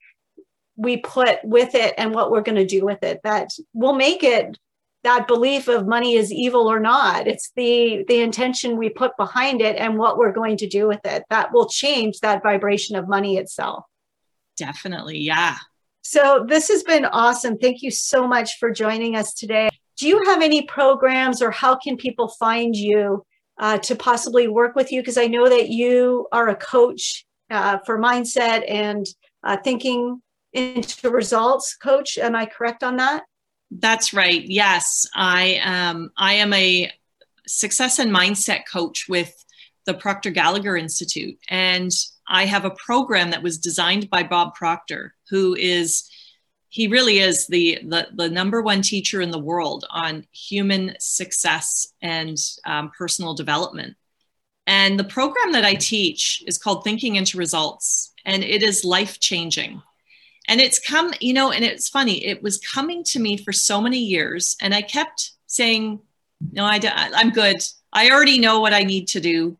we 0.76 0.98
put 0.98 1.44
with 1.44 1.74
it 1.74 1.92
and 1.98 2.14
what 2.14 2.30
we're 2.30 2.40
going 2.40 2.56
to 2.56 2.64
do 2.64 2.84
with 2.84 3.02
it 3.02 3.20
that 3.24 3.50
will 3.74 3.92
make 3.92 4.22
it 4.22 4.56
that 5.02 5.26
belief 5.26 5.66
of 5.66 5.86
money 5.86 6.14
is 6.14 6.30
evil 6.30 6.70
or 6.70 6.78
not. 6.78 7.26
It's 7.26 7.50
the 7.56 8.04
the 8.06 8.20
intention 8.20 8.76
we 8.76 8.88
put 8.88 9.16
behind 9.16 9.60
it 9.62 9.76
and 9.76 9.98
what 9.98 10.16
we're 10.16 10.32
going 10.32 10.58
to 10.58 10.68
do 10.68 10.86
with 10.86 11.00
it 11.04 11.24
that 11.30 11.52
will 11.52 11.68
change 11.68 12.20
that 12.20 12.42
vibration 12.42 12.96
of 12.96 13.08
money 13.08 13.36
itself 13.36 13.84
definitely 14.60 15.18
yeah 15.18 15.56
so 16.02 16.44
this 16.46 16.68
has 16.68 16.82
been 16.84 17.04
awesome 17.06 17.58
thank 17.58 17.82
you 17.82 17.90
so 17.90 18.28
much 18.28 18.58
for 18.58 18.70
joining 18.70 19.16
us 19.16 19.34
today 19.34 19.68
do 20.00 20.08
you 20.08 20.22
have 20.26 20.40
any 20.40 20.62
programs 20.62 21.42
or 21.42 21.50
how 21.50 21.76
can 21.76 21.96
people 21.96 22.28
find 22.28 22.74
you 22.74 23.24
uh, 23.60 23.76
to 23.78 23.94
possibly 23.94 24.48
work 24.48 24.74
with 24.74 24.90
you? 24.90 25.02
Because 25.02 25.18
I 25.18 25.26
know 25.26 25.48
that 25.48 25.68
you 25.68 26.26
are 26.32 26.48
a 26.48 26.56
coach 26.56 27.26
uh, 27.50 27.78
for 27.84 27.98
mindset 27.98 28.64
and 28.66 29.06
uh, 29.44 29.58
thinking 29.62 30.20
into 30.54 31.10
results 31.10 31.76
coach. 31.76 32.16
Am 32.16 32.34
I 32.34 32.46
correct 32.46 32.82
on 32.82 32.96
that? 32.96 33.24
That's 33.70 34.14
right. 34.14 34.42
Yes, 34.42 35.06
I 35.14 35.60
um, 35.62 36.10
I 36.16 36.34
am 36.34 36.52
a 36.54 36.90
success 37.46 37.98
and 37.98 38.10
mindset 38.10 38.62
coach 38.70 39.06
with 39.08 39.32
the 39.86 39.94
Proctor 39.94 40.30
Gallagher 40.30 40.76
Institute, 40.76 41.38
and 41.48 41.90
I 42.28 42.46
have 42.46 42.64
a 42.64 42.70
program 42.70 43.30
that 43.30 43.42
was 43.42 43.58
designed 43.58 44.08
by 44.10 44.22
Bob 44.22 44.54
Proctor, 44.54 45.14
who 45.28 45.54
is 45.54 46.08
he 46.70 46.86
really 46.86 47.18
is 47.18 47.48
the, 47.48 47.80
the, 47.84 48.06
the 48.14 48.28
number 48.28 48.62
one 48.62 48.80
teacher 48.80 49.20
in 49.20 49.32
the 49.32 49.40
world 49.40 49.84
on 49.90 50.24
human 50.30 50.94
success 51.00 51.88
and 52.00 52.38
um, 52.64 52.92
personal 52.96 53.34
development. 53.34 53.96
And 54.68 54.96
the 54.96 55.04
program 55.04 55.50
that 55.52 55.64
I 55.64 55.74
teach 55.74 56.44
is 56.46 56.58
called 56.58 56.84
Thinking 56.84 57.16
into 57.16 57.38
Results, 57.38 58.14
and 58.24 58.44
it 58.44 58.62
is 58.62 58.84
life 58.84 59.18
changing. 59.18 59.82
And 60.46 60.60
it's 60.60 60.78
come, 60.78 61.12
you 61.20 61.32
know, 61.32 61.50
and 61.50 61.64
it's 61.64 61.88
funny, 61.88 62.24
it 62.24 62.40
was 62.40 62.58
coming 62.58 63.02
to 63.04 63.18
me 63.18 63.36
for 63.36 63.52
so 63.52 63.80
many 63.80 63.98
years, 63.98 64.56
and 64.60 64.72
I 64.72 64.82
kept 64.82 65.32
saying, 65.48 65.98
No, 66.52 66.64
I, 66.64 66.78
I'm 66.84 67.30
good. 67.30 67.56
I 67.92 68.10
already 68.10 68.38
know 68.38 68.60
what 68.60 68.72
I 68.72 68.84
need 68.84 69.08
to 69.08 69.20
do. 69.20 69.58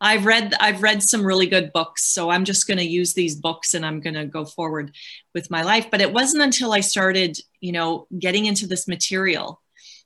I've 0.00 0.26
read 0.26 0.54
I've 0.60 0.82
read 0.82 1.02
some 1.02 1.24
really 1.24 1.46
good 1.46 1.72
books, 1.72 2.04
so 2.04 2.30
I'm 2.30 2.44
just 2.44 2.66
going 2.66 2.78
to 2.78 2.84
use 2.84 3.14
these 3.14 3.36
books 3.36 3.74
and 3.74 3.84
I'm 3.84 4.00
going 4.00 4.14
to 4.14 4.26
go 4.26 4.44
forward 4.44 4.94
with 5.34 5.50
my 5.50 5.62
life. 5.62 5.90
But 5.90 6.00
it 6.00 6.12
wasn't 6.12 6.42
until 6.42 6.72
I 6.72 6.80
started, 6.80 7.38
you 7.60 7.72
know, 7.72 8.06
getting 8.18 8.46
into 8.46 8.66
this 8.66 8.86
material, 8.86 9.62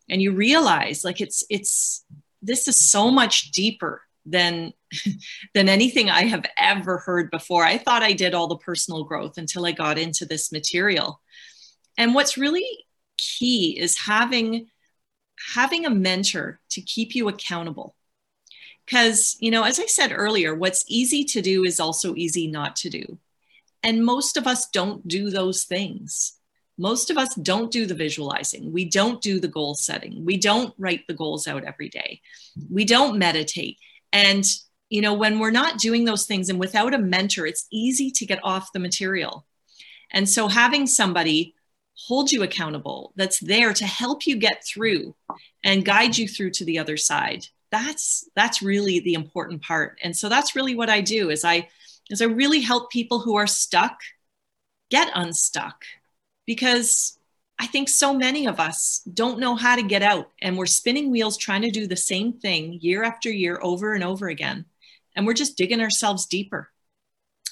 and 0.09 0.23
you 0.23 0.33
realize 0.33 1.05
like 1.05 1.21
it's 1.21 1.45
it's 1.51 2.05
this 2.43 2.69
is 2.69 2.81
so 2.81 3.11
much 3.11 3.51
deeper 3.51 4.03
than 4.25 4.73
than 5.55 5.69
anything 5.69 6.09
I 6.09 6.25
have 6.25 6.45
ever 6.57 6.99
heard 6.99 7.31
before. 7.31 7.65
I 7.65 7.79
thought 7.79 8.03
I 8.03 8.13
did 8.13 8.35
all 8.35 8.47
the 8.47 8.59
personal 8.59 9.05
growth 9.05 9.39
until 9.39 9.67
I 9.67 9.73
got 9.73 9.99
into 9.99 10.25
this 10.25 10.53
material. 10.53 11.21
And 11.99 12.15
what's 12.15 12.39
really 12.39 12.65
key 13.19 13.77
is 13.79 13.99
having 13.99 14.69
having 15.55 15.85
a 15.85 15.91
mentor 15.91 16.61
to 16.71 16.81
keep 16.81 17.15
you 17.15 17.29
accountable 17.29 17.97
because, 18.91 19.37
you 19.39 19.53
know, 19.53 19.63
as 19.63 19.79
I 19.79 19.87
said 19.87 20.13
earlier, 20.13 20.53
what's 20.53 20.85
easy 20.89 21.23
to 21.27 21.41
do 21.41 21.65
is 21.65 21.79
also 21.79 22.17
easy 22.17 22.49
not 22.49 22.75
to 22.77 22.91
do. 22.91 23.19
And 23.85 24.05
most 24.05 24.37
of 24.37 24.49
us 24.49 24.69
don't 24.69 25.07
do 25.07 25.31
those 25.31 25.63
things. 25.63 26.33
Most 26.77 27.09
of 27.09 27.17
us 27.17 27.33
don't 27.37 27.71
do 27.71 27.87
the 27.87 27.95
visualizing. 27.95 28.73
We 28.73 28.87
don't 28.87 29.23
do 29.23 29.39
the 29.39 29.47
goal 29.47 29.77
setting. 29.77 30.25
We 30.25 30.39
don't 30.39 30.75
write 30.77 31.07
the 31.07 31.15
goals 31.15 31.47
out 31.47 31.63
every 31.63 31.89
day. 31.89 32.21
We 32.69 32.85
don't 32.85 33.17
meditate. 33.17 33.79
And, 34.13 34.45
you 34.89 35.03
know, 35.03 35.15
when 35.15 35.39
we're 35.39 35.53
not 35.53 35.79
doing 35.79 36.05
those 36.05 36.27
things 36.27 36.49
and 36.49 36.59
without 36.59 36.93
a 36.93 36.99
mentor, 36.99 37.47
it's 37.47 37.69
easy 37.71 38.11
to 38.11 38.27
get 38.27 38.41
off 38.43 38.73
the 38.73 38.81
material. 38.81 39.47
And 40.11 40.29
so 40.29 40.49
having 40.49 40.89
somebody 40.89 41.55
hold 42.09 42.33
you 42.33 42.43
accountable 42.43 43.13
that's 43.15 43.39
there 43.39 43.73
to 43.73 43.87
help 43.87 44.27
you 44.27 44.35
get 44.35 44.65
through 44.67 45.15
and 45.63 45.85
guide 45.85 46.19
you 46.19 46.27
through 46.27 46.51
to 46.51 46.65
the 46.65 46.81
other 46.81 46.97
side 46.97 47.47
that's 47.71 48.29
that's 48.35 48.63
really 48.63 49.01
the 49.01 49.15
important 49.15 49.63
part. 49.63 49.99
And 50.03 50.17
so 50.17 50.29
that's 50.29 50.57
really 50.57 50.75
what 50.75 50.91
i 50.91 51.01
do 51.01 51.31
is 51.31 51.45
i 51.45 51.69
is 52.11 52.21
i 52.21 52.27
really 52.27 52.61
help 52.61 52.91
people 52.91 53.21
who 53.21 53.37
are 53.37 53.47
stuck 53.47 54.01
get 54.91 55.11
unstuck 55.15 55.85
because 56.47 57.19
i 57.59 57.67
think 57.67 57.89
so 57.89 58.13
many 58.13 58.47
of 58.47 58.59
us 58.59 59.03
don't 59.15 59.39
know 59.39 59.55
how 59.55 59.77
to 59.77 59.83
get 59.83 60.03
out 60.03 60.31
and 60.43 60.57
we're 60.57 60.67
spinning 60.67 61.11
wheels 61.11 61.37
trying 61.37 61.63
to 61.63 61.71
do 61.71 61.87
the 61.87 61.97
same 61.97 62.33
thing 62.33 62.79
year 62.81 63.05
after 63.05 63.31
year 63.31 63.59
over 63.63 63.95
and 63.95 64.05
over 64.05 64.29
again. 64.29 64.65
And 65.17 65.27
we're 65.27 65.35
just 65.35 65.57
digging 65.57 65.81
ourselves 65.81 66.27
deeper. 66.27 66.71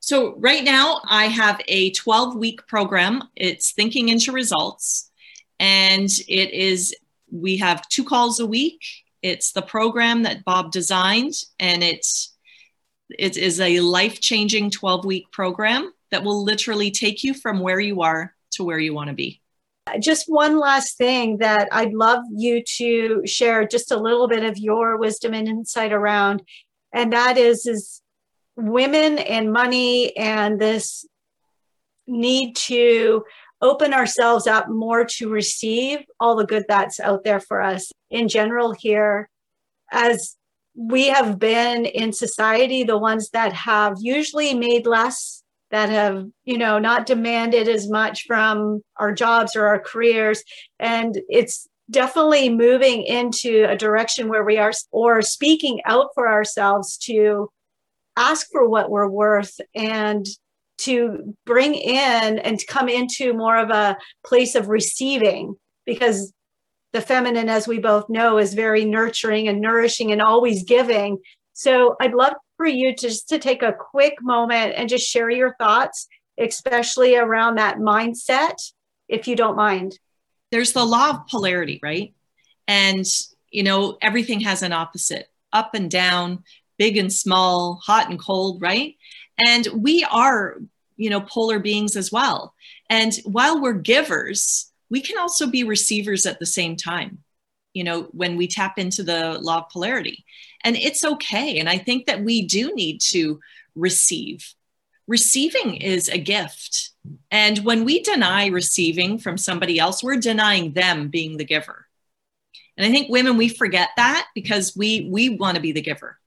So, 0.00 0.36
right 0.36 0.62
now, 0.62 1.00
I 1.08 1.26
have 1.26 1.60
a 1.66 1.90
12 1.92 2.36
week 2.36 2.66
program. 2.66 3.24
It's 3.34 3.72
Thinking 3.72 4.08
into 4.08 4.30
Results. 4.32 5.10
And 5.58 6.08
it 6.28 6.52
is, 6.52 6.94
we 7.30 7.56
have 7.56 7.88
two 7.88 8.04
calls 8.04 8.38
a 8.38 8.46
week. 8.46 8.80
It's 9.22 9.52
the 9.52 9.62
program 9.62 10.22
that 10.22 10.44
Bob 10.44 10.70
designed, 10.70 11.34
and 11.58 11.82
it's 11.82 12.36
it 13.10 13.36
is 13.36 13.60
a 13.60 13.80
life 13.80 14.20
changing 14.20 14.70
12 14.70 15.04
week 15.04 15.32
program 15.32 15.92
that 16.10 16.22
will 16.22 16.44
literally 16.44 16.90
take 16.90 17.24
you 17.24 17.34
from 17.34 17.60
where 17.60 17.80
you 17.80 18.02
are 18.02 18.34
to 18.52 18.64
where 18.64 18.78
you 18.78 18.94
want 18.94 19.08
to 19.08 19.14
be. 19.14 19.40
Just 20.00 20.24
one 20.26 20.58
last 20.58 20.98
thing 20.98 21.38
that 21.38 21.68
I'd 21.72 21.94
love 21.94 22.20
you 22.34 22.62
to 22.76 23.22
share 23.24 23.66
just 23.66 23.92
a 23.92 23.96
little 23.96 24.26
bit 24.28 24.42
of 24.42 24.58
your 24.58 24.96
wisdom 24.96 25.32
and 25.32 25.48
insight 25.48 25.92
around, 25.92 26.42
and 26.92 27.12
that 27.12 27.38
is 27.38 27.66
is 27.66 28.02
women 28.56 29.18
and 29.18 29.52
money 29.52 30.16
and 30.16 30.60
this 30.60 31.06
need 32.06 32.56
to 32.56 33.24
open 33.60 33.92
ourselves 33.92 34.46
up 34.46 34.68
more 34.68 35.04
to 35.04 35.28
receive 35.28 35.98
all 36.20 36.36
the 36.36 36.46
good 36.46 36.64
that's 36.68 37.00
out 37.00 37.24
there 37.24 37.40
for 37.40 37.60
us 37.60 37.90
in 38.10 38.28
general 38.28 38.72
here 38.72 39.28
as 39.90 40.36
we 40.74 41.08
have 41.08 41.38
been 41.38 41.86
in 41.86 42.12
society 42.12 42.84
the 42.84 42.98
ones 42.98 43.30
that 43.30 43.52
have 43.52 43.96
usually 43.98 44.52
made 44.54 44.86
less 44.86 45.42
that 45.70 45.88
have 45.88 46.24
you 46.44 46.58
know 46.58 46.78
not 46.78 47.06
demanded 47.06 47.68
as 47.68 47.88
much 47.88 48.24
from 48.26 48.80
our 48.96 49.12
jobs 49.12 49.56
or 49.56 49.66
our 49.66 49.80
careers 49.80 50.42
and 50.78 51.18
it's 51.28 51.68
definitely 51.90 52.48
moving 52.48 53.02
into 53.02 53.64
a 53.68 53.76
direction 53.76 54.28
where 54.28 54.44
we 54.44 54.58
are 54.58 54.72
or 54.90 55.22
speaking 55.22 55.80
out 55.84 56.08
for 56.14 56.28
ourselves 56.28 56.96
to 56.96 57.48
ask 58.16 58.48
for 58.50 58.68
what 58.68 58.90
we're 58.90 59.08
worth 59.08 59.60
and 59.74 60.26
to 60.78 61.34
bring 61.44 61.74
in 61.74 62.38
and 62.38 62.66
come 62.66 62.88
into 62.88 63.32
more 63.32 63.56
of 63.56 63.70
a 63.70 63.96
place 64.24 64.54
of 64.54 64.68
receiving 64.68 65.54
because 65.84 66.32
the 66.92 67.00
feminine, 67.00 67.48
as 67.48 67.68
we 67.68 67.78
both 67.78 68.08
know, 68.08 68.38
is 68.38 68.54
very 68.54 68.84
nurturing 68.84 69.48
and 69.48 69.60
nourishing 69.60 70.12
and 70.12 70.22
always 70.22 70.64
giving. 70.64 71.18
So 71.52 71.94
I'd 72.00 72.14
love 72.14 72.34
for 72.56 72.66
you 72.66 72.94
to 72.94 73.08
just 73.08 73.28
to 73.28 73.38
take 73.38 73.62
a 73.62 73.72
quick 73.72 74.14
moment 74.22 74.74
and 74.76 74.88
just 74.88 75.08
share 75.08 75.30
your 75.30 75.54
thoughts, 75.58 76.08
especially 76.38 77.16
around 77.16 77.56
that 77.56 77.78
mindset, 77.78 78.56
if 79.08 79.28
you 79.28 79.36
don't 79.36 79.56
mind. 79.56 79.98
There's 80.50 80.72
the 80.72 80.84
law 80.84 81.10
of 81.10 81.26
polarity, 81.28 81.80
right? 81.82 82.14
And 82.68 83.06
you 83.50 83.62
know, 83.62 83.96
everything 84.02 84.40
has 84.40 84.62
an 84.62 84.72
opposite, 84.72 85.28
up 85.52 85.74
and 85.74 85.90
down, 85.90 86.42
big 86.78 86.96
and 86.96 87.12
small, 87.12 87.80
hot 87.84 88.10
and 88.10 88.18
cold, 88.18 88.60
right? 88.60 88.96
And 89.46 89.66
we 89.74 90.04
are, 90.10 90.56
you 90.96 91.10
know, 91.10 91.20
polar 91.20 91.58
beings 91.58 91.96
as 91.96 92.10
well. 92.10 92.54
And 92.90 93.14
while 93.24 93.60
we're 93.60 93.72
givers, 93.72 94.70
we 94.90 95.00
can 95.00 95.18
also 95.18 95.46
be 95.46 95.64
receivers 95.64 96.26
at 96.26 96.38
the 96.38 96.46
same 96.46 96.76
time 96.76 97.18
you 97.76 97.84
know 97.84 98.04
when 98.12 98.38
we 98.38 98.48
tap 98.48 98.78
into 98.78 99.02
the 99.02 99.38
law 99.42 99.58
of 99.58 99.68
polarity 99.68 100.24
and 100.66 100.76
it's 100.76 101.04
okay. 101.04 101.58
And 101.58 101.68
i 101.68 101.78
think 101.78 102.06
that 102.06 102.22
we 102.22 102.44
do 102.46 102.74
need 102.74 103.00
to 103.12 103.40
receive. 103.74 104.52
Receiving 105.06 105.76
is 105.76 106.08
a 106.08 106.18
gift. 106.18 106.90
And 107.30 107.58
when 107.58 107.84
we 107.84 108.02
deny 108.02 108.46
receiving 108.46 109.18
from 109.18 109.38
somebody 109.38 109.78
else 109.78 110.02
we're 110.02 110.16
denying 110.16 110.72
them 110.72 111.08
being 111.08 111.36
the 111.36 111.44
giver. 111.44 111.86
And 112.76 112.86
i 112.86 112.90
think 112.90 113.08
women 113.08 113.36
we 113.36 113.48
forget 113.48 113.90
that 113.96 114.26
because 114.34 114.76
we 114.76 115.08
we 115.10 115.30
want 115.30 115.54
to 115.54 115.62
be 115.62 115.72
the 115.72 115.88
giver. 115.90 116.18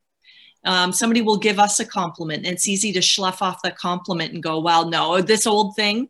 Um, 0.65 0.91
somebody 0.91 1.21
will 1.21 1.37
give 1.37 1.59
us 1.59 1.79
a 1.79 1.85
compliment 1.85 2.45
and 2.45 2.53
it's 2.53 2.67
easy 2.67 2.91
to 2.93 3.01
slough 3.01 3.41
off 3.41 3.61
the 3.61 3.71
compliment 3.71 4.33
and 4.33 4.43
go 4.43 4.59
well 4.59 4.89
no 4.89 5.21
this 5.21 5.45
old 5.45 5.75
thing. 5.75 6.09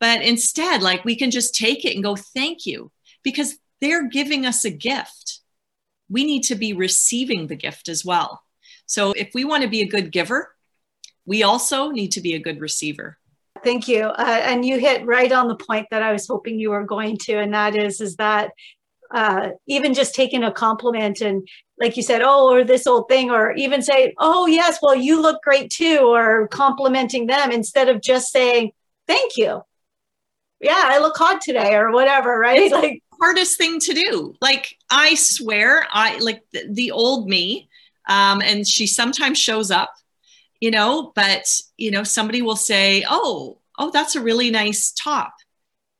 But 0.00 0.22
instead, 0.22 0.82
like 0.82 1.04
we 1.04 1.14
can 1.14 1.30
just 1.30 1.54
take 1.54 1.84
it 1.84 1.94
and 1.94 2.02
go, 2.02 2.16
thank 2.16 2.64
you, 2.64 2.90
because 3.22 3.58
they're 3.80 4.08
giving 4.08 4.46
us 4.46 4.64
a 4.64 4.70
gift. 4.70 5.39
We 6.10 6.24
need 6.24 6.42
to 6.44 6.54
be 6.54 6.72
receiving 6.72 7.46
the 7.46 7.56
gift 7.56 7.88
as 7.88 8.04
well. 8.04 8.42
So 8.86 9.12
if 9.12 9.30
we 9.34 9.44
want 9.44 9.62
to 9.62 9.68
be 9.68 9.80
a 9.80 9.88
good 9.88 10.10
giver, 10.10 10.54
we 11.24 11.42
also 11.42 11.90
need 11.90 12.12
to 12.12 12.20
be 12.20 12.34
a 12.34 12.40
good 12.40 12.60
receiver. 12.60 13.18
Thank 13.62 13.88
you. 13.88 14.04
Uh, 14.04 14.40
and 14.42 14.64
you 14.64 14.78
hit 14.78 15.06
right 15.06 15.30
on 15.30 15.48
the 15.48 15.56
point 15.56 15.86
that 15.90 16.02
I 16.02 16.12
was 16.12 16.26
hoping 16.26 16.58
you 16.58 16.70
were 16.70 16.84
going 16.84 17.16
to, 17.18 17.38
and 17.38 17.54
that 17.54 17.76
is, 17.76 18.00
is 18.00 18.16
that 18.16 18.50
uh, 19.12 19.50
even 19.66 19.94
just 19.94 20.14
taking 20.14 20.42
a 20.42 20.52
compliment 20.52 21.20
and 21.20 21.46
like 21.78 21.96
you 21.96 22.02
said, 22.02 22.22
oh, 22.22 22.52
or 22.52 22.64
this 22.64 22.86
old 22.86 23.08
thing, 23.08 23.30
or 23.30 23.52
even 23.52 23.80
say, 23.80 24.14
oh, 24.18 24.46
yes, 24.46 24.78
well, 24.82 24.94
you 24.94 25.20
look 25.20 25.42
great 25.42 25.70
too, 25.70 26.00
or 26.02 26.46
complimenting 26.48 27.26
them 27.26 27.50
instead 27.50 27.88
of 27.88 28.02
just 28.02 28.30
saying, 28.30 28.72
thank 29.06 29.36
you 29.36 29.62
yeah, 30.60 30.82
I 30.84 30.98
look 30.98 31.16
hot 31.16 31.40
today 31.40 31.74
or 31.74 31.90
whatever, 31.90 32.38
right? 32.38 32.60
It's 32.60 32.72
like 32.72 33.02
hardest 33.20 33.56
thing 33.56 33.78
to 33.80 33.92
do. 33.92 34.34
Like 34.40 34.76
I 34.90 35.14
swear, 35.14 35.86
I 35.90 36.18
like 36.18 36.42
the, 36.52 36.66
the 36.70 36.90
old 36.90 37.28
me, 37.28 37.68
um, 38.08 38.42
and 38.42 38.66
she 38.66 38.86
sometimes 38.86 39.38
shows 39.38 39.70
up, 39.70 39.94
you 40.60 40.70
know, 40.70 41.12
but 41.14 41.44
you 41.76 41.90
know, 41.90 42.02
somebody 42.02 42.42
will 42.42 42.56
say, 42.56 43.04
Oh, 43.08 43.58
oh, 43.78 43.90
that's 43.90 44.16
a 44.16 44.22
really 44.22 44.50
nice 44.50 44.92
top. 44.92 45.34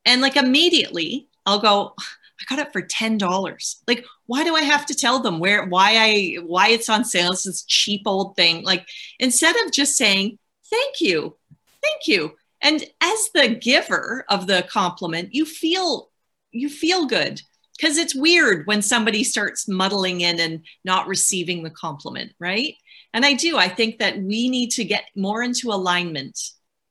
And 0.05 0.21
like 0.21 0.37
immediately 0.37 1.29
I'll 1.47 1.61
go, 1.61 1.95
I 1.99 2.57
got 2.57 2.67
it 2.67 2.73
for 2.73 2.83
ten 2.83 3.19
dollars. 3.19 3.83
Like, 3.87 4.05
why 4.27 4.45
do 4.45 4.55
I 4.57 4.63
have 4.63 4.87
to 4.87 4.95
tell 4.95 5.21
them 5.21 5.39
where 5.39 5.67
why 5.67 5.97
I 5.97 6.37
why 6.45 6.69
it's 6.69 6.89
on 6.89 7.05
sale? 7.05 7.33
It's 7.33 7.45
this 7.45 7.65
cheap 7.65 8.03
old 8.07 8.35
thing. 8.37 8.65
Like, 8.65 8.89
instead 9.19 9.57
of 9.65 9.73
just 9.73 9.97
saying, 9.97 10.39
Thank 10.71 11.01
you, 11.01 11.37
thank 11.83 12.07
you 12.07 12.37
and 12.63 12.85
as 13.01 13.31
the 13.35 13.49
giver 13.49 14.25
of 14.29 14.47
the 14.47 14.67
compliment 14.69 15.35
you 15.35 15.45
feel 15.45 16.10
you 16.53 16.69
feel 16.69 17.07
good. 17.07 17.41
Because 17.77 17.97
it's 17.97 18.15
weird 18.15 18.67
when 18.67 18.83
somebody 18.83 19.25
starts 19.25 19.67
muddling 19.67 20.21
in 20.21 20.39
and 20.39 20.67
not 20.85 21.09
receiving 21.09 21.63
the 21.63 21.71
compliment 21.71 22.33
right? 22.39 22.75
And 23.15 23.25
i 23.25 23.33
do. 23.33 23.57
I 23.57 23.69
think 23.69 23.99
that 23.99 24.19
we 24.19 24.49
need 24.49 24.71
to 24.73 24.85
get 24.85 25.05
more 25.17 25.43
into 25.43 25.71
alignment 25.71 26.39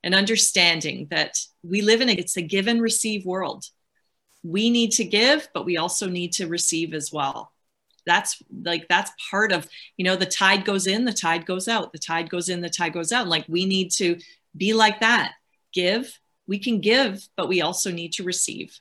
and 0.03 0.15
understanding 0.15 1.07
that 1.11 1.37
we 1.63 1.81
live 1.81 2.01
in 2.01 2.09
a 2.09 2.13
it's 2.13 2.37
a 2.37 2.41
give 2.41 2.67
and 2.67 2.81
receive 2.81 3.25
world. 3.25 3.65
We 4.43 4.69
need 4.69 4.91
to 4.93 5.03
give 5.03 5.47
but 5.53 5.65
we 5.65 5.77
also 5.77 6.07
need 6.07 6.33
to 6.33 6.47
receive 6.47 6.93
as 6.93 7.11
well. 7.11 7.51
That's 8.05 8.41
like 8.63 8.87
that's 8.87 9.11
part 9.29 9.51
of 9.51 9.67
you 9.95 10.05
know 10.05 10.15
the 10.15 10.25
tide 10.25 10.65
goes 10.65 10.87
in 10.87 11.05
the 11.05 11.13
tide 11.13 11.45
goes 11.45 11.67
out 11.67 11.93
the 11.93 11.99
tide 11.99 12.29
goes 12.29 12.49
in 12.49 12.61
the 12.61 12.69
tide 12.69 12.93
goes 12.93 13.11
out. 13.11 13.27
Like 13.27 13.45
we 13.47 13.65
need 13.65 13.91
to 13.97 14.17
be 14.57 14.73
like 14.73 15.01
that. 15.01 15.33
Give. 15.71 16.11
We 16.47 16.57
can 16.57 16.81
give, 16.81 17.27
but 17.37 17.47
we 17.47 17.61
also 17.61 17.91
need 17.91 18.13
to 18.13 18.23
receive. 18.23 18.79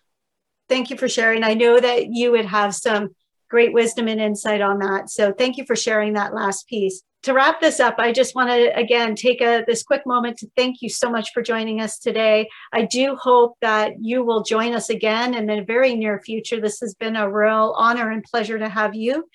Thank 0.68 0.90
you 0.90 0.96
for 0.96 1.08
sharing. 1.08 1.44
I 1.44 1.54
know 1.54 1.78
that 1.80 2.08
you 2.10 2.30
would 2.32 2.46
have 2.46 2.74
some 2.74 3.10
great 3.48 3.72
wisdom 3.72 4.08
and 4.08 4.20
insight 4.20 4.60
on 4.60 4.78
that. 4.80 5.10
So 5.10 5.32
thank 5.32 5.56
you 5.56 5.64
for 5.64 5.76
sharing 5.76 6.14
that 6.14 6.34
last 6.34 6.68
piece. 6.68 7.02
To 7.24 7.34
wrap 7.34 7.60
this 7.60 7.80
up, 7.80 7.96
I 7.98 8.12
just 8.12 8.36
want 8.36 8.50
to 8.50 8.76
again 8.78 9.16
take 9.16 9.40
a 9.40 9.64
this 9.66 9.82
quick 9.82 10.06
moment 10.06 10.38
to 10.38 10.48
thank 10.56 10.82
you 10.82 10.88
so 10.88 11.10
much 11.10 11.30
for 11.34 11.42
joining 11.42 11.80
us 11.80 11.98
today. 11.98 12.48
I 12.72 12.84
do 12.84 13.16
hope 13.16 13.56
that 13.60 13.94
you 14.00 14.24
will 14.24 14.44
join 14.44 14.72
us 14.72 14.88
again 14.88 15.34
in 15.34 15.46
the 15.46 15.62
very 15.62 15.96
near 15.96 16.20
future. 16.20 16.60
This 16.60 16.78
has 16.80 16.94
been 16.94 17.16
a 17.16 17.30
real 17.30 17.74
honor 17.76 18.10
and 18.10 18.22
pleasure 18.22 18.58
to 18.58 18.68
have 18.68 18.94
you. 18.94 19.28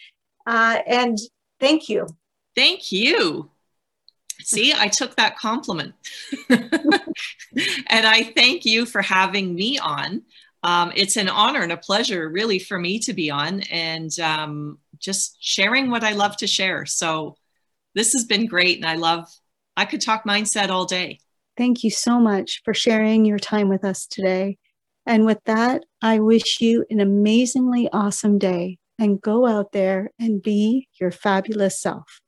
Uh, 0.47 0.79
and 0.87 1.17
thank 1.59 1.89
you. 1.89 2.07
Thank 2.55 2.91
you. 2.91 3.49
See, 4.41 4.73
I 4.73 4.87
took 4.87 5.15
that 5.15 5.37
compliment. 5.37 5.93
and 6.49 7.01
I 7.89 8.31
thank 8.35 8.65
you 8.65 8.85
for 8.85 9.01
having 9.01 9.55
me 9.55 9.77
on. 9.79 10.23
Um, 10.63 10.93
it's 10.95 11.17
an 11.17 11.29
honor 11.29 11.61
and 11.61 11.71
a 11.71 11.77
pleasure, 11.77 12.29
really, 12.29 12.57
for 12.57 12.79
me 12.79 12.99
to 12.99 13.13
be 13.13 13.29
on 13.29 13.61
and 13.63 14.17
um, 14.19 14.79
just 14.97 15.37
sharing 15.39 15.89
what 15.89 16.03
I 16.03 16.13
love 16.13 16.37
to 16.37 16.47
share. 16.47 16.85
So, 16.85 17.35
this 17.95 18.13
has 18.13 18.25
been 18.25 18.47
great. 18.47 18.77
And 18.77 18.85
I 18.85 18.95
love, 18.95 19.27
I 19.77 19.85
could 19.85 20.01
talk 20.01 20.23
mindset 20.25 20.69
all 20.69 20.85
day. 20.85 21.19
Thank 21.57 21.83
you 21.83 21.91
so 21.91 22.19
much 22.19 22.61
for 22.65 22.73
sharing 22.73 23.25
your 23.25 23.37
time 23.37 23.69
with 23.69 23.85
us 23.85 24.07
today. 24.07 24.57
And 25.05 25.25
with 25.25 25.39
that, 25.45 25.83
I 26.01 26.19
wish 26.19 26.59
you 26.61 26.85
an 26.89 26.99
amazingly 26.99 27.89
awesome 27.91 28.39
day 28.39 28.77
and 28.97 29.21
go 29.21 29.45
out 29.45 29.71
there 29.73 30.11
and 30.19 30.41
be 30.41 30.87
your 30.99 31.11
fabulous 31.11 31.79
self. 31.79 32.21